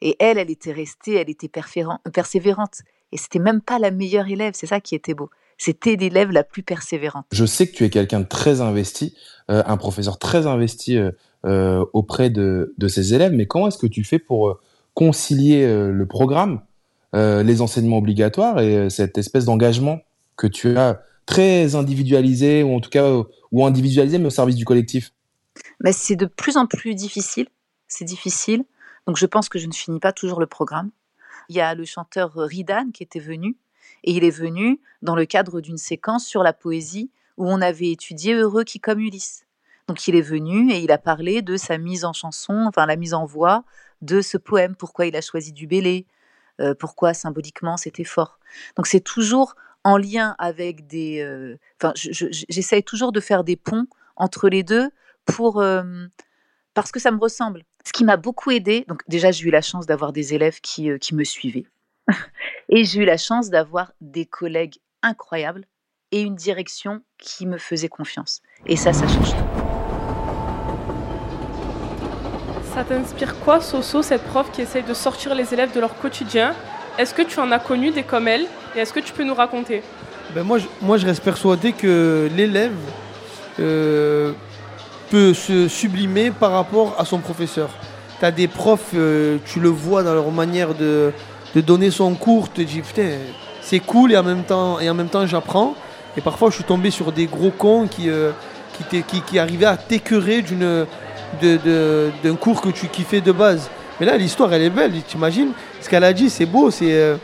Et 0.02 0.16
elle, 0.20 0.38
elle 0.38 0.52
était 0.52 0.72
restée, 0.72 1.16
elle 1.16 1.30
était 1.30 1.50
persévérante. 1.50 2.82
Et 3.12 3.18
c'était 3.18 3.40
même 3.40 3.62
pas 3.62 3.80
la 3.80 3.90
meilleure 3.90 4.28
élève, 4.28 4.54
c'est 4.54 4.68
ça 4.68 4.80
qui 4.80 4.96
était 4.96 5.14
beau. 5.16 5.30
C'était 5.58 5.96
l'élève 5.96 6.32
la 6.32 6.44
plus 6.44 6.64
persévérante. 6.64 7.26
Je 7.32 7.46
sais 7.46 7.68
que 7.68 7.76
tu 7.76 7.84
es 7.84 7.90
quelqu'un 7.90 8.22
de 8.22 8.26
très 8.28 8.62
investi, 8.62 9.16
euh, 9.50 9.64
un 9.66 9.78
professeur 9.78 10.20
très 10.20 10.46
investi 10.48 10.98
euh, 10.98 11.12
euh, 11.46 11.86
auprès 11.94 12.30
de, 12.30 12.74
de 12.78 12.88
ses 12.88 13.14
élèves, 13.14 13.34
mais 13.34 13.46
comment 13.48 13.68
est-ce 13.68 13.78
que 13.78 13.88
tu 13.88 14.04
fais 14.04 14.20
pour 14.20 14.60
concilier 14.94 15.68
le 15.68 16.06
programme, 16.08 16.62
les 17.14 17.62
enseignements 17.62 18.00
obligatoires 18.00 18.60
et 18.60 18.90
cette 18.90 19.20
espèce 19.20 19.46
d'engagement 19.46 20.00
que 20.36 20.48
tu 20.48 20.76
as 20.76 21.02
très 21.28 21.76
individualisé, 21.76 22.64
ou 22.64 22.76
en 22.76 22.80
tout 22.80 22.90
cas, 22.90 23.08
ou 23.52 23.66
individualisé, 23.66 24.18
mais 24.18 24.26
au 24.26 24.32
service 24.32 24.56
du 24.56 24.66
collectif? 24.66 25.14
Mais 25.84 25.92
c'est 25.92 26.16
de 26.16 26.26
plus 26.26 26.58
en 26.58 26.66
plus 26.66 26.96
difficile. 26.96 27.48
C'est 27.88 28.06
difficile. 28.06 28.64
Donc 29.06 29.18
je 29.18 29.26
pense 29.28 29.50
que 29.50 29.60
je 29.60 29.68
ne 29.68 29.74
finis 29.74 30.00
pas 30.00 30.14
toujours 30.14 30.40
le 30.40 30.48
programme. 30.48 30.90
Il 31.50 31.56
y 31.56 31.62
a 31.62 31.76
le 31.76 31.86
chanteur 31.86 32.34
Ridan 32.34 32.90
qui 32.92 33.04
était 33.04 33.20
venu, 33.20 33.56
et 34.04 34.12
il 34.12 34.24
est 34.24 34.32
venu 34.32 34.80
dans 35.02 35.16
le 35.16 35.26
cadre 35.26 35.62
d'une 35.62 35.78
séquence 35.78 36.26
sur 36.26 36.44
la 36.44 36.54
poésie 36.54 37.12
où 37.38 37.48
on 37.48 37.62
avait 37.62 37.92
étudié 37.92 38.34
Heureux 38.34 38.64
qui 38.64 38.80
comme 38.80 39.00
Ulysse. 39.00 39.46
Donc 39.88 40.08
il 40.08 40.16
est 40.16 40.22
venu 40.22 40.72
et 40.72 40.80
il 40.80 40.92
a 40.92 40.98
parlé 40.98 41.42
de 41.42 41.56
sa 41.56 41.78
mise 41.78 42.04
en 42.04 42.14
chanson, 42.14 42.66
enfin 42.68 42.86
la 42.86 42.96
mise 42.96 43.14
en 43.14 43.26
voix 43.26 43.64
de 44.02 44.22
ce 44.22 44.38
poème, 44.38 44.76
pourquoi 44.76 45.06
il 45.06 45.16
a 45.16 45.22
choisi 45.22 45.54
du 45.54 45.66
Bélé, 45.66 46.06
euh, 46.60 46.76
pourquoi 46.76 47.14
symboliquement 47.14 47.78
c'était 47.78 48.04
fort. 48.04 48.40
Donc 48.76 48.88
c'est 48.88 49.00
toujours 49.00 49.56
en 49.84 49.98
lien 49.98 50.36
avec 50.40 50.88
des... 50.88 51.22
euh, 51.22 51.58
j'essaye 51.96 52.84
toujours 52.84 53.12
de 53.12 53.22
faire 53.22 53.44
des 53.44 53.56
ponts 53.56 53.88
entre 54.16 54.50
les 54.50 54.64
deux 54.64 54.90
pour... 55.26 55.62
euh, 55.62 55.84
parce 56.74 56.92
que 56.92 57.00
ça 57.00 57.12
me 57.12 57.20
ressemble. 57.20 57.64
Ce 57.86 57.94
qui 57.94 58.04
m'a 58.04 58.18
beaucoup 58.18 58.52
aidé, 58.52 58.84
donc 58.88 59.04
déjà 59.08 59.32
j'ai 59.32 59.48
eu 59.48 59.52
la 59.52 59.62
chance 59.62 59.86
d'avoir 59.86 60.12
des 60.12 60.34
élèves 60.34 60.60
qui, 60.60 60.90
qui 61.00 61.16
me 61.16 61.24
suivaient. 61.24 61.66
et 62.70 62.84
j'ai 62.84 63.02
eu 63.02 63.06
la 63.06 63.18
chance 63.18 63.50
d'avoir 63.50 63.92
des 64.02 64.26
collègues 64.26 64.76
incroyables 65.02 65.66
et 66.12 66.22
une 66.22 66.36
direction 66.36 67.02
qui 67.18 67.46
me 67.46 67.58
faisait 67.58 67.90
confiance. 67.90 68.42
Et 68.66 68.76
ça, 68.76 68.94
ça 68.94 69.08
change 69.08 69.32
tout. 69.32 69.44
Ça 72.74 72.84
t'inspire 72.84 73.40
quoi, 73.40 73.60
Soso, 73.60 74.02
cette 74.02 74.24
prof 74.24 74.52
qui 74.52 74.62
essaye 74.62 74.84
de 74.84 74.94
sortir 74.94 75.34
les 75.36 75.54
élèves 75.54 75.74
de 75.74 75.80
leur 75.80 75.98
quotidien? 75.98 76.54
Est-ce 76.98 77.14
que 77.14 77.22
tu 77.22 77.40
en 77.40 77.52
as 77.52 77.60
connu 77.60 77.92
des 77.92 78.04
comme 78.04 78.28
elle? 78.28 78.46
Et 78.76 78.80
est-ce 78.80 78.94
que 78.94 79.00
tu 79.00 79.14
peux 79.14 79.24
nous 79.24 79.34
raconter? 79.34 79.82
Ben 80.34 80.44
moi, 80.44 80.58
je, 80.60 80.68
moi, 80.82 80.98
je 80.98 81.06
reste 81.06 81.24
persuadé 81.24 81.74
que 81.74 82.30
l'élève 82.36 82.76
euh, 83.60 84.34
peut 85.10 85.34
se 85.34 85.68
sublimer 85.68 86.32
par 86.32 86.52
rapport 86.52 86.96
à 87.00 87.06
son 87.06 87.20
professeur. 87.20 87.70
Tu 88.20 88.26
as 88.26 88.32
des 88.32 88.48
profs, 88.48 88.92
euh, 88.94 89.38
tu 89.46 89.60
le 89.60 89.70
vois 89.70 90.04
dans 90.04 90.14
leur 90.14 90.32
manière 90.32 90.74
de, 90.74 91.12
de 91.56 91.62
donner 91.62 91.92
son 91.92 92.14
cours, 92.16 92.52
te 92.52 92.62
dis 92.62 92.82
putain, 92.82 93.10
c'est 93.62 93.80
cool 93.80 94.14
et 94.14 94.18
en 94.18 94.24
même 94.24 94.44
temps, 94.44 94.80
et 94.80 94.90
en 94.90 94.94
même 94.94 95.10
temps 95.10 95.26
j'apprends. 95.26 95.76
Et 96.16 96.22
parfois, 96.22 96.50
je 96.50 96.56
suis 96.56 96.64
tombé 96.64 96.90
sur 96.90 97.12
des 97.12 97.28
gros 97.28 97.52
cons 97.52 97.88
qui, 97.88 98.10
euh, 98.10 98.32
arrivaient 99.38 99.66
à 99.66 99.78
t'écœurer 99.78 100.44
d'un 101.42 102.36
cours 102.36 102.60
que 102.60 102.70
tu 102.70 102.88
kiffais 102.88 103.22
de 103.22 103.32
base. 103.32 103.70
Mais 104.00 104.06
là, 104.06 104.18
l'histoire, 104.18 104.52
elle 104.54 104.64
est 104.64 104.70
belle, 104.72 104.94
t'imagines? 105.04 105.52
Ce 105.80 105.88
qu'elle 105.88 106.04
a 106.04 106.14
dit, 106.14 106.30
c'est 106.30 106.46
beau, 106.48 106.72
c'est, 106.72 106.94
euh, 106.94 107.18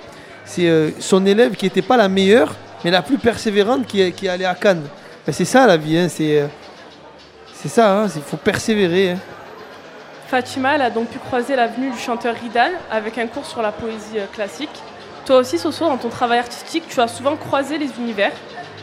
euh, 0.59 0.91
son 0.99 1.25
élève 1.25 1.55
qui 1.55 1.65
n'était 1.65 1.81
pas 1.81 1.97
la 1.97 2.07
meilleure, 2.07 2.55
mais 2.83 2.91
la 2.91 3.01
plus 3.01 3.17
persévérante 3.17 3.87
qui, 3.87 4.11
qui 4.11 4.27
est 4.27 4.45
à 4.45 4.55
Cannes. 4.55 4.83
Ben, 5.25 5.31
c'est 5.31 5.45
ça 5.45 5.65
la 5.65 5.77
vie, 5.77 5.97
hein, 5.97 6.07
c'est, 6.07 6.47
ça, 7.67 8.05
il 8.15 8.21
faut 8.21 8.37
persévérer. 8.37 9.11
hein. 9.11 9.17
Fatima, 10.33 10.73
elle 10.73 10.81
a 10.81 10.89
donc 10.89 11.09
pu 11.09 11.19
croiser 11.19 11.55
la 11.55 11.67
venue 11.67 11.91
du 11.91 11.97
chanteur 11.99 12.33
Ridal 12.33 12.71
avec 12.89 13.19
un 13.19 13.27
cours 13.27 13.45
sur 13.45 13.61
la 13.61 13.71
poésie 13.71 14.17
euh, 14.17 14.25
classique. 14.25 14.81
Toi 15.27 15.37
aussi, 15.37 15.59
Soso, 15.59 15.85
dans 15.85 15.99
ton 15.99 16.09
travail 16.09 16.39
artistique, 16.39 16.85
tu 16.89 16.99
as 17.01 17.07
souvent 17.07 17.35
croisé 17.35 17.77
les 17.77 17.91
univers. 17.99 18.31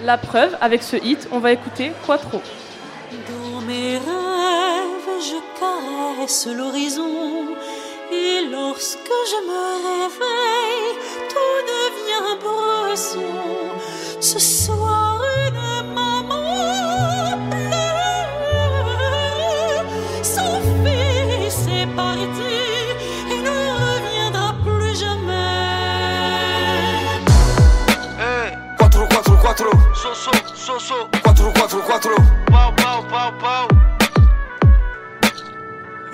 La 0.05 0.17
preuve, 0.17 0.57
avec 0.61 0.85
ce 0.85 0.95
hit, 0.95 1.27
on 1.33 1.41
va 1.41 1.51
écouter 1.51 1.91
Quattro. 2.07 2.41
Dans 3.11 3.61
mes 3.63 3.95
rêves, 3.95 5.19
je 5.19 5.59
caresse 5.59 6.47
l'horizon. 6.47 7.49
Et 8.13 8.43
lorsque 8.49 9.11
je 9.31 9.49
me 9.49 10.05
réveille, 10.05 10.99
tout 11.29 11.63
devient. 11.67 12.11
Ce 14.21 14.39
soir, 14.39 15.10
sou, 30.79 30.81
sou. 30.81 31.09
4, 31.23 31.53
4, 31.53 31.83
4. 31.83 32.15
Pau, 32.51 32.73
pau, 32.75 33.03
pau, 33.05 33.33
pau. 33.33 33.69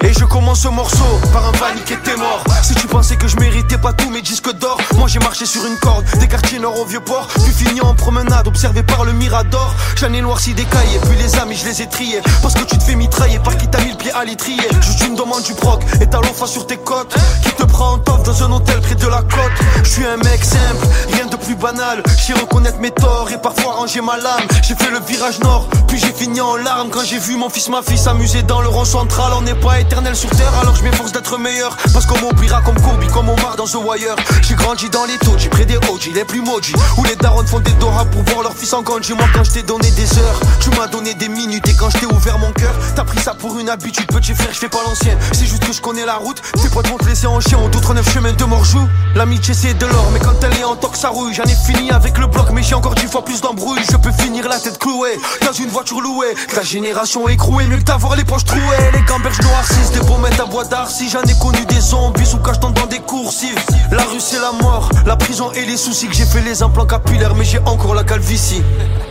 Eixo 0.02 0.25
Et 0.46 0.58
ce 0.58 0.68
morceau 0.68 1.04
par 1.32 1.46
un 1.46 1.52
panique 1.52 1.84
qui 1.86 1.92
était 1.92 2.16
mort. 2.16 2.42
Si 2.62 2.74
tu 2.74 2.86
pensais 2.86 3.16
que 3.16 3.26
je 3.28 3.36
méritais 3.36 3.76
pas 3.78 3.92
tous 3.92 4.08
mes 4.10 4.22
disques 4.22 4.50
d'or, 4.54 4.78
moi 4.94 5.06
j'ai 5.08 5.18
marché 5.18 5.44
sur 5.44 5.66
une 5.66 5.76
corde, 5.78 6.04
des 6.18 6.28
quartiers 6.28 6.58
nord 6.58 6.78
au 6.78 6.84
vieux 6.84 7.00
port, 7.00 7.26
puis 7.26 7.52
fini 7.52 7.80
en 7.80 7.94
promenade, 7.94 8.46
observé 8.46 8.82
par 8.82 9.04
le 9.04 9.12
mirador. 9.12 9.74
J'en 9.96 10.12
ai 10.12 10.20
noirci 10.22 10.54
des 10.54 10.64
cahiers, 10.64 11.00
puis 11.02 11.18
les 11.18 11.36
amis 11.36 11.56
je 11.56 11.66
les 11.66 11.82
ai 11.82 11.86
triés. 11.88 12.22
Parce 12.42 12.54
que 12.54 12.62
tu 12.62 12.78
te 12.78 12.84
fais 12.84 12.94
mitrailler 12.94 13.38
par 13.40 13.56
qui 13.56 13.68
t'a 13.68 13.80
mis 13.80 13.90
le 13.90 13.96
pied 13.96 14.12
à 14.12 14.24
l'étrier. 14.24 14.68
Juste 14.80 15.02
une 15.06 15.14
demande 15.14 15.42
du 15.42 15.52
proc, 15.52 15.82
et 16.00 16.06
t'as 16.06 16.20
l'offre 16.20 16.46
sur 16.46 16.66
tes 16.66 16.78
côtes. 16.78 17.14
Qui 17.42 17.52
te 17.52 17.64
prend 17.64 17.92
en 17.94 17.98
top 17.98 18.24
dans 18.24 18.42
un 18.44 18.52
hôtel 18.52 18.80
près 18.80 18.94
de 18.94 19.08
la 19.08 19.22
côte. 19.22 19.52
Je 19.82 19.88
suis 19.88 20.06
un 20.06 20.16
mec 20.16 20.42
simple, 20.42 20.86
rien 21.12 21.26
de 21.26 21.36
plus 21.36 21.56
banal. 21.56 22.02
J'ai 22.24 22.34
reconnaître 22.34 22.78
mes 22.78 22.92
torts 22.92 23.28
et 23.30 23.38
parfois 23.38 23.72
ranger 23.72 24.00
ma 24.00 24.16
lame. 24.16 24.46
J'ai 24.62 24.74
fait 24.74 24.90
le 24.90 25.00
virage 25.00 25.38
nord, 25.40 25.68
puis 25.88 25.98
j'ai 25.98 26.12
fini 26.12 26.40
en 26.40 26.56
larmes 26.56 26.88
quand 26.90 27.04
j'ai 27.04 27.18
vu 27.18 27.36
mon 27.36 27.50
fils, 27.50 27.68
ma 27.68 27.82
fille 27.82 27.98
s'amuser 27.98 28.42
dans 28.42 28.62
le 28.62 28.68
rond 28.68 28.84
central. 28.84 29.32
On 29.36 29.42
n'est 29.42 29.54
pas 29.54 29.80
éternel 29.80 30.16
sur 30.16 30.30
alors 30.60 30.74
je 30.76 30.82
m'efforce 30.82 31.12
d'être 31.12 31.38
meilleur. 31.38 31.76
Parce 31.92 32.06
qu'on 32.06 32.18
m'oubliera 32.20 32.60
comme 32.62 32.80
Kobe, 32.80 33.04
comme 33.12 33.28
Omar 33.28 33.56
dans 33.56 33.66
The 33.66 33.76
Wire. 33.76 34.16
J'ai 34.42 34.54
grandi 34.54 34.88
dans 34.90 35.04
les 35.04 35.18
taudis, 35.18 35.48
près 35.48 35.64
des 35.64 35.76
OG, 35.76 36.10
les 36.14 36.24
plus 36.24 36.40
maudits. 36.40 36.74
Où 36.98 37.04
les 37.04 37.16
darons 37.16 37.44
font 37.46 37.60
des 37.60 37.72
doras 37.72 38.04
pour 38.06 38.22
voir 38.24 38.42
leur 38.42 38.54
fils 38.54 38.72
en. 38.72 38.82
Moi, 38.86 39.26
quand 39.34 39.44
je 39.44 39.50
t'ai 39.50 39.62
donné 39.62 39.90
des 39.90 40.18
heures, 40.18 40.40
tu 40.60 40.70
m'as 40.70 40.86
donné 40.86 41.14
des 41.14 41.28
minutes. 41.28 41.68
Et 41.68 41.74
quand 41.74 41.90
je 41.90 41.98
t'ai 41.98 42.06
ouvert 42.06 42.38
mon 42.38 42.52
cœur, 42.52 42.72
t'as 42.94 43.04
pris 43.04 43.18
ça 43.20 43.34
pour 43.34 43.58
une 43.58 43.68
habitude. 43.68 44.06
Petit 44.06 44.34
frère, 44.34 44.48
je 44.52 44.58
fais 44.58 44.68
pas 44.68 44.82
l'ancien. 44.86 45.16
C'est 45.32 45.46
juste 45.46 45.64
que 45.64 45.72
je 45.72 45.80
connais 45.80 46.06
la 46.06 46.16
route. 46.16 46.40
Tes 46.60 46.68
potes 46.68 46.88
vont 46.88 46.96
te 46.96 47.04
laisser 47.04 47.26
en 47.26 47.40
chien, 47.40 47.58
d'autres 47.70 47.94
neuf 47.94 48.12
chemins 48.12 48.32
de 48.32 48.44
morjou. 48.44 48.86
L'amitié, 49.14 49.54
c'est 49.54 49.74
de 49.74 49.86
l'or, 49.86 50.10
mais 50.12 50.20
quand 50.20 50.34
elle 50.42 50.58
est 50.58 50.64
en 50.64 50.76
tox, 50.76 51.00
ça 51.00 51.08
rouille. 51.08 51.34
J'en 51.34 51.44
ai 51.44 51.54
fini 51.54 51.90
avec 51.90 52.18
le 52.18 52.26
bloc, 52.26 52.46
mais 52.52 52.62
j'ai 52.62 52.74
encore 52.74 52.94
dix 52.94 53.06
fois 53.06 53.24
plus 53.24 53.40
d'embrouilles. 53.40 53.82
Je 53.90 53.96
peux 53.96 54.12
finir 54.12 54.48
la 54.48 54.58
tête 54.58 54.78
clouée 54.78 55.18
dans 55.44 55.52
une 55.52 55.68
voiture 55.68 56.00
louée. 56.00 56.34
Ta 56.54 56.62
génération 56.62 57.28
écrouée, 57.28 57.64
mieux 57.66 57.78
que 57.78 57.82
d'avoir 57.82 58.16
les 58.16 58.24
poches 58.24 58.44
trouées. 58.44 58.60
Les 58.92 59.02
gamberges 59.02 59.40
noircissent, 59.40 59.92
des 59.92 60.00
pommettes 60.26 60.40
à 60.40 60.44
bois 60.46 60.64
d'arcy. 60.64 61.08
J'en 61.08 61.22
ai 61.22 61.38
connu 61.38 61.64
des 61.66 61.80
zombies 61.80 62.26
sous 62.26 62.38
cachetant 62.38 62.70
dans 62.70 62.86
des 62.86 62.98
coursives. 62.98 63.58
La 63.90 64.02
rue, 64.04 64.20
c'est 64.20 64.40
la 64.40 64.52
mort, 64.52 64.88
la 65.04 65.16
prison 65.16 65.52
et 65.52 65.64
les 65.64 65.76
soucis. 65.76 66.08
Que 66.08 66.14
j'ai 66.14 66.26
fait 66.26 66.42
les 66.42 66.62
implants 66.62 66.86
capillaires, 66.86 67.34
mais 67.34 67.44
j'ai 67.44 67.58
encore 67.60 67.94
la 67.94 68.04
calvitie. 68.04 68.62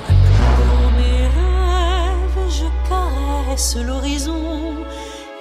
Dans 0.10 0.92
mes 0.98 1.24
rêves, 1.24 2.50
je 2.50 2.66
caresse 2.90 3.78
l'horizon. 3.78 4.76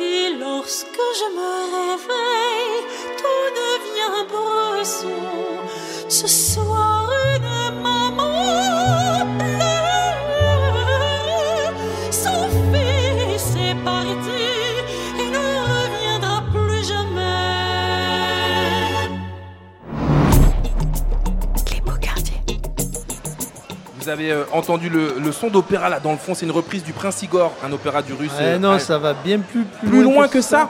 Et 0.01 0.39
lorsque 0.39 1.05
je 1.21 1.27
me 1.39 1.53
réveille, 1.77 2.81
tout 3.19 3.47
devient 3.63 4.27
bresson. 4.29 5.09
Ce 6.09 6.27
soir, 6.27 7.09
une 7.37 7.54
Vous 24.05 24.11
avez 24.11 24.31
euh, 24.33 24.45
entendu 24.53 24.91
le, 24.91 25.15
le 25.19 25.33
son 25.33 25.49
d'opéra 25.49 25.89
là 25.89 25.99
dans 25.99 26.13
le 26.13 26.19
fond, 26.19 26.35
c'est 26.35 26.45
une 26.45 26.53
reprise 26.53 26.85
du 26.85 26.93
Prince 26.93 27.23
Igor, 27.23 27.53
un 27.65 27.73
opéra 27.73 28.03
du 28.03 28.13
russe. 28.13 28.33
Euh, 28.39 28.59
non, 28.59 28.73
ah, 28.73 28.79
ça 28.79 28.99
va 28.99 29.15
bien 29.15 29.39
plus, 29.39 29.65
plus, 29.65 29.89
Plus 29.89 30.03
loin 30.03 30.29
que 30.29 30.43
ça 30.43 30.69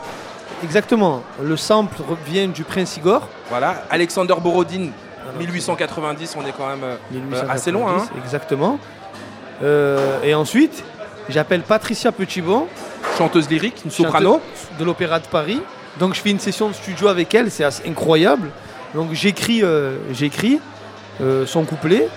Exactement. 0.63 1.23
Le 1.43 1.57
sample 1.57 1.97
vient 2.27 2.47
du 2.47 2.63
Prince 2.63 2.97
Igor. 2.97 3.29
Voilà, 3.51 3.83
Alexander 3.91 4.35
Borodin, 4.41 4.87
1890, 5.37 6.37
on 6.39 6.47
est 6.47 6.53
quand 6.57 6.69
même 6.69 6.85
euh, 6.85 6.97
euh, 7.13 7.43
assez 7.49 7.73
loin. 7.73 7.89
hein. 7.91 8.07
1890, 8.15 8.25
Exactement. 8.25 8.79
Euh, 9.65 10.23
et 10.23 10.33
ensuite, 10.35 10.85
j'appelle 11.29 11.63
Patricia 11.63 12.13
Petitbon. 12.13 12.69
Chanteuse 13.19 13.49
lyrique, 13.51 13.83
une 13.85 13.91
soprano. 13.91 14.35
chanteuse 14.35 14.79
de 14.79 14.85
l'Opéra 14.85 15.19
de 15.19 15.27
Paris. 15.27 15.61
Donc 15.99 16.15
je 16.15 16.21
fais 16.21 16.31
une 16.31 16.39
session 16.41 16.69
de 16.69 16.73
studio 16.75 17.09
avec 17.09 17.35
elle, 17.35 17.51
c'est 17.51 17.65
incroyable. 17.87 18.51
Donc 18.95 19.13
j'écris 19.13 19.63
euh, 19.65 19.97
j'écris 20.13 20.61
euh, 21.21 21.47
son 21.47 21.65
couplet. 21.65 22.09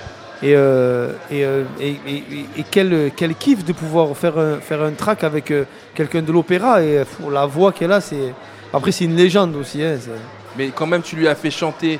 Et, 0.43 0.53
euh, 0.55 1.13
et, 1.31 1.43
euh, 1.45 1.63
et, 1.79 1.95
et- 2.07 2.23
et- 2.57 2.65
quel, 2.69 3.11
quel 3.15 3.33
kiff 3.35 3.65
de 3.65 3.73
pouvoir 3.73 4.15
faire 4.15 4.37
un, 4.37 4.57
faire 4.59 4.83
un 4.83 4.91
track 4.91 5.23
avec 5.23 5.49
euh, 5.49 5.63
quelqu'un 5.95 6.21
de 6.21 6.31
l'opéra. 6.31 6.83
Et 6.83 6.99
euh, 6.99 7.03
la 7.31 7.45
voix 7.45 7.71
qu'elle 7.71 7.91
a, 7.91 8.01
c'est. 8.01 8.33
Après, 8.73 8.91
c'est 8.91 9.05
une 9.05 9.15
légende 9.15 9.55
aussi. 9.55 9.81
hein, 9.83 9.97
Mais 10.57 10.69
quand 10.69 10.85
même, 10.85 11.01
tu 11.01 11.15
lui 11.15 11.27
as 11.27 11.35
fait 11.35 11.49
chanter 11.51 11.99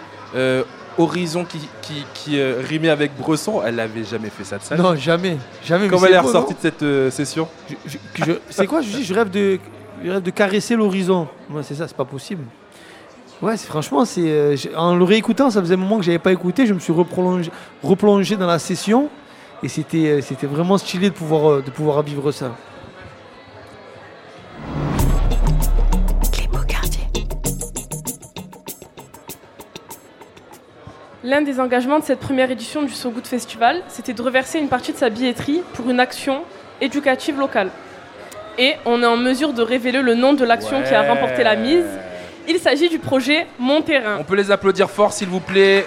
Horizon 1.00 1.46
qui, 1.46 1.60
qui, 1.82 2.06
qui, 2.14 2.42
rimait 2.42 2.90
avec 2.90 3.12
Bresson, 3.18 3.62
elle 3.66 3.76
n'avait 3.76 4.04
jamais 4.04 4.30
fait 4.30 4.44
ça 4.44 4.58
de 4.58 4.64
vie. 4.76 4.82
Non, 4.82 4.96
jamais. 4.96 5.38
jamais 5.64 5.86
mais 5.86 5.90
Comment 5.90 6.06
elle 6.08 6.14
est 6.14 6.20
ressortie 6.20 6.54
de 6.56 6.60
cette 6.60 7.12
session? 7.14 7.48
C'est 8.50 8.66
quoi 8.68 8.82
Je 8.82 9.02
je 9.04 9.14
rêve 9.14 9.30
de, 9.30 9.60
je 10.04 10.12
rêve 10.12 10.22
de 10.24 10.32
caresser 10.32 10.76
l'horizon. 10.76 11.28
Moi, 11.50 11.64
c'est 11.64 11.76
ça, 11.76 11.88
c'est 11.88 11.98
pas 11.98 12.06
possible. 12.06 12.44
Ouais, 13.42 13.56
c'est- 13.56 13.68
franchement, 13.68 14.04
c'est 14.06 14.22
euh, 14.26 14.56
en 14.76 14.96
le 14.96 15.04
réécoutant, 15.04 15.50
ça 15.52 15.62
faisait 15.62 15.76
un 15.76 15.78
moment 15.78 15.98
que 15.98 16.04
j'avais 16.04 16.20
pas 16.20 16.32
écouté. 16.32 16.66
Je 16.66 16.74
me 16.74 16.80
suis 16.80 16.94
replongé, 16.94 17.52
replongé 17.84 18.36
dans 18.36 18.48
la 18.48 18.58
session 18.60 19.10
et 19.64 19.68
c'était, 19.68 20.08
euh, 20.08 20.22
c'était 20.22 20.48
vraiment 20.48 20.78
stylé 20.78 21.10
de 21.10 21.14
pouvoir, 21.16 21.52
euh, 21.52 21.62
de 21.62 21.70
pouvoir 21.70 22.02
vivre 22.02 22.32
ça. 22.32 22.52
L'un 31.24 31.42
des 31.42 31.60
engagements 31.60 32.00
de 32.00 32.04
cette 32.04 32.20
première 32.20 32.52
édition 32.52 32.84
du 32.84 32.92
So 32.94 33.10
Good 33.10 33.28
Festival, 33.28 33.82
c'était 33.88 34.14
de 34.14 34.22
reverser 34.22 34.60
une 34.60 34.70
partie 34.70 34.94
de 34.94 34.98
sa 34.98 35.10
billetterie 35.10 35.62
pour 35.74 35.90
une 35.90 36.00
action 36.00 36.44
éducative 36.80 37.38
locale. 37.40 37.70
Et 38.58 38.76
on 38.86 39.02
est 39.04 39.06
en 39.08 39.18
mesure 39.18 39.54
de 39.54 39.62
révéler 39.62 40.02
le 40.02 40.16
nom 40.16 40.34
de 40.34 40.46
l'action 40.46 40.82
qui 40.84 40.94
a 40.94 41.02
remporté 41.04 41.44
la 41.44 41.56
mise. 41.56 41.86
Il 42.50 42.60
s'agit 42.60 42.88
du 42.88 42.98
projet 42.98 43.46
Mon 43.60 43.82
Terrain. 43.82 44.18
On 44.20 44.24
peut 44.24 44.38
les 44.38 44.52
applaudir 44.52 44.90
fort, 44.90 45.12
s'il 45.12 45.28
vous 45.28 45.42
plaît. 45.42 45.86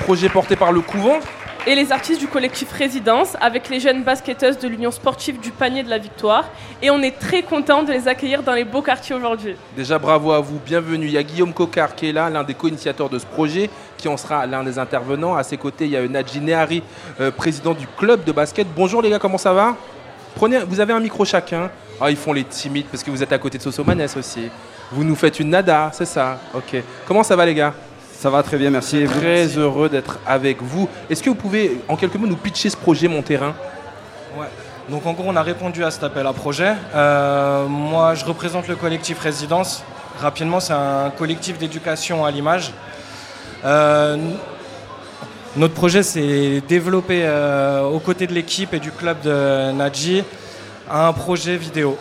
Projet 0.00 0.30
porté 0.30 0.56
par 0.56 0.72
le 0.72 0.80
couvent. 0.80 1.18
et 1.66 1.74
les 1.74 1.92
artistes 1.92 2.18
du 2.18 2.28
collectif 2.28 2.72
Résidence 2.72 3.36
avec 3.42 3.68
les 3.68 3.78
jeunes 3.78 4.02
basketteuses 4.04 4.58
de 4.58 4.66
l'Union 4.68 4.90
sportive 4.90 5.38
du 5.38 5.50
panier 5.50 5.82
de 5.82 5.90
la 5.90 5.98
victoire. 5.98 6.48
Et 6.80 6.88
on 6.88 7.02
est 7.02 7.18
très 7.18 7.42
content 7.42 7.82
de 7.82 7.92
les 7.92 8.08
accueillir 8.08 8.42
dans 8.42 8.54
les 8.54 8.64
beaux 8.64 8.80
quartiers 8.80 9.14
aujourd'hui. 9.14 9.54
Déjà, 9.76 9.98
bravo 9.98 10.32
à 10.32 10.40
vous, 10.40 10.58
bienvenue. 10.64 11.04
Il 11.04 11.12
y 11.12 11.18
a 11.18 11.22
Guillaume 11.22 11.52
Cocard 11.52 11.94
qui 11.94 12.08
est 12.08 12.12
là, 12.12 12.30
l'un 12.30 12.42
des 12.42 12.54
co-initiateurs 12.54 13.10
de 13.10 13.18
ce 13.18 13.26
projet, 13.26 13.68
qui 13.98 14.08
en 14.08 14.16
sera 14.16 14.46
l'un 14.46 14.64
des 14.64 14.78
intervenants. 14.78 15.36
À 15.36 15.42
ses 15.42 15.58
côtés, 15.58 15.84
il 15.84 15.90
y 15.90 15.96
a 15.98 16.08
Nadji 16.08 16.40
Nehari, 16.40 16.82
euh, 17.20 17.30
président 17.30 17.74
du 17.74 17.86
club 17.98 18.24
de 18.24 18.32
basket. 18.32 18.66
Bonjour 18.74 19.02
les 19.02 19.10
gars, 19.10 19.18
comment 19.18 19.36
ça 19.36 19.52
va? 19.52 19.76
Prenez, 20.36 20.60
Vous 20.60 20.80
avez 20.80 20.94
un 20.94 21.00
micro 21.00 21.26
chacun. 21.26 21.70
Ah, 22.00 22.10
ils 22.10 22.16
font 22.16 22.32
les 22.32 22.44
timides 22.44 22.86
parce 22.86 23.02
que 23.02 23.10
vous 23.10 23.22
êtes 23.22 23.32
à 23.32 23.38
côté 23.38 23.58
de 23.58 23.62
Sosomanes 23.62 24.06
aussi. 24.16 24.48
Vous 24.92 25.04
nous 25.04 25.16
faites 25.16 25.40
une 25.40 25.50
nada, 25.50 25.90
c'est 25.92 26.06
ça 26.06 26.38
Ok. 26.54 26.82
Comment 27.06 27.22
ça 27.22 27.34
va 27.36 27.44
les 27.44 27.54
gars? 27.54 27.74
Ça 28.18 28.30
va 28.30 28.42
très 28.42 28.56
bien, 28.56 28.70
merci. 28.70 28.98
Et 28.98 29.06
vous? 29.06 29.20
Très 29.20 29.46
heureux 29.58 29.88
d'être 29.88 30.18
avec 30.26 30.62
vous. 30.62 30.88
Est-ce 31.10 31.22
que 31.22 31.30
vous 31.30 31.36
pouvez, 31.36 31.80
en 31.88 31.96
quelques 31.96 32.16
mots, 32.16 32.26
nous 32.26 32.36
pitcher 32.36 32.70
ce 32.70 32.76
projet 32.76 33.08
Mon 33.08 33.22
Terrain? 33.22 33.54
Ouais. 34.36 34.46
Donc 34.88 35.04
en 35.06 35.12
gros, 35.12 35.24
on 35.26 35.36
a 35.36 35.42
répondu 35.42 35.84
à 35.84 35.90
cet 35.90 36.04
appel 36.04 36.26
à 36.26 36.32
projet. 36.32 36.74
Euh, 36.94 37.66
moi, 37.66 38.14
je 38.14 38.24
représente 38.24 38.68
le 38.68 38.76
collectif 38.76 39.20
Résidence. 39.20 39.82
Rapidement, 40.20 40.60
c'est 40.60 40.72
un 40.72 41.10
collectif 41.10 41.58
d'éducation 41.58 42.24
à 42.24 42.30
l'image. 42.30 42.72
Euh, 43.64 44.16
notre 45.56 45.74
projet, 45.74 46.02
c'est 46.02 46.62
développer 46.66 47.22
euh, 47.24 47.82
aux 47.82 47.98
côtés 47.98 48.26
de 48.26 48.32
l'équipe 48.32 48.72
et 48.72 48.80
du 48.80 48.90
club 48.90 49.20
de 49.22 49.72
Nadji 49.72 50.24
un 50.90 51.12
projet 51.12 51.56
vidéo 51.56 51.96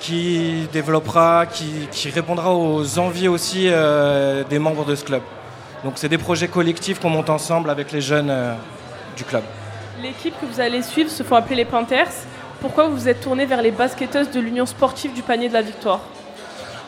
qui 0.00 0.66
développera, 0.72 1.46
qui, 1.46 1.86
qui 1.90 2.10
répondra 2.10 2.52
aux 2.54 2.98
envies 2.98 3.28
aussi 3.28 3.66
euh, 3.68 4.42
des 4.48 4.58
membres 4.58 4.84
de 4.84 4.94
ce 4.94 5.04
club. 5.04 5.22
Donc 5.84 5.94
c'est 5.96 6.08
des 6.08 6.18
projets 6.18 6.48
collectifs 6.48 6.98
qu'on 7.00 7.10
monte 7.10 7.30
ensemble 7.30 7.70
avec 7.70 7.92
les 7.92 8.00
jeunes 8.00 8.30
euh, 8.30 8.54
du 9.16 9.24
club. 9.24 9.42
L'équipe 10.02 10.34
que 10.40 10.46
vous 10.46 10.60
allez 10.60 10.82
suivre 10.82 11.10
se 11.10 11.22
font 11.22 11.36
appeler 11.36 11.56
les 11.56 11.64
Panthers. 11.64 12.10
Pourquoi 12.60 12.86
vous 12.88 12.96
vous 12.96 13.08
êtes 13.08 13.20
tourné 13.20 13.46
vers 13.46 13.62
les 13.62 13.70
basketteuses 13.70 14.30
de 14.30 14.40
l'Union 14.40 14.66
sportive 14.66 15.12
du 15.12 15.22
panier 15.22 15.48
de 15.48 15.54
la 15.54 15.62
victoire? 15.62 16.00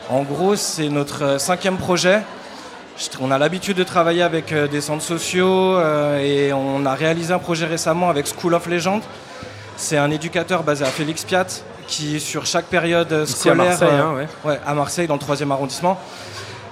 En 0.09 0.23
gros, 0.23 0.55
c'est 0.55 0.89
notre 0.89 1.23
euh, 1.23 1.37
cinquième 1.37 1.77
projet. 1.77 2.21
Je- 2.97 3.07
On 3.21 3.31
a 3.31 3.37
l'habitude 3.37 3.77
de 3.77 3.83
travailler 3.83 4.21
avec 4.23 4.53
des 4.53 4.81
centres 4.81 5.03
sociaux 5.03 5.77
euh, 5.77 6.19
et 6.19 6.53
on 6.53 6.85
a 6.85 6.93
réalisé 6.95 7.33
un 7.33 7.39
projet 7.39 7.65
récemment 7.65 8.09
avec 8.09 8.25
School 8.27 8.53
of 8.53 8.67
Legend. 8.67 9.01
C'est 9.77 9.97
un 9.97 10.09
éducateur 10.09 10.63
basé 10.63 10.85
à 10.85 10.87
Félix 10.87 11.23
Piat 11.23 11.45
qui, 11.87 12.19
sur 12.19 12.45
chaque 12.45 12.65
période 12.65 13.11
Ici 13.11 13.49
à 13.49 13.53
scolaire, 13.53 13.65
Marseille, 13.65 13.89
euh, 13.91 14.23
hein, 14.23 14.27
ouais. 14.45 14.59
à 14.65 14.73
Marseille, 14.73 15.07
dans 15.07 15.15
le 15.15 15.19
3e 15.19 15.51
arrondissement, 15.51 15.99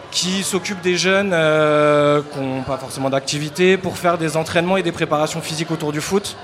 qui 0.09 0.43
s'occupe 0.43 0.81
des 0.81 0.95
jeunes 0.95 1.31
euh, 1.33 2.21
qui 2.31 2.39
n'ont 2.39 2.63
pas 2.63 2.77
forcément 2.77 3.09
d'activité 3.09 3.77
pour 3.77 3.97
faire 3.97 4.17
des 4.17 4.37
entraînements 4.37 4.77
et 4.77 4.83
des 4.83 4.91
préparations 4.91 5.41
physiques 5.41 5.71
autour 5.71 5.91
du 5.91 6.01
foot. 6.01 6.37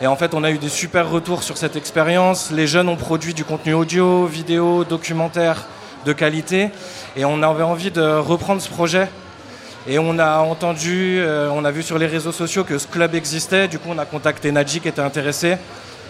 Et 0.00 0.06
en 0.06 0.16
fait, 0.16 0.34
on 0.34 0.44
a 0.44 0.50
eu 0.50 0.58
des 0.58 0.68
super 0.68 1.08
retours 1.08 1.42
sur 1.42 1.56
cette 1.56 1.76
expérience. 1.76 2.50
Les 2.50 2.66
jeunes 2.66 2.88
ont 2.88 2.96
produit 2.96 3.34
du 3.34 3.44
contenu 3.44 3.72
audio, 3.72 4.26
vidéo, 4.26 4.84
documentaire 4.84 5.66
de 6.04 6.12
qualité. 6.12 6.70
Et 7.16 7.24
on 7.24 7.42
avait 7.42 7.62
envie 7.62 7.90
de 7.90 8.18
reprendre 8.18 8.60
ce 8.60 8.68
projet. 8.68 9.08
Et 9.86 9.98
on 9.98 10.18
a 10.18 10.38
entendu, 10.38 11.18
euh, 11.18 11.50
on 11.52 11.64
a 11.64 11.70
vu 11.70 11.82
sur 11.82 11.98
les 11.98 12.06
réseaux 12.06 12.32
sociaux 12.32 12.64
que 12.64 12.78
ce 12.78 12.86
club 12.86 13.14
existait. 13.14 13.66
Du 13.68 13.78
coup, 13.78 13.88
on 13.90 13.98
a 13.98 14.04
contacté 14.04 14.52
Nadji 14.52 14.80
qui 14.80 14.88
était 14.88 15.00
intéressé. 15.00 15.56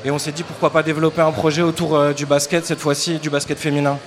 Et 0.04 0.10
on 0.10 0.18
s'est 0.18 0.32
dit 0.32 0.42
pourquoi 0.42 0.70
pas 0.70 0.82
développer 0.82 1.22
un 1.22 1.30
projet 1.32 1.62
autour 1.62 1.96
euh, 1.96 2.12
du 2.12 2.26
basket, 2.26 2.66
cette 2.66 2.80
fois-ci 2.80 3.18
du 3.18 3.30
basket 3.30 3.58
féminin. 3.58 3.98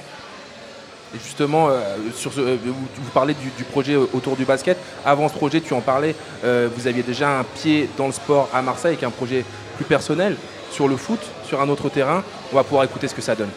Et 1.15 1.19
justement, 1.23 1.69
euh, 1.69 1.95
sur 2.13 2.33
ce, 2.33 2.41
euh, 2.41 2.57
vous, 2.65 2.73
vous 2.73 3.11
parlez 3.13 3.33
du, 3.33 3.49
du 3.57 3.63
projet 3.63 3.95
autour 3.95 4.35
du 4.35 4.43
basket. 4.43 4.77
Avant 5.05 5.29
ce 5.29 5.33
projet, 5.33 5.61
tu 5.61 5.73
en 5.73 5.79
parlais, 5.79 6.15
euh, 6.43 6.67
vous 6.75 6.87
aviez 6.87 7.03
déjà 7.03 7.39
un 7.39 7.43
pied 7.43 7.89
dans 7.97 8.07
le 8.07 8.11
sport 8.11 8.49
à 8.53 8.61
Marseille 8.61 8.93
avec 8.93 9.03
un 9.03 9.11
projet 9.11 9.45
plus 9.77 9.85
personnel 9.85 10.35
sur 10.71 10.87
le 10.89 10.97
foot, 10.97 11.19
sur 11.45 11.61
un 11.61 11.69
autre 11.69 11.87
terrain. 11.89 12.23
On 12.51 12.55
va 12.55 12.63
pouvoir 12.63 12.83
écouter 12.83 13.07
ce 13.07 13.15
que 13.15 13.21
ça 13.21 13.35
donne. 13.35 13.51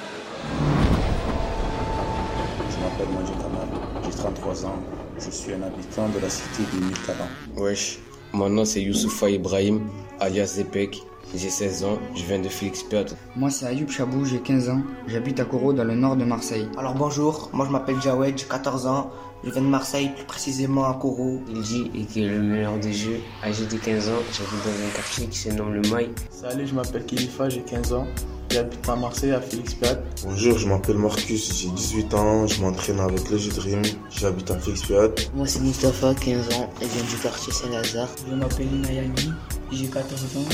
Je 2.70 2.76
m'appelle 2.76 3.08
Moji 3.12 3.32
Kamal, 3.32 3.68
j'ai 4.04 4.16
33 4.16 4.66
ans, 4.66 4.78
je 5.20 5.30
suis 5.30 5.52
un 5.52 5.62
habitant 5.62 6.08
de 6.08 6.20
la 6.20 6.30
cité 6.30 6.62
de 6.72 6.84
Mikaban. 6.84 7.26
Wesh, 7.56 7.98
mon 8.32 8.48
nom 8.48 8.64
c'est 8.64 8.82
Youssoufa 8.82 9.30
Ibrahim, 9.30 9.80
alias 10.20 10.54
Zepek. 10.56 11.02
J'ai 11.34 11.50
16 11.50 11.84
ans, 11.84 11.98
je 12.14 12.24
viens 12.24 12.38
de 12.38 12.48
Félix 12.48 12.82
Piat. 12.82 13.04
Moi 13.36 13.50
c'est 13.50 13.66
Ayoub 13.66 13.90
Chabou, 13.90 14.24
j'ai 14.24 14.38
15 14.38 14.70
ans, 14.70 14.80
j'habite 15.08 15.40
à 15.40 15.44
Coro 15.44 15.74
dans 15.74 15.84
le 15.84 15.94
nord 15.94 16.16
de 16.16 16.24
Marseille. 16.24 16.66
Alors 16.78 16.94
bonjour, 16.94 17.50
moi 17.52 17.66
je 17.66 17.70
m'appelle 17.70 18.00
Jawed, 18.00 18.38
j'ai 18.38 18.46
14 18.46 18.86
ans, 18.86 19.10
je 19.44 19.50
viens 19.50 19.62
de 19.62 19.66
Marseille, 19.66 20.10
plus 20.14 20.24
précisément 20.24 20.84
à 20.84 20.94
Koro. 20.94 21.40
Il 21.48 21.62
dit 21.62 21.90
et 21.94 22.04
qui 22.04 22.24
est 22.24 22.28
le 22.28 22.40
meilleur 22.40 22.78
des 22.78 22.92
jeux. 22.92 23.20
Âgé 23.44 23.66
de 23.66 23.76
15 23.76 24.08
ans, 24.08 24.12
j'habite 24.32 24.64
dans 24.64 24.86
un 24.86 24.90
quartier 24.94 25.26
qui 25.26 25.38
se 25.38 25.48
nomme 25.50 25.74
le 25.74 25.80
Mail. 25.90 26.10
Salut, 26.30 26.66
je 26.66 26.74
m'appelle 26.74 27.04
Kilifa, 27.04 27.48
j'ai 27.48 27.62
15 27.62 27.92
ans. 27.92 28.06
J'habite 28.50 28.88
à 28.88 28.96
Marseille, 28.96 29.32
à 29.32 29.40
Félix 29.40 29.74
Piat. 29.74 29.98
Bonjour, 30.24 30.56
je 30.56 30.68
m'appelle 30.68 30.96
Marcus, 30.96 31.54
j'ai 31.54 31.68
18 31.68 32.14
ans, 32.14 32.46
je 32.46 32.62
m'entraîne 32.62 32.98
avec 32.98 33.28
le 33.30 33.36
jeu 33.36 33.50
Dream, 33.50 33.82
j'habite 34.10 34.50
à 34.50 34.58
Félix 34.58 34.82
Piat. 34.82 35.08
Moi 35.34 35.46
c'est 35.46 35.60
Mustapha, 35.60 36.14
15 36.14 36.54
ans, 36.56 36.70
et 36.80 36.86
viens 36.86 37.04
du 37.04 37.16
quartier 37.22 37.52
Saint-Lazare. 37.52 38.08
Je 38.28 38.34
m'appelle 38.34 38.72
Inayani, 38.72 39.32
j'ai 39.70 39.86
14 39.86 40.24
ans, 40.38 40.48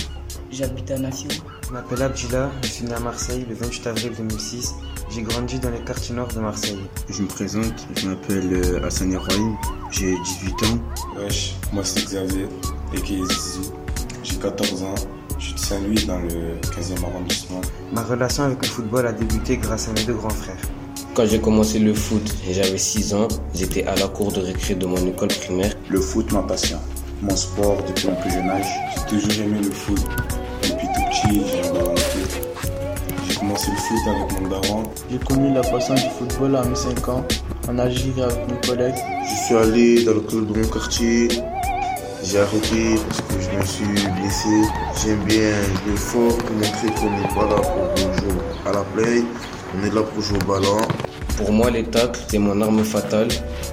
j'habite 0.54 0.90
à 0.90 0.98
Nation. 0.98 1.28
Je 1.66 1.72
m'appelle 1.72 2.02
Abdullah, 2.02 2.50
je 2.62 2.68
suis 2.68 2.84
né 2.84 2.92
à 2.92 3.00
Marseille 3.00 3.44
le 3.48 3.54
28 3.54 3.86
avril 3.88 4.12
2006. 4.16 4.74
J'ai 5.10 5.22
grandi 5.22 5.58
dans 5.58 5.70
les 5.70 5.80
quartiers 5.80 6.14
nord 6.14 6.28
de 6.28 6.40
Marseille. 6.40 6.78
Je 7.08 7.22
me 7.22 7.28
présente, 7.28 7.86
je 7.96 8.08
m'appelle 8.08 8.52
euh, 8.52 8.86
Hassan 8.86 9.12
Ibrahim, 9.12 9.56
j'ai 9.90 10.14
18 10.16 10.52
ans. 10.64 10.78
Wesh, 11.16 11.54
moi 11.72 11.82
c'est 11.84 12.04
Xavier, 12.04 12.46
et 12.92 12.98
Zizou. 12.98 13.72
J'ai 14.22 14.36
14 14.36 14.82
ans, 14.84 14.94
je 15.38 15.44
suis 15.44 15.54
de 15.54 15.58
Saint-Louis 15.58 16.04
dans 16.06 16.20
le 16.20 16.56
15e 16.70 17.04
arrondissement. 17.04 17.60
Ma 17.92 18.02
relation 18.02 18.44
avec 18.44 18.62
le 18.62 18.68
football 18.68 19.06
a 19.06 19.12
débuté 19.12 19.56
grâce 19.56 19.88
à 19.88 19.92
mes 19.92 20.04
deux 20.04 20.14
grands 20.14 20.30
frères. 20.30 20.60
Quand 21.14 21.26
j'ai 21.26 21.40
commencé 21.40 21.78
le 21.78 21.94
foot, 21.94 22.34
j'avais 22.50 22.78
6 22.78 23.14
ans, 23.14 23.28
j'étais 23.54 23.84
à 23.86 23.94
la 23.96 24.08
cour 24.08 24.32
de 24.32 24.40
récré 24.40 24.74
de 24.74 24.86
mon 24.86 25.04
école 25.06 25.28
primaire. 25.28 25.74
Le 25.88 26.00
foot, 26.00 26.32
ma 26.32 26.42
passion. 26.42 26.78
Mon 27.22 27.36
sport 27.36 27.82
depuis 27.86 28.08
mon 28.08 28.16
plus 28.16 28.30
jeune 28.30 28.50
âge. 28.50 28.66
J'ai 28.96 29.18
toujours 29.18 29.44
aimé 29.44 29.58
le 29.62 29.70
foot. 29.70 30.00
Petit. 31.24 31.42
J'ai 33.28 33.34
commencé 33.36 33.70
le 33.70 33.76
foot 33.76 33.98
avec 34.06 34.40
mon 34.40 34.48
daron. 34.48 34.82
J'ai 35.10 35.18
connu 35.18 35.54
la 35.54 35.62
passion 35.62 35.94
du 35.94 36.02
football 36.18 36.56
à 36.56 36.64
mes 36.64 36.74
5 36.74 37.08
ans, 37.08 37.24
en 37.68 37.78
Algérie 37.78 38.22
avec 38.22 38.48
mes 38.48 38.68
collègues. 38.68 38.94
Je 39.22 39.46
suis 39.46 39.54
allé 39.54 40.04
dans 40.04 40.14
le 40.14 40.20
club 40.20 40.52
de 40.52 40.58
mon 40.60 40.68
quartier, 40.68 41.28
j'ai 42.22 42.38
arrêté 42.40 42.96
parce 43.08 43.20
que 43.20 43.34
je 43.40 43.58
me 43.58 43.64
suis 43.64 44.08
blessé. 44.20 44.62
J'aime 45.02 45.24
bien 45.24 45.52
jouer 45.84 45.96
fort 45.96 46.36
pour 46.36 46.56
montrer 46.56 46.88
qu'on 46.98 47.10
n'est 47.10 47.34
pas 47.34 47.48
là 47.48 47.60
pour 47.60 48.12
jouer 48.14 48.40
à 48.66 48.72
la 48.72 48.82
play, 48.94 49.22
on 49.76 49.84
est 49.86 49.94
là 49.94 50.02
pour 50.02 50.22
jouer 50.22 50.38
au 50.42 50.46
ballon. 50.46 50.78
Pour 51.36 51.50
moi, 51.50 51.68
les 51.68 51.82
tacles, 51.82 52.20
c'est 52.28 52.38
mon 52.38 52.60
arme 52.60 52.84
fatale. 52.84 53.26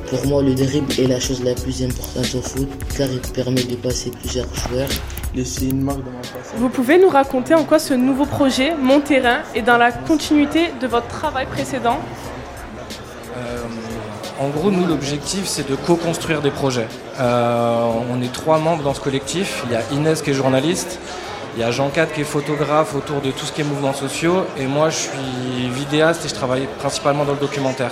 Pour 0.10 0.26
moi, 0.26 0.42
le 0.42 0.56
dribble 0.56 0.92
est 1.00 1.08
la 1.08 1.20
chose 1.20 1.44
la 1.44 1.54
plus 1.54 1.84
importante 1.84 2.34
au 2.34 2.42
foot 2.42 2.68
car 2.98 3.08
il 3.12 3.22
permet 3.34 3.64
de 3.64 3.76
passer 3.76 4.10
plusieurs 4.10 4.48
joueurs. 4.56 4.90
Laisser 5.34 5.68
une 5.68 5.82
marque 5.82 6.00
dans. 6.00 6.12
Vous 6.58 6.70
pouvez 6.70 7.00
nous 7.00 7.08
raconter 7.10 7.56
en 7.56 7.64
quoi 7.64 7.80
ce 7.80 7.94
nouveau 7.94 8.26
projet, 8.26 8.74
Mon 8.80 9.00
Terrain, 9.00 9.40
est 9.56 9.62
dans 9.62 9.78
la 9.78 9.92
continuité 9.92 10.72
de 10.82 10.88
votre 10.88 11.08
travail 11.08 11.46
précédent 11.46 12.00
Euh, 13.38 13.64
en 14.40 14.50
gros, 14.50 14.72
nous, 14.72 14.86
l'objectif, 14.86 15.46
c'est 15.46 15.70
de 15.70 15.76
co-construire 15.76 16.42
des 16.42 16.52
projets. 16.52 16.88
Euh, 17.20 17.90
on 18.12 18.22
est 18.22 18.32
trois 18.32 18.58
membres 18.58 18.84
dans 18.84 18.94
ce 18.94 19.00
collectif. 19.00 19.64
Il 19.66 19.72
y 19.72 19.76
a 19.76 19.82
Inès 19.94 20.22
qui 20.22 20.32
est 20.32 20.34
journaliste, 20.34 21.00
il 21.56 21.62
y 21.62 21.64
a 21.64 21.72
Jean 21.72 21.90
Cat 21.90 22.08
qui 22.08 22.22
est 22.22 22.26
photographe 22.26 22.94
autour 22.94 23.22
de 23.22 23.32
tout 23.32 23.46
ce 23.46 23.54
qui 23.54 23.62
est 23.62 23.64
mouvements 23.64 23.94
sociaux, 23.94 24.46
et 24.58 24.68
moi, 24.68 24.90
je 24.90 24.98
suis 24.98 25.70
vidéaste 25.70 26.26
et 26.26 26.30
je 26.30 26.34
travaille 26.34 26.68
principalement 26.80 27.24
dans 27.24 27.34
le 27.34 27.40
documentaire. 27.40 27.92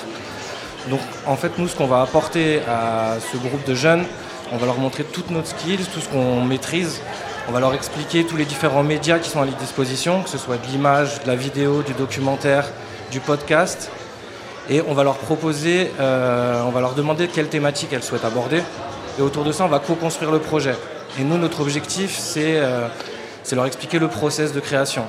Donc 0.90 1.02
en 1.26 1.36
fait, 1.36 1.58
nous, 1.58 1.68
ce 1.68 1.76
qu'on 1.76 1.88
va 1.88 2.02
apporter 2.02 2.62
à 2.68 3.16
ce 3.32 3.38
groupe 3.38 3.66
de 3.66 3.76
jeunes, 3.76 4.04
on 4.52 4.58
va 4.58 4.66
leur 4.66 4.78
montrer 4.78 5.04
toutes 5.04 5.30
nos 5.30 5.44
skills, 5.44 5.86
tout 5.94 6.00
ce 6.00 6.10
qu'on 6.10 6.42
maîtrise. 6.44 7.02
On 7.50 7.52
va 7.52 7.62
leur 7.62 7.74
expliquer 7.74 8.26
tous 8.26 8.38
les 8.38 8.46
différents 8.46 8.84
médias 8.84 9.18
qui 9.18 9.28
sont 9.28 9.42
à 9.42 9.46
leur 9.46 9.56
disposition, 9.56 10.22
que 10.22 10.30
ce 10.30 10.38
soit 10.38 10.58
de 10.58 10.68
l'image, 10.68 11.24
de 11.24 11.28
la 11.28 11.36
vidéo, 11.36 11.82
du 11.82 11.94
documentaire, 11.94 12.68
du 13.12 13.20
podcast. 13.20 13.90
Et 14.70 14.84
on 14.88 14.94
va 14.94 15.04
leur 15.04 15.18
proposer, 15.18 15.92
euh, 16.00 16.62
on 16.64 16.70
va 16.70 16.80
leur 16.80 16.94
demander 16.94 17.28
quelle 17.28 17.48
thématique 17.48 17.90
elles 17.92 18.04
souhaitent 18.04 18.24
aborder. 18.24 18.62
Et 19.18 19.24
autour 19.24 19.44
de 19.46 19.52
ça, 19.52 19.66
on 19.66 19.68
va 19.68 19.80
co-construire 19.80 20.30
le 20.30 20.38
projet. 20.38 20.76
Et 21.20 21.24
nous, 21.24 21.40
notre 21.40 21.62
objectif, 21.62 22.16
c'est 22.16 22.60
euh, 22.60 22.88
c'est 23.42 23.56
leur 23.56 23.66
expliquer 23.66 23.98
le 23.98 24.10
process 24.10 24.54
de 24.54 24.60
création. 24.60 25.06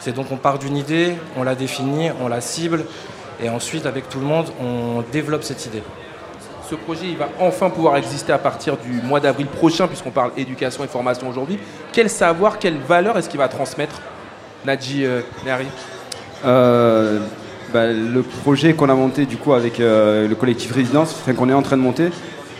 C'est 0.00 0.14
donc 0.14 0.32
on 0.32 0.38
part 0.38 0.58
d'une 0.58 0.78
idée, 0.78 1.16
on 1.36 1.42
la 1.42 1.54
définit, 1.54 2.08
on 2.22 2.28
la 2.28 2.40
cible, 2.40 2.86
et 3.42 3.50
ensuite, 3.50 3.84
avec 3.84 4.08
tout 4.08 4.20
le 4.20 4.26
monde, 4.26 4.46
on 4.58 5.02
développe 5.12 5.42
cette 5.42 5.66
idée. 5.66 5.82
Ce 6.70 6.74
projet, 6.74 7.06
il 7.08 7.16
va 7.16 7.28
enfin 7.40 7.68
pouvoir 7.68 7.96
exister 7.96 8.32
à 8.32 8.38
partir 8.38 8.78
du 8.78 8.90
mois 9.06 9.20
d'avril 9.20 9.46
prochain, 9.46 9.86
puisqu'on 9.86 10.10
parle 10.10 10.30
éducation 10.36 10.82
et 10.82 10.86
formation 10.86 11.28
aujourd'hui. 11.28 11.58
Quel 11.92 12.08
savoir, 12.08 12.58
quelle 12.58 12.78
valeur 12.78 13.18
est-ce 13.18 13.28
qu'il 13.28 13.38
va 13.38 13.48
transmettre, 13.48 14.00
Nadji 14.64 15.04
euh, 15.04 15.20
Euh, 16.46 17.18
bah, 17.72 17.88
le 17.92 18.22
projet 18.22 18.72
qu'on 18.72 18.88
a 18.88 18.94
monté 18.94 19.26
du 19.26 19.36
coup 19.36 19.52
avec 19.52 19.78
euh, 19.78 20.26
le 20.26 20.34
collectif 20.34 20.72
Résidence, 20.72 21.14
qu'on 21.36 21.50
est 21.50 21.54
en 21.54 21.62
train 21.62 21.76
de 21.76 21.82
monter, 21.82 22.08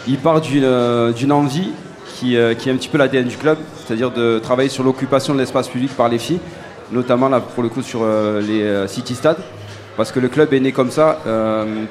il 0.07 0.18
part 0.18 0.42
d'une 0.42 0.64
euh, 0.64 1.30
envie 1.30 1.70
qui, 2.14 2.36
qui 2.59 2.68
est 2.68 2.72
un 2.72 2.76
petit 2.76 2.88
peu 2.88 2.98
l'ADN 2.98 3.24
du 3.24 3.38
club, 3.38 3.57
c'est-à-dire 3.76 4.11
de 4.11 4.38
travailler 4.38 4.68
sur 4.68 4.84
l'occupation 4.84 5.34
de 5.34 5.38
l'espace 5.38 5.68
public 5.68 5.90
par 5.96 6.09
les 6.09 6.18
filles, 6.18 6.40
notamment 6.92 7.28
là 7.28 7.40
pour 7.40 7.62
le 7.62 7.68
coup 7.68 7.82
sur 7.82 8.07
les 8.40 8.86
city 8.86 9.16
stades, 9.16 9.42
parce 9.96 10.12
que 10.12 10.20
le 10.20 10.28
club 10.28 10.55
est 10.55 10.61
né 10.61 10.70
comme 10.70 10.92
ça. 10.92 11.18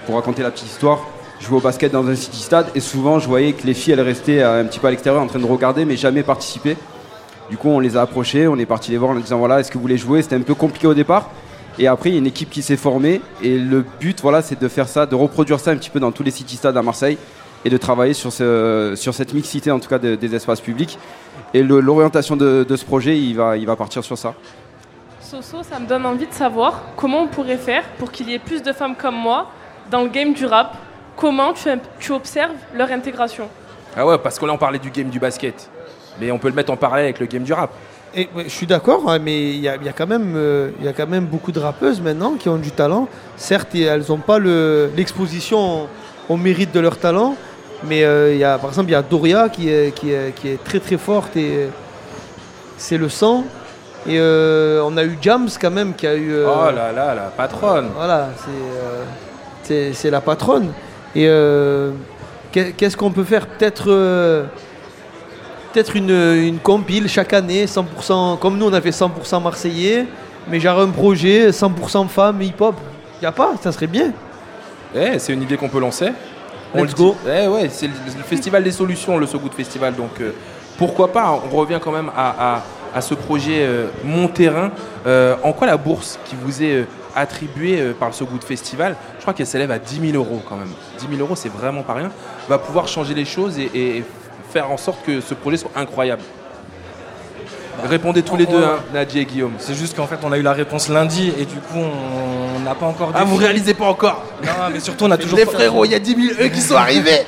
pour 0.05 0.15
raconter 0.15 0.41
la 0.41 0.49
petite 0.49 0.67
histoire, 0.69 1.01
jouais 1.43 1.57
au 1.57 1.61
basket 1.61 1.91
dans 1.91 2.07
un 2.07 2.15
city 2.15 2.41
stade 2.41 2.67
et 2.75 2.79
souvent 2.79 3.19
je 3.19 3.27
voyais 3.27 3.53
que 3.53 3.65
les 3.67 3.73
filles 3.73 3.93
elles 3.93 4.01
restaient 4.01 4.41
euh, 4.41 4.61
un 4.61 4.65
petit 4.65 4.79
peu 4.79 4.87
à 4.87 4.91
l'extérieur 4.91 5.21
en 5.21 5.27
train 5.27 5.39
de 5.39 5.45
regarder 5.45 5.85
mais 5.85 5.97
jamais 5.97 6.23
participer. 6.23 6.77
Du 7.49 7.57
coup, 7.57 7.69
on 7.69 7.79
les 7.79 7.97
a 7.97 8.01
approchés, 8.01 8.47
on 8.47 8.57
est 8.57 8.65
parti 8.65 8.91
les 8.91 8.97
voir 8.97 9.11
en 9.11 9.15
disant 9.15 9.37
voilà, 9.37 9.59
est-ce 9.59 9.69
que 9.69 9.75
vous 9.75 9.81
voulez 9.81 9.97
jouer? 9.97 10.21
C'était 10.21 10.35
un 10.37 10.41
peu 10.41 10.55
compliqué 10.55 10.87
au 10.87 10.93
départ. 10.93 11.29
Et 11.77 11.87
après, 11.87 12.09
il 12.09 12.13
y 12.13 12.15
a 12.15 12.19
une 12.19 12.27
équipe 12.27 12.49
qui 12.49 12.61
s'est 12.61 12.77
formée. 12.77 13.19
Et 13.41 13.57
le 13.59 13.83
but, 13.99 14.21
voilà, 14.21 14.41
c'est 14.41 14.59
de 14.59 14.67
faire 14.67 14.87
ça, 14.87 15.05
de 15.05 15.15
reproduire 15.15 15.59
ça 15.59 15.71
un 15.71 15.75
petit 15.75 15.89
peu 15.89 15.99
dans 15.99 16.11
tous 16.11 16.23
les 16.23 16.31
city 16.31 16.55
stades 16.55 16.77
à 16.77 16.81
Marseille 16.81 17.17
et 17.65 17.69
de 17.69 17.77
travailler 17.77 18.13
sur, 18.13 18.31
sur 18.31 19.13
cette 19.13 19.33
mixité, 19.33 19.71
en 19.71 19.79
tout 19.79 19.89
cas, 19.89 19.99
de- 19.99 20.15
des 20.15 20.33
espaces 20.35 20.61
publics. 20.61 20.97
Et 21.53 21.61
l'orientation 21.63 22.35
de, 22.37 22.63
de 22.67 22.75
ce 22.75 22.85
projet, 22.85 23.17
il 23.19 23.35
va, 23.35 23.57
il 23.57 23.65
va 23.65 23.75
partir 23.75 24.03
sur 24.03 24.17
ça. 24.17 24.33
Soso, 25.19 25.63
ça 25.63 25.79
me 25.79 25.87
donne 25.87 26.05
envie 26.05 26.27
de 26.27 26.33
savoir 26.33 26.81
comment 26.95 27.21
on 27.23 27.27
pourrait 27.27 27.57
faire 27.57 27.83
pour 27.97 28.11
qu'il 28.11 28.29
y 28.29 28.33
ait 28.35 28.39
plus 28.39 28.61
de 28.63 28.71
femmes 28.71 28.95
comme 28.95 29.15
moi 29.15 29.49
dans 29.91 30.03
le 30.03 30.09
game 30.09 30.33
du 30.33 30.45
rap. 30.45 30.75
Comment 31.17 31.53
tu, 31.53 31.69
tu 31.99 32.11
observes 32.11 32.51
leur 32.75 32.91
intégration 32.91 33.47
Ah 33.95 34.05
ouais, 34.05 34.17
parce 34.17 34.39
que 34.39 34.45
là, 34.45 34.53
on 34.53 34.57
parlait 34.57 34.79
du 34.79 34.89
game 34.89 35.09
du 35.09 35.19
basket. 35.19 35.69
Mais 36.19 36.31
on 36.31 36.37
peut 36.37 36.47
le 36.49 36.53
mettre 36.55 36.71
en 36.71 36.75
parallèle 36.77 37.05
avec 37.05 37.19
le 37.19 37.25
game 37.25 37.43
du 37.43 37.53
rap. 37.53 37.71
Et, 38.15 38.29
ouais, 38.35 38.43
je 38.43 38.49
suis 38.49 38.67
d'accord, 38.67 39.09
hein, 39.09 39.17
mais 39.19 39.49
il 39.49 39.59
y 39.59 39.67
a, 39.67 39.75
il 39.75 39.83
y 39.83 39.89
a 39.89 39.93
quand 39.93 40.05
même, 40.05 40.33
euh, 40.35 40.69
il 40.79 40.85
y 40.85 40.87
a 40.87 40.93
quand 40.93 41.07
même 41.07 41.25
beaucoup 41.25 41.51
de 41.51 41.59
rappeuses 41.59 41.99
maintenant 42.01 42.33
qui 42.37 42.47
ont 42.49 42.57
du 42.57 42.69
talent. 42.71 43.07
Certes, 43.37 43.73
elles 43.73 44.03
n'ont 44.09 44.17
pas 44.19 44.37
le- 44.37 44.91
l'exposition 44.95 45.87
au 46.29 46.37
mérite 46.37 46.71
de 46.71 46.79
leur 46.79 46.97
talent, 46.97 47.35
mais 47.83 48.03
euh, 48.03 48.31
il 48.33 48.37
y 48.37 48.43
a, 48.43 48.59
par 48.59 48.69
exemple, 48.69 48.89
il 48.89 48.93
y 48.93 48.95
a 48.95 49.01
Doria 49.01 49.49
qui 49.49 49.69
est, 49.69 49.93
qui 49.95 50.11
est, 50.11 50.33
qui 50.35 50.49
est 50.49 50.63
très 50.63 50.79
très 50.79 50.97
forte 50.97 51.35
et 51.35 51.69
c'est 52.77 52.97
le 52.99 53.09
sang. 53.09 53.45
Et 54.05 54.19
euh, 54.19 54.83
on 54.85 54.95
a 54.97 55.03
eu 55.03 55.17
Jams 55.21 55.49
quand 55.59 55.71
même 55.71 55.93
qui 55.95 56.05
a 56.05 56.13
eu. 56.15 56.31
euh, 56.33 56.45
Oh 56.47 56.71
là 56.71 56.91
là, 56.91 57.15
la 57.15 57.23
patronne. 57.35 57.89
Voilà, 57.95 58.29
euh, 59.71 59.91
c'est 59.93 60.11
la 60.11 60.21
patronne. 60.21 60.71
Et 61.15 61.27
euh, 61.27 61.91
qu'est- 62.51 62.71
qu'est-ce 62.73 62.97
qu'on 62.97 63.11
peut 63.11 63.23
faire? 63.23 63.45
Peut-être 63.47 63.85
euh, 63.91 64.45
peut-être 65.71 65.95
une, 65.95 66.09
une 66.11 66.59
compile 66.59 67.07
chaque 67.07 67.33
année, 67.33 67.65
100%, 67.65 68.37
comme 68.39 68.57
nous 68.57 68.65
on 68.67 68.73
a 68.73 68.81
fait 68.81 68.89
100% 68.91 69.41
marseillais, 69.41 70.05
mais 70.49 70.59
genre 70.59 70.79
un 70.79 70.89
projet 70.89 71.49
100% 71.51 72.07
femmes 72.07 72.41
hip-hop. 72.41 72.75
Y 73.21 73.25
a 73.25 73.31
pas 73.31 73.53
Ça 73.61 73.71
serait 73.71 73.87
bien. 73.87 74.11
Eh, 74.95 75.17
c'est 75.19 75.33
une 75.33 75.41
idée 75.43 75.57
qu'on 75.57 75.69
peut 75.69 75.79
lancer. 75.79 76.09
Let's 76.75 76.87
le 76.89 76.93
go. 76.93 77.15
Eh 77.27 77.47
ouais, 77.47 77.69
c'est 77.69 77.87
le, 77.87 77.93
le 78.17 78.23
festival 78.23 78.63
des 78.63 78.71
solutions, 78.71 79.17
le 79.17 79.25
So 79.27 79.37
Good 79.39 79.53
Festival. 79.53 79.95
Donc 79.95 80.19
euh, 80.21 80.31
pourquoi 80.77 81.11
pas? 81.11 81.39
On 81.51 81.55
revient 81.55 81.79
quand 81.83 81.91
même 81.91 82.09
à, 82.15 82.55
à- 82.55 82.63
à 82.93 83.01
ce 83.01 83.13
projet 83.13 83.65
euh, 83.65 83.87
Mon 84.03 84.27
Terrain. 84.27 84.71
Euh, 85.05 85.35
en 85.43 85.53
quoi 85.53 85.67
la 85.67 85.77
bourse 85.77 86.19
qui 86.25 86.35
vous 86.41 86.63
est 86.63 86.75
euh, 86.75 86.87
attribuée 87.15 87.93
par 87.99 88.09
le 88.09 88.13
So 88.13 88.25
Good 88.25 88.43
Festival, 88.43 88.95
je 89.17 89.21
crois 89.21 89.33
qu'elle 89.33 89.47
s'élève 89.47 89.69
à 89.69 89.77
10 89.77 90.11
000 90.11 90.15
euros 90.15 90.41
quand 90.47 90.55
même. 90.55 90.71
10 90.99 91.07
000 91.15 91.21
euros, 91.21 91.35
c'est 91.35 91.51
vraiment 91.51 91.83
pas 91.83 91.93
rien. 91.93 92.11
Va 92.49 92.57
pouvoir 92.57 92.87
changer 92.87 93.13
les 93.13 93.25
choses 93.25 93.59
et, 93.59 93.69
et 93.75 94.03
faire 94.51 94.71
en 94.71 94.77
sorte 94.77 95.05
que 95.05 95.21
ce 95.21 95.33
projet 95.35 95.57
soit 95.57 95.71
incroyable. 95.75 96.23
Répondez 97.83 98.23
tous 98.23 98.37
les 98.37 98.45
deux, 98.45 98.63
hein, 98.63 98.79
Nadji 98.93 99.19
et 99.19 99.25
Guillaume. 99.25 99.53
C'est 99.57 99.73
juste 99.73 99.95
qu'en 99.95 100.07
fait, 100.07 100.19
on 100.23 100.31
a 100.31 100.37
eu 100.37 100.41
la 100.41 100.53
réponse 100.53 100.89
lundi 100.89 101.33
et 101.37 101.45
du 101.45 101.57
coup, 101.57 101.79
on 101.79 102.59
n'a 102.61 102.75
pas 102.75 102.85
encore. 102.85 103.11
Ah, 103.13 103.23
vous 103.23 103.35
réalisez 103.35 103.73
pas 103.73 103.85
encore 103.85 104.23
Non, 104.43 104.69
mais 104.71 104.79
surtout, 104.79 105.05
on 105.05 105.11
a 105.11 105.17
toujours. 105.19 105.37
Les 105.37 105.45
frérots, 105.45 105.85
il 105.85 105.91
y 105.91 105.95
a 105.95 105.99
10 105.99 106.15
000 106.35 106.41
eux 106.45 106.47
qui 106.47 106.61
sont 106.61 106.75
arrivés 106.75 107.25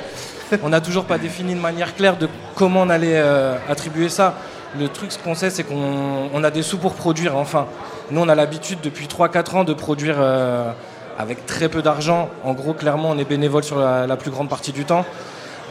On 0.62 0.68
n'a 0.68 0.80
toujours 0.80 1.04
pas 1.04 1.18
défini 1.18 1.54
de 1.54 1.60
manière 1.60 1.94
claire 1.94 2.16
de 2.16 2.28
comment 2.54 2.82
on 2.82 2.90
allait 2.90 3.16
euh, 3.16 3.56
attribuer 3.68 4.08
ça. 4.08 4.34
Le 4.78 4.88
truc, 4.88 5.12
ce 5.12 5.18
qu'on 5.18 5.34
sait, 5.34 5.50
c'est 5.50 5.62
qu'on 5.64 6.28
on 6.32 6.44
a 6.44 6.50
des 6.50 6.62
sous 6.62 6.78
pour 6.78 6.94
produire, 6.94 7.36
enfin. 7.36 7.66
Nous, 8.10 8.20
on 8.20 8.28
a 8.28 8.34
l'habitude 8.34 8.78
depuis 8.82 9.06
3-4 9.06 9.56
ans 9.56 9.64
de 9.64 9.72
produire 9.74 10.16
euh, 10.18 10.70
avec 11.18 11.44
très 11.46 11.68
peu 11.68 11.82
d'argent. 11.82 12.28
En 12.44 12.52
gros, 12.52 12.72
clairement, 12.72 13.10
on 13.10 13.18
est 13.18 13.24
bénévole 13.28 13.64
sur 13.64 13.78
la, 13.78 14.06
la 14.06 14.16
plus 14.16 14.30
grande 14.30 14.48
partie 14.48 14.72
du 14.72 14.84
temps. 14.84 15.04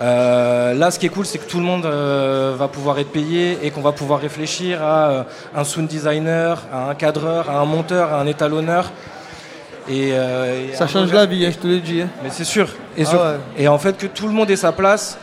Euh, 0.02 0.74
là, 0.74 0.92
ce 0.92 1.00
qui 1.00 1.06
est 1.06 1.10
cool, 1.10 1.26
c'est 1.26 1.38
que 1.38 1.50
tout 1.50 1.60
le 1.60 1.64
monde 1.64 1.86
euh, 1.86 2.54
va 2.58 2.68
pouvoir 2.68 3.00
être 3.00 3.12
payé 3.12 3.60
et 3.64 3.72
qu'on 3.72 3.82
va 3.82 3.94
pouvoir 3.94 4.20
réfléchir 4.20 4.84
à 4.84 5.10
euh, 5.10 5.24
un 5.56 5.64
sound 5.64 5.88
designer, 5.88 6.62
à 6.74 6.90
un 6.90 6.96
cadreur, 6.96 7.50
à 7.50 7.60
un 7.60 7.66
monteur, 7.66 8.12
à 8.14 8.20
un 8.20 8.26
étalonneur. 8.28 8.92
Et, 9.88 10.10
et 10.10 10.74
Ça 10.74 10.88
change 10.88 11.14
la 11.14 11.26
vie, 11.28 11.46
hein, 11.46 11.52
je 11.54 11.60
te 11.60 11.68
le 11.68 11.80
dis. 11.80 12.02
hein. 12.02 12.10
mais 12.24 12.30
c'est 12.32 12.44
sûr. 12.44 12.68
Et, 12.98 13.04
Ah 13.04 13.10
sur- 13.10 13.22
ouais. 13.22 13.36
et 13.58 13.68
en 13.68 13.78
fait, 13.78 13.96
que 13.98 14.08
tout 14.08 14.28
le 14.28 14.34
monde 14.34 14.50
ait 14.50 14.56
sa 14.56 14.72
place. 14.72 15.18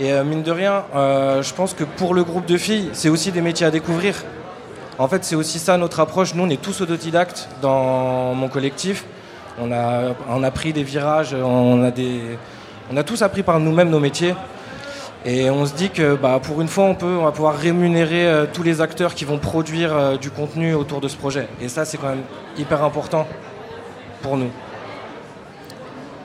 Et 0.00 0.14
euh, 0.14 0.24
mine 0.24 0.42
de 0.42 0.50
rien, 0.50 0.84
euh, 0.96 1.42
je 1.42 1.52
pense 1.52 1.74
que 1.74 1.84
pour 1.84 2.14
le 2.14 2.24
groupe 2.24 2.46
de 2.46 2.56
filles, 2.56 2.88
c'est 2.94 3.10
aussi 3.10 3.32
des 3.32 3.42
métiers 3.42 3.66
à 3.66 3.70
découvrir. 3.70 4.14
En 4.98 5.08
fait, 5.08 5.24
c'est 5.24 5.36
aussi 5.36 5.58
ça 5.58 5.76
notre 5.76 6.00
approche. 6.00 6.34
Nous, 6.34 6.42
on 6.42 6.48
est 6.48 6.60
tous 6.60 6.80
autodidactes 6.80 7.50
dans 7.60 8.32
mon 8.34 8.48
collectif. 8.48 9.04
On 9.60 9.70
a, 9.70 10.14
on 10.30 10.42
a 10.42 10.50
pris 10.50 10.72
des 10.72 10.84
virages, 10.84 11.34
on 11.34 11.82
a, 11.82 11.90
des, 11.90 12.22
on 12.90 12.96
a 12.96 13.02
tous 13.02 13.20
appris 13.20 13.42
par 13.42 13.60
nous-mêmes 13.60 13.90
nos 13.90 14.00
métiers. 14.00 14.34
Et 15.26 15.50
on 15.50 15.66
se 15.66 15.74
dit 15.74 15.90
que 15.90 16.14
bah, 16.14 16.40
pour 16.42 16.62
une 16.62 16.68
fois, 16.68 16.84
on, 16.84 16.94
peut, 16.94 17.18
on 17.20 17.24
va 17.24 17.32
pouvoir 17.32 17.56
rémunérer 17.56 18.26
euh, 18.26 18.46
tous 18.50 18.62
les 18.62 18.80
acteurs 18.80 19.14
qui 19.14 19.26
vont 19.26 19.36
produire 19.36 20.18
du 20.18 20.30
contenu 20.30 20.72
autour 20.72 21.02
de 21.02 21.08
ce 21.08 21.16
projet. 21.18 21.46
Et 21.60 21.68
ça, 21.68 21.84
c'est 21.84 21.98
quand 21.98 22.08
même 22.08 22.24
hyper 22.56 22.82
important 22.82 23.26
pour 24.22 24.38
nous. 24.38 24.50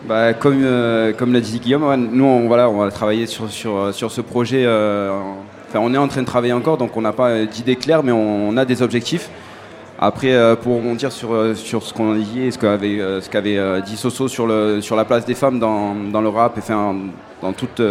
Bah, 0.08 0.34
comme 0.34 0.62
euh, 0.64 1.14
comme 1.14 1.34
l'a 1.34 1.40
dit 1.40 1.60
Guillaume, 1.60 1.84
nous 2.12 2.26
on, 2.26 2.48
voilà, 2.48 2.70
on 2.70 2.78
va 2.78 2.92
travailler 2.92 3.26
sur, 3.26 3.50
sur, 3.50 3.76
euh, 3.76 3.92
sur 3.92 4.12
ce 4.12 4.22
projet. 4.22 4.64
euh, 4.64 5.20
on 5.74 5.94
est 5.96 5.98
en 5.98 6.08
train 6.08 6.22
de 6.22 6.28
travailler 6.28 6.54
encore, 6.54 6.78
donc 6.78 6.96
on 6.96 7.02
n'a 7.02 7.12
pas 7.12 7.44
d'idée 7.46 7.76
claire, 7.76 8.04
mais 8.04 8.12
on, 8.12 8.56
a 8.56 8.66
des 8.66 8.84
objectifs. 8.84 9.30
Après, 10.00 10.34
pour 10.62 10.78
rebondir 10.78 11.12
sur, 11.12 11.56
sur 11.56 11.84
ce 11.84 11.94
qu'on 11.94 12.14
a 12.14 12.18
dit 12.18 12.44
et 12.44 12.52
ce 12.52 12.58
qu'avait 12.58 12.98
ce 13.20 13.30
qu'avait, 13.30 13.82
dit 13.82 13.98
Soso 13.98 14.30
sur, 14.30 14.48
le, 14.48 14.80
sur 14.80 14.96
la 14.96 15.04
place 15.04 15.26
des 15.26 15.36
femmes 15.36 15.60
dans, 15.60 15.94
dans 15.96 16.22
le 16.22 16.30
rap, 16.30 16.58
et 16.58 16.62
enfin, 16.62 16.96
dans, 17.42 17.52
toute, 17.52 17.82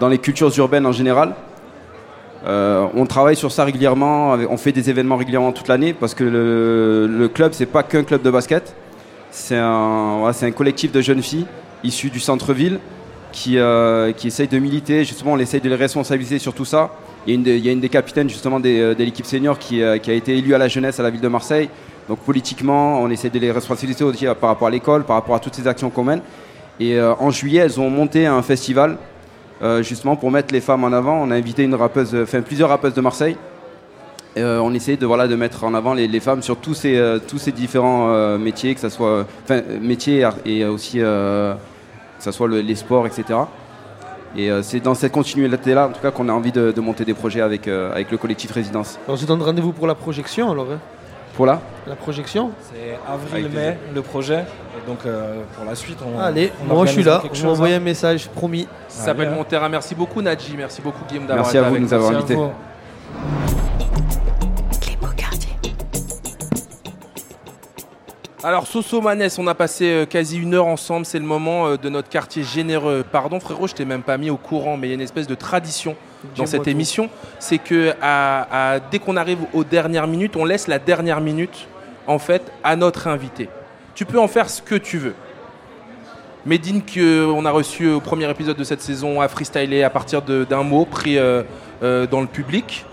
dans 0.00 0.08
les 0.08 0.18
cultures 0.18 0.56
urbaines 0.56 0.86
en 0.86 0.92
général, 0.92 1.34
on 2.46 3.04
travaille 3.06 3.36
sur 3.36 3.52
ça 3.52 3.64
régulièrement, 3.64 4.38
on 4.48 4.56
fait 4.56 4.72
des 4.72 4.88
événements 4.88 5.16
régulièrement 5.16 5.52
toute 5.52 5.68
l'année, 5.68 5.92
parce 5.92 6.14
que 6.14 6.24
le, 6.24 7.06
le 7.06 7.28
club, 7.28 7.52
c'est 7.52 7.66
pas 7.66 7.82
qu'un 7.82 8.04
club 8.04 8.22
de 8.22 8.30
basket. 8.30 8.74
C'est 9.32 9.56
un, 9.56 10.30
collectif 10.54 10.92
de 10.92 11.00
jeunes 11.00 11.22
filles 11.22 11.46
issues 11.82 12.10
du 12.10 12.20
centre-ville 12.20 12.78
qui, 13.32 13.58
euh, 13.58 14.12
qui 14.12 14.26
essayent 14.26 14.46
de 14.46 14.58
militer. 14.58 15.04
Justement, 15.04 15.32
on 15.32 15.38
essaye 15.38 15.62
de 15.62 15.70
les 15.70 15.74
responsabiliser 15.74 16.38
sur 16.38 16.52
tout 16.52 16.66
ça. 16.66 16.90
Il 17.26 17.30
y 17.48 17.68
a 17.68 17.72
une, 17.72 17.80
des- 17.80 17.88
capitaines 17.88 18.28
justement 18.28 18.60
des, 18.60 18.78
euh, 18.78 18.94
de 18.94 19.02
l'équipe 19.02 19.24
senior 19.24 19.58
qui, 19.58 19.82
euh, 19.82 19.96
qui 19.96 20.10
a 20.10 20.14
été 20.14 20.36
élue 20.36 20.54
à 20.54 20.58
la 20.58 20.68
jeunesse 20.68 21.00
à 21.00 21.02
la 21.02 21.08
ville 21.08 21.22
de 21.22 21.28
Marseille. 21.28 21.70
Donc 22.10 22.18
politiquement, 22.18 23.00
on 23.00 23.08
essaie 23.08 23.30
de 23.30 23.38
les 23.38 23.50
responsabiliser 23.50 24.04
par 24.38 24.50
rapport 24.50 24.68
à 24.68 24.70
l'école, 24.70 25.04
par 25.04 25.16
rapport 25.16 25.34
à 25.34 25.40
toutes 25.40 25.54
ces 25.54 25.66
actions 25.66 25.88
qu'on 25.88 26.04
mène. 26.04 26.20
Et 26.78 27.00
en 27.00 27.30
juillet, 27.30 27.60
elles 27.60 27.80
ont 27.80 27.88
monté 27.88 28.26
un 28.26 28.42
festival 28.42 28.98
justement 29.82 30.16
pour 30.16 30.32
mettre 30.32 30.52
les 30.52 30.60
femmes 30.60 30.82
en 30.82 30.92
avant. 30.92 31.22
On 31.22 31.30
a 31.30 31.36
invité 31.36 31.62
une 31.62 31.76
rappeuse, 31.76 32.16
plusieurs 32.44 32.70
rappeuses 32.70 32.94
de 32.94 33.00
Marseille. 33.00 33.36
Euh, 34.38 34.58
on 34.60 34.72
essaie 34.72 34.96
de, 34.96 35.04
voilà, 35.04 35.28
de 35.28 35.36
mettre 35.36 35.64
en 35.64 35.74
avant 35.74 35.92
les, 35.92 36.08
les 36.08 36.20
femmes 36.20 36.40
sur 36.42 36.56
tous 36.56 36.72
ces, 36.74 36.96
euh, 36.96 37.18
tous 37.18 37.36
ces 37.38 37.52
différents 37.52 38.08
euh, 38.08 38.38
métiers, 38.38 38.74
que 38.74 38.80
ce 38.80 38.88
soit 38.88 39.26
enfin, 39.44 39.60
métiers 39.80 40.26
et 40.46 40.64
aussi 40.64 41.00
euh, 41.02 41.52
que 41.54 42.24
ce 42.24 42.30
soit 42.32 42.48
le- 42.48 42.60
les 42.62 42.74
sports, 42.74 43.06
etc. 43.06 43.24
Et 44.34 44.50
euh, 44.50 44.62
c'est 44.62 44.80
dans 44.80 44.94
cette 44.94 45.12
continuité-là, 45.12 45.88
en 45.88 45.90
tout 45.92 46.00
cas, 46.00 46.10
qu'on 46.10 46.30
a 46.30 46.32
envie 46.32 46.52
de, 46.52 46.72
de 46.72 46.80
monter 46.80 47.04
des 47.04 47.12
projets 47.12 47.42
avec, 47.42 47.68
euh, 47.68 47.92
avec 47.92 48.10
le 48.10 48.16
collectif 48.16 48.50
Résidence. 48.52 48.98
On 49.06 49.16
se 49.16 49.26
donne 49.26 49.42
rendez-vous 49.42 49.72
pour 49.72 49.86
la 49.86 49.94
projection 49.94 50.50
alors. 50.50 50.66
hein. 50.72 50.78
Pour 51.36 51.44
là 51.46 51.60
La 51.86 51.94
projection 51.96 52.50
C'est 52.72 52.98
avril-mai 53.10 53.76
le 53.94 54.00
projet. 54.02 54.40
Et 54.76 54.88
donc 54.88 54.98
euh, 55.04 55.42
pour 55.56 55.64
la 55.66 55.74
suite, 55.74 55.98
on. 56.02 56.18
Allez, 56.18 56.50
on 56.70 56.74
moi 56.74 56.86
je 56.86 56.92
suis 56.92 57.02
là. 57.02 57.22
Vous 57.22 57.34
chose, 57.34 57.44
m'envoyez 57.44 57.74
hein. 57.74 57.78
un 57.78 57.80
message, 57.80 58.28
promis. 58.30 58.66
Ça 58.88 59.04
s'appelle. 59.06 59.30
Montera. 59.30 59.68
Merci 59.68 59.94
beaucoup, 59.94 60.20
Nadji. 60.22 60.54
Merci 60.56 60.80
beaucoup, 60.80 61.04
Guillaume, 61.08 61.26
d'avoir 61.26 61.44
Merci 61.44 61.56
été 61.58 61.66
à 61.66 61.68
vous 61.70 61.76
de 61.76 61.80
nous 61.82 61.92
avoir 61.94 62.12
Merci 62.12 62.32
à 62.32 62.36
invités. 62.36 62.52
Alors, 68.44 68.66
Soso 68.66 69.00
Manès, 69.00 69.38
on 69.38 69.46
a 69.46 69.54
passé 69.54 69.84
euh, 69.86 70.04
quasi 70.06 70.36
une 70.38 70.54
heure 70.54 70.66
ensemble. 70.66 71.06
C'est 71.06 71.18
le 71.20 71.24
moment 71.24 71.68
euh, 71.68 71.76
de 71.76 71.88
notre 71.88 72.08
quartier 72.08 72.42
généreux. 72.42 73.04
Pardon, 73.10 73.38
frérot, 73.38 73.68
je 73.68 73.74
t'ai 73.74 73.84
même 73.84 74.02
pas 74.02 74.16
mis 74.18 74.30
au 74.30 74.36
courant, 74.36 74.76
mais 74.76 74.88
il 74.88 74.90
y 74.90 74.92
a 74.92 74.96
une 74.96 75.00
espèce 75.00 75.28
de 75.28 75.34
tradition 75.36 75.94
dans 76.36 76.46
cette 76.46 76.66
émission. 76.66 77.08
C'est 77.38 77.58
que 77.58 77.92
à- 78.02 78.74
à- 78.74 78.80
dès 78.80 78.98
qu'on 78.98 79.16
arrive 79.16 79.38
aux 79.52 79.62
dernières 79.62 80.08
minutes, 80.08 80.34
on 80.36 80.44
laisse 80.44 80.66
la 80.66 80.80
dernière 80.80 81.20
minute, 81.20 81.68
en 82.08 82.18
fait, 82.18 82.42
à 82.64 82.74
notre 82.74 83.06
invité. 83.06 83.48
Tu 83.94 84.04
peux 84.06 84.18
en 84.18 84.28
faire 84.28 84.50
ce 84.50 84.60
que 84.60 84.74
tu 84.74 84.98
veux. 84.98 85.14
Medine, 86.44 86.82
qu'on 86.82 87.44
a 87.44 87.50
reçu 87.52 87.88
au 87.90 88.00
premier 88.00 88.28
épisode 88.28 88.56
de 88.56 88.64
cette 88.64 88.82
saison, 88.82 89.20
a 89.20 89.28
freestylé 89.28 89.84
à 89.84 89.90
partir 89.90 90.20
d'un 90.22 90.64
mot 90.64 90.84
pris 90.84 91.16
euh, 91.16 91.44
euh, 91.84 92.08
dans 92.08 92.20
le 92.20 92.26
public. 92.26 92.84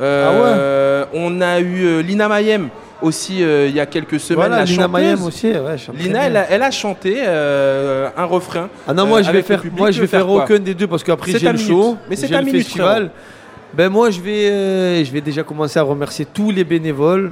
Euh, 0.00 1.04
On 1.14 1.40
a 1.40 1.60
eu 1.60 2.02
Lina 2.02 2.26
Mayem 2.26 2.70
aussi 3.02 3.42
euh, 3.42 3.66
il 3.68 3.74
y 3.74 3.80
a 3.80 3.86
quelques 3.86 4.18
semaines. 4.20 4.46
Voilà, 4.48 4.58
la 4.58 4.64
Lina. 4.64 4.88
Mayem 4.88 5.22
aussi, 5.24 5.48
ouais, 5.48 5.76
Lina, 5.94 6.26
elle 6.26 6.36
a, 6.36 6.46
elle 6.50 6.62
a 6.62 6.70
chanté 6.70 7.16
euh, 7.18 8.08
un 8.16 8.24
refrain. 8.24 8.68
Ah 8.86 8.92
non, 8.94 9.06
moi 9.06 9.18
euh, 9.18 9.22
je 9.22 9.26
vais 9.30 9.38
avec 9.38 9.48
le 9.48 9.54
faire, 9.54 9.62
public. 9.62 9.78
moi 9.78 9.90
je 9.90 10.00
vais 10.00 10.06
faire 10.06 10.28
aucun 10.28 10.58
des 10.58 10.74
deux 10.74 10.86
parce 10.86 11.02
qu'après 11.02 11.32
C'est 11.32 11.38
j'ai 11.38 11.46
le 11.46 11.52
minute. 11.54 11.68
show, 11.68 11.96
Mais 12.08 12.16
c'est 12.16 12.30
minute, 12.30 12.52
festival. 12.56 12.94
frérot. 12.96 13.10
Ben 13.72 13.88
moi 13.88 14.10
je 14.10 14.20
vais, 14.20 14.50
euh, 14.50 15.04
je 15.04 15.10
vais 15.12 15.20
déjà 15.20 15.42
commencer 15.42 15.78
à 15.78 15.82
remercier 15.82 16.24
tous 16.26 16.50
les 16.50 16.64
bénévoles. 16.64 17.30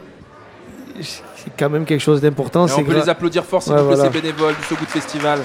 C'est 1.01 1.53
quand 1.59 1.71
même 1.71 1.85
quelque 1.85 2.01
chose 2.03 2.21
d'important. 2.21 2.67
On 2.77 2.83
peut 2.85 2.95
les 2.95 3.09
applaudir 3.09 3.45
fort, 3.45 3.63
s'il 3.63 3.73
Ouais, 3.73 3.83
voilà. 3.83 4.05
ces 4.05 4.11
bénévoles 4.11 4.55
du 4.57 4.63
So 4.65 4.75
Good 4.77 4.89
Festival. 4.89 5.39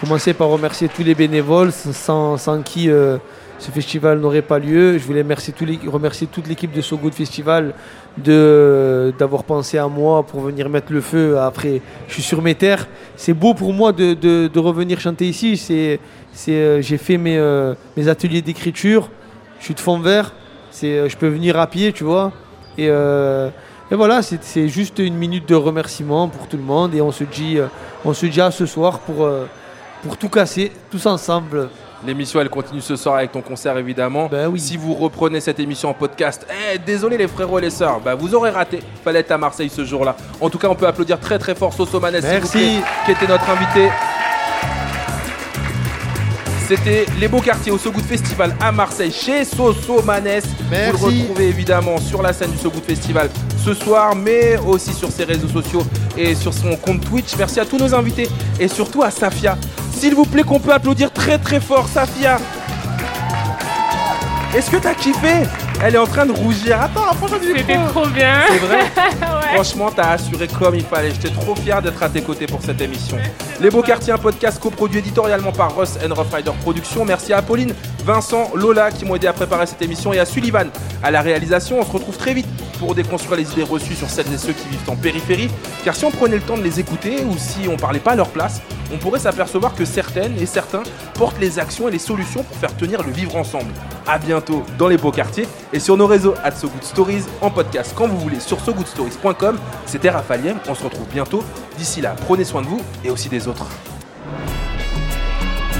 Commencer 0.00 0.34
par 0.34 0.48
remercier 0.48 0.88
tous 0.88 1.02
les 1.04 1.14
bénévoles 1.14 1.70
sans, 1.72 2.36
sans 2.36 2.60
qui 2.62 2.90
euh, 2.90 3.18
ce 3.62 3.70
festival 3.70 4.18
n'aurait 4.18 4.42
pas 4.42 4.58
lieu. 4.58 4.98
Je 4.98 5.04
voulais 5.04 5.22
remercier, 5.22 6.26
toute 6.26 6.48
l'équipe 6.48 6.72
de 6.72 6.80
So 6.80 6.96
Good 6.96 7.14
Festival 7.14 7.74
d'avoir 8.18 9.44
pensé 9.44 9.78
à 9.78 9.86
moi 9.86 10.24
pour 10.24 10.40
venir 10.40 10.68
mettre 10.68 10.92
le 10.92 11.00
feu. 11.00 11.38
Après, 11.38 11.80
je 12.08 12.14
suis 12.14 12.22
sur 12.22 12.42
mes 12.42 12.56
terres. 12.56 12.88
C'est 13.14 13.34
beau 13.34 13.54
pour 13.54 13.72
moi 13.72 13.92
de, 13.92 14.14
de- 14.14 14.58
revenir 14.58 14.98
chanter 14.98 15.28
ici. 15.28 15.50
Euh, 16.48 16.82
j'ai 16.82 16.98
fait 16.98 17.18
mes, 17.18 17.38
euh, 17.38 17.74
mes 17.96 18.08
ateliers 18.08 18.42
d'écriture. 18.42 19.08
Je 19.60 19.66
suis 19.66 19.74
de 19.74 19.80
fond 19.80 20.00
vert. 20.00 20.32
Euh, 20.82 21.08
je 21.08 21.16
peux 21.16 21.28
venir 21.28 21.56
à 21.56 21.68
pied, 21.68 21.92
tu 21.92 22.02
vois. 22.02 22.32
Et, 22.76 22.86
et 22.86 23.94
voilà, 23.94 24.22
c'est, 24.22 24.68
juste 24.68 24.98
une 24.98 25.14
minute 25.14 25.48
de 25.48 25.54
remerciement 25.54 26.26
pour 26.26 26.48
tout 26.48 26.56
le 26.56 26.64
monde. 26.64 26.96
Et 26.96 27.00
on 27.00 27.12
se 27.12 27.22
dit, 27.22 27.58
on 28.04 28.12
se 28.12 28.26
dit 28.26 28.40
à 28.40 28.50
ce 28.50 28.66
soir 28.66 28.98
pour, 28.98 29.28
pour 30.02 30.16
tout 30.16 30.28
casser, 30.28 30.72
tous 30.90 31.06
ensemble. 31.06 31.68
L'émission, 32.04 32.40
elle 32.40 32.48
continue 32.50 32.80
ce 32.80 32.96
soir 32.96 33.16
avec 33.16 33.30
ton 33.30 33.42
concert, 33.42 33.76
évidemment. 33.78 34.28
Si 34.56 34.76
vous 34.76 34.94
reprenez 34.94 35.40
cette 35.40 35.60
émission 35.60 35.88
en 35.90 35.94
podcast, 35.94 36.44
eh, 36.50 36.78
désolé 36.78 37.16
les 37.16 37.28
frérots 37.28 37.60
et 37.60 37.62
les 37.62 37.70
sœurs, 37.70 38.00
bah, 38.00 38.16
vous 38.16 38.34
aurez 38.34 38.50
raté. 38.50 38.80
Fallait 39.04 39.20
être 39.20 39.30
à 39.30 39.38
Marseille 39.38 39.70
ce 39.70 39.84
jour-là. 39.84 40.16
En 40.40 40.50
tout 40.50 40.58
cas, 40.58 40.68
on 40.68 40.74
peut 40.74 40.86
applaudir 40.86 41.20
très 41.20 41.38
très 41.38 41.54
fort 41.54 41.72
Soso 41.72 42.00
vous 42.00 42.06
Merci. 42.10 42.80
qui 43.04 43.10
était 43.12 43.26
notre 43.26 43.48
invité. 43.48 43.88
C'était 46.66 47.06
les 47.20 47.28
beaux 47.28 47.40
quartiers 47.40 47.70
au 47.70 47.78
So 47.78 47.92
Good 47.92 48.04
Festival 48.04 48.56
à 48.60 48.72
Marseille 48.72 49.12
chez 49.12 49.44
Soso 49.44 50.02
Manès. 50.02 50.44
Vous 50.46 50.74
le 50.74 50.96
retrouvez 50.96 51.48
évidemment 51.48 51.98
sur 51.98 52.22
la 52.22 52.32
scène 52.32 52.50
du 52.50 52.58
So 52.58 52.70
Good 52.70 52.84
Festival 52.84 53.28
ce 53.62 53.74
soir, 53.74 54.14
mais 54.16 54.58
aussi 54.58 54.92
sur 54.92 55.10
ses 55.10 55.24
réseaux 55.24 55.48
sociaux 55.48 55.82
et 56.16 56.34
sur 56.34 56.52
son 56.52 56.74
compte 56.76 57.00
Twitch. 57.08 57.36
Merci 57.38 57.60
à 57.60 57.64
tous 57.64 57.78
nos 57.78 57.94
invités 57.94 58.28
et 58.58 58.68
surtout 58.68 59.02
à 59.02 59.10
Safia. 59.10 59.56
S'il 59.94 60.14
vous 60.14 60.24
plaît, 60.24 60.42
qu'on 60.42 60.58
peut 60.58 60.72
applaudir 60.72 61.12
très 61.12 61.38
très 61.38 61.60
fort, 61.60 61.86
Safia. 61.88 62.38
Est-ce 64.54 64.70
que 64.70 64.76
t'as 64.76 64.94
kiffé? 64.94 65.46
Elle 65.84 65.96
est 65.96 65.98
en 65.98 66.06
train 66.06 66.24
de 66.24 66.30
rougir. 66.32 66.80
Attends, 66.80 67.12
franchement, 67.14 67.38
C'était 67.56 67.78
trop 67.88 68.06
bien. 68.06 68.42
C'est 68.48 68.58
vrai 68.58 68.78
Ouais. 69.20 69.54
Franchement, 69.54 69.90
t'as 69.94 70.10
assuré 70.10 70.46
comme 70.46 70.76
il 70.76 70.84
fallait. 70.84 71.10
J'étais 71.10 71.30
trop 71.30 71.56
fier 71.56 71.82
d'être 71.82 72.00
à 72.02 72.08
tes 72.08 72.22
côtés 72.22 72.46
pour 72.46 72.62
cette 72.62 72.80
émission. 72.80 73.16
Les 73.60 73.68
Beaux 73.68 73.82
Quartiers, 73.82 74.12
un 74.12 74.18
podcast 74.18 74.60
coproduit 74.60 75.00
éditorialement 75.00 75.50
par 75.52 75.74
Ross 75.74 75.98
and 76.04 76.14
Rough 76.14 76.32
Rider 76.32 76.52
Productions. 76.62 77.04
Merci 77.04 77.32
à 77.32 77.38
Apolline, 77.38 77.74
Vincent, 78.04 78.50
Lola 78.54 78.90
qui 78.90 79.04
m'ont 79.04 79.16
aidé 79.16 79.26
à 79.26 79.32
préparer 79.32 79.66
cette 79.66 79.82
émission 79.82 80.12
et 80.12 80.20
à 80.20 80.24
Sullivan 80.24 80.68
à 81.02 81.10
la 81.10 81.20
réalisation. 81.20 81.80
On 81.80 81.84
se 81.84 81.90
retrouve 81.90 82.16
très 82.16 82.34
vite 82.34 82.46
pour 82.78 82.94
déconstruire 82.94 83.38
les 83.38 83.50
idées 83.52 83.62
reçues 83.62 83.94
sur 83.94 84.08
celles 84.08 84.32
et 84.32 84.38
ceux 84.38 84.52
qui 84.52 84.68
vivent 84.68 84.88
en 84.88 84.96
périphérie. 84.96 85.50
Car 85.84 85.94
si 85.94 86.04
on 86.04 86.10
prenait 86.10 86.36
le 86.36 86.42
temps 86.42 86.56
de 86.56 86.62
les 86.62 86.80
écouter 86.80 87.24
ou 87.24 87.36
si 87.36 87.68
on 87.68 87.76
parlait 87.76 87.98
pas 88.00 88.12
à 88.12 88.16
leur 88.16 88.28
place, 88.30 88.60
on 88.92 88.98
pourrait 88.98 89.20
s'apercevoir 89.20 89.74
que 89.74 89.84
certaines 89.84 90.38
et 90.38 90.46
certains 90.46 90.82
portent 91.14 91.40
les 91.40 91.58
actions 91.58 91.88
et 91.88 91.92
les 91.92 91.98
solutions 91.98 92.42
pour 92.42 92.56
faire 92.56 92.76
tenir 92.76 93.02
le 93.02 93.12
vivre 93.12 93.36
ensemble. 93.36 93.72
À 94.06 94.18
bientôt 94.18 94.64
dans 94.78 94.88
les 94.88 94.96
beaux 94.96 95.12
quartiers 95.12 95.46
et 95.72 95.80
sur 95.80 95.96
nos 95.96 96.06
réseaux 96.06 96.34
at 96.44 96.52
So 96.52 96.68
Good 96.68 96.82
Stories 96.82 97.24
en 97.40 97.50
podcast 97.50 97.94
quand 97.96 98.06
vous 98.06 98.18
voulez 98.18 98.40
sur 98.40 98.60
sogoodstories.com. 98.60 99.58
C'était 99.86 100.10
Raphaël, 100.10 100.56
on 100.68 100.74
se 100.74 100.84
retrouve 100.84 101.06
bientôt. 101.08 101.42
D'ici 101.76 102.00
là, 102.00 102.14
prenez 102.26 102.44
soin 102.44 102.62
de 102.62 102.66
vous 102.66 102.80
et 103.04 103.10
aussi 103.10 103.28
des 103.28 103.48
autres. 103.48 103.66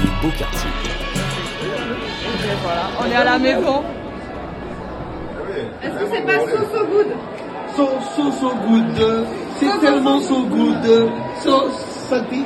Les 0.01 0.09
beaux 0.21 0.35
quartiers. 0.37 0.69
Voilà, 2.61 2.89
on 2.99 3.05
est 3.05 3.15
à 3.15 3.23
la 3.23 3.39
maison. 3.39 3.83
Est-ce 5.81 5.93
que 5.93 6.05
c'est 6.11 6.21
pas 6.25 6.39
so 6.39 6.57
so 6.71 6.85
good? 6.87 7.07
So, 7.75 7.89
so, 8.15 8.31
so 8.31 8.51
good. 8.67 9.25
C'est 9.59 9.79
tellement 9.79 10.19
so 10.19 10.43
good. 10.43 11.11
So, 11.43 11.69
salty. 12.09 12.45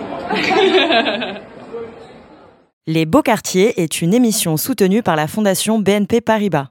Les 2.88 3.06
Beaux 3.06 3.22
Quartiers 3.22 3.82
est 3.82 4.02
une 4.02 4.14
émission 4.14 4.56
soutenue 4.56 5.04
par 5.04 5.18
la 5.18 5.28
Fondation 5.28 5.80
BNP 5.80 6.22
Paribas. 6.22 6.68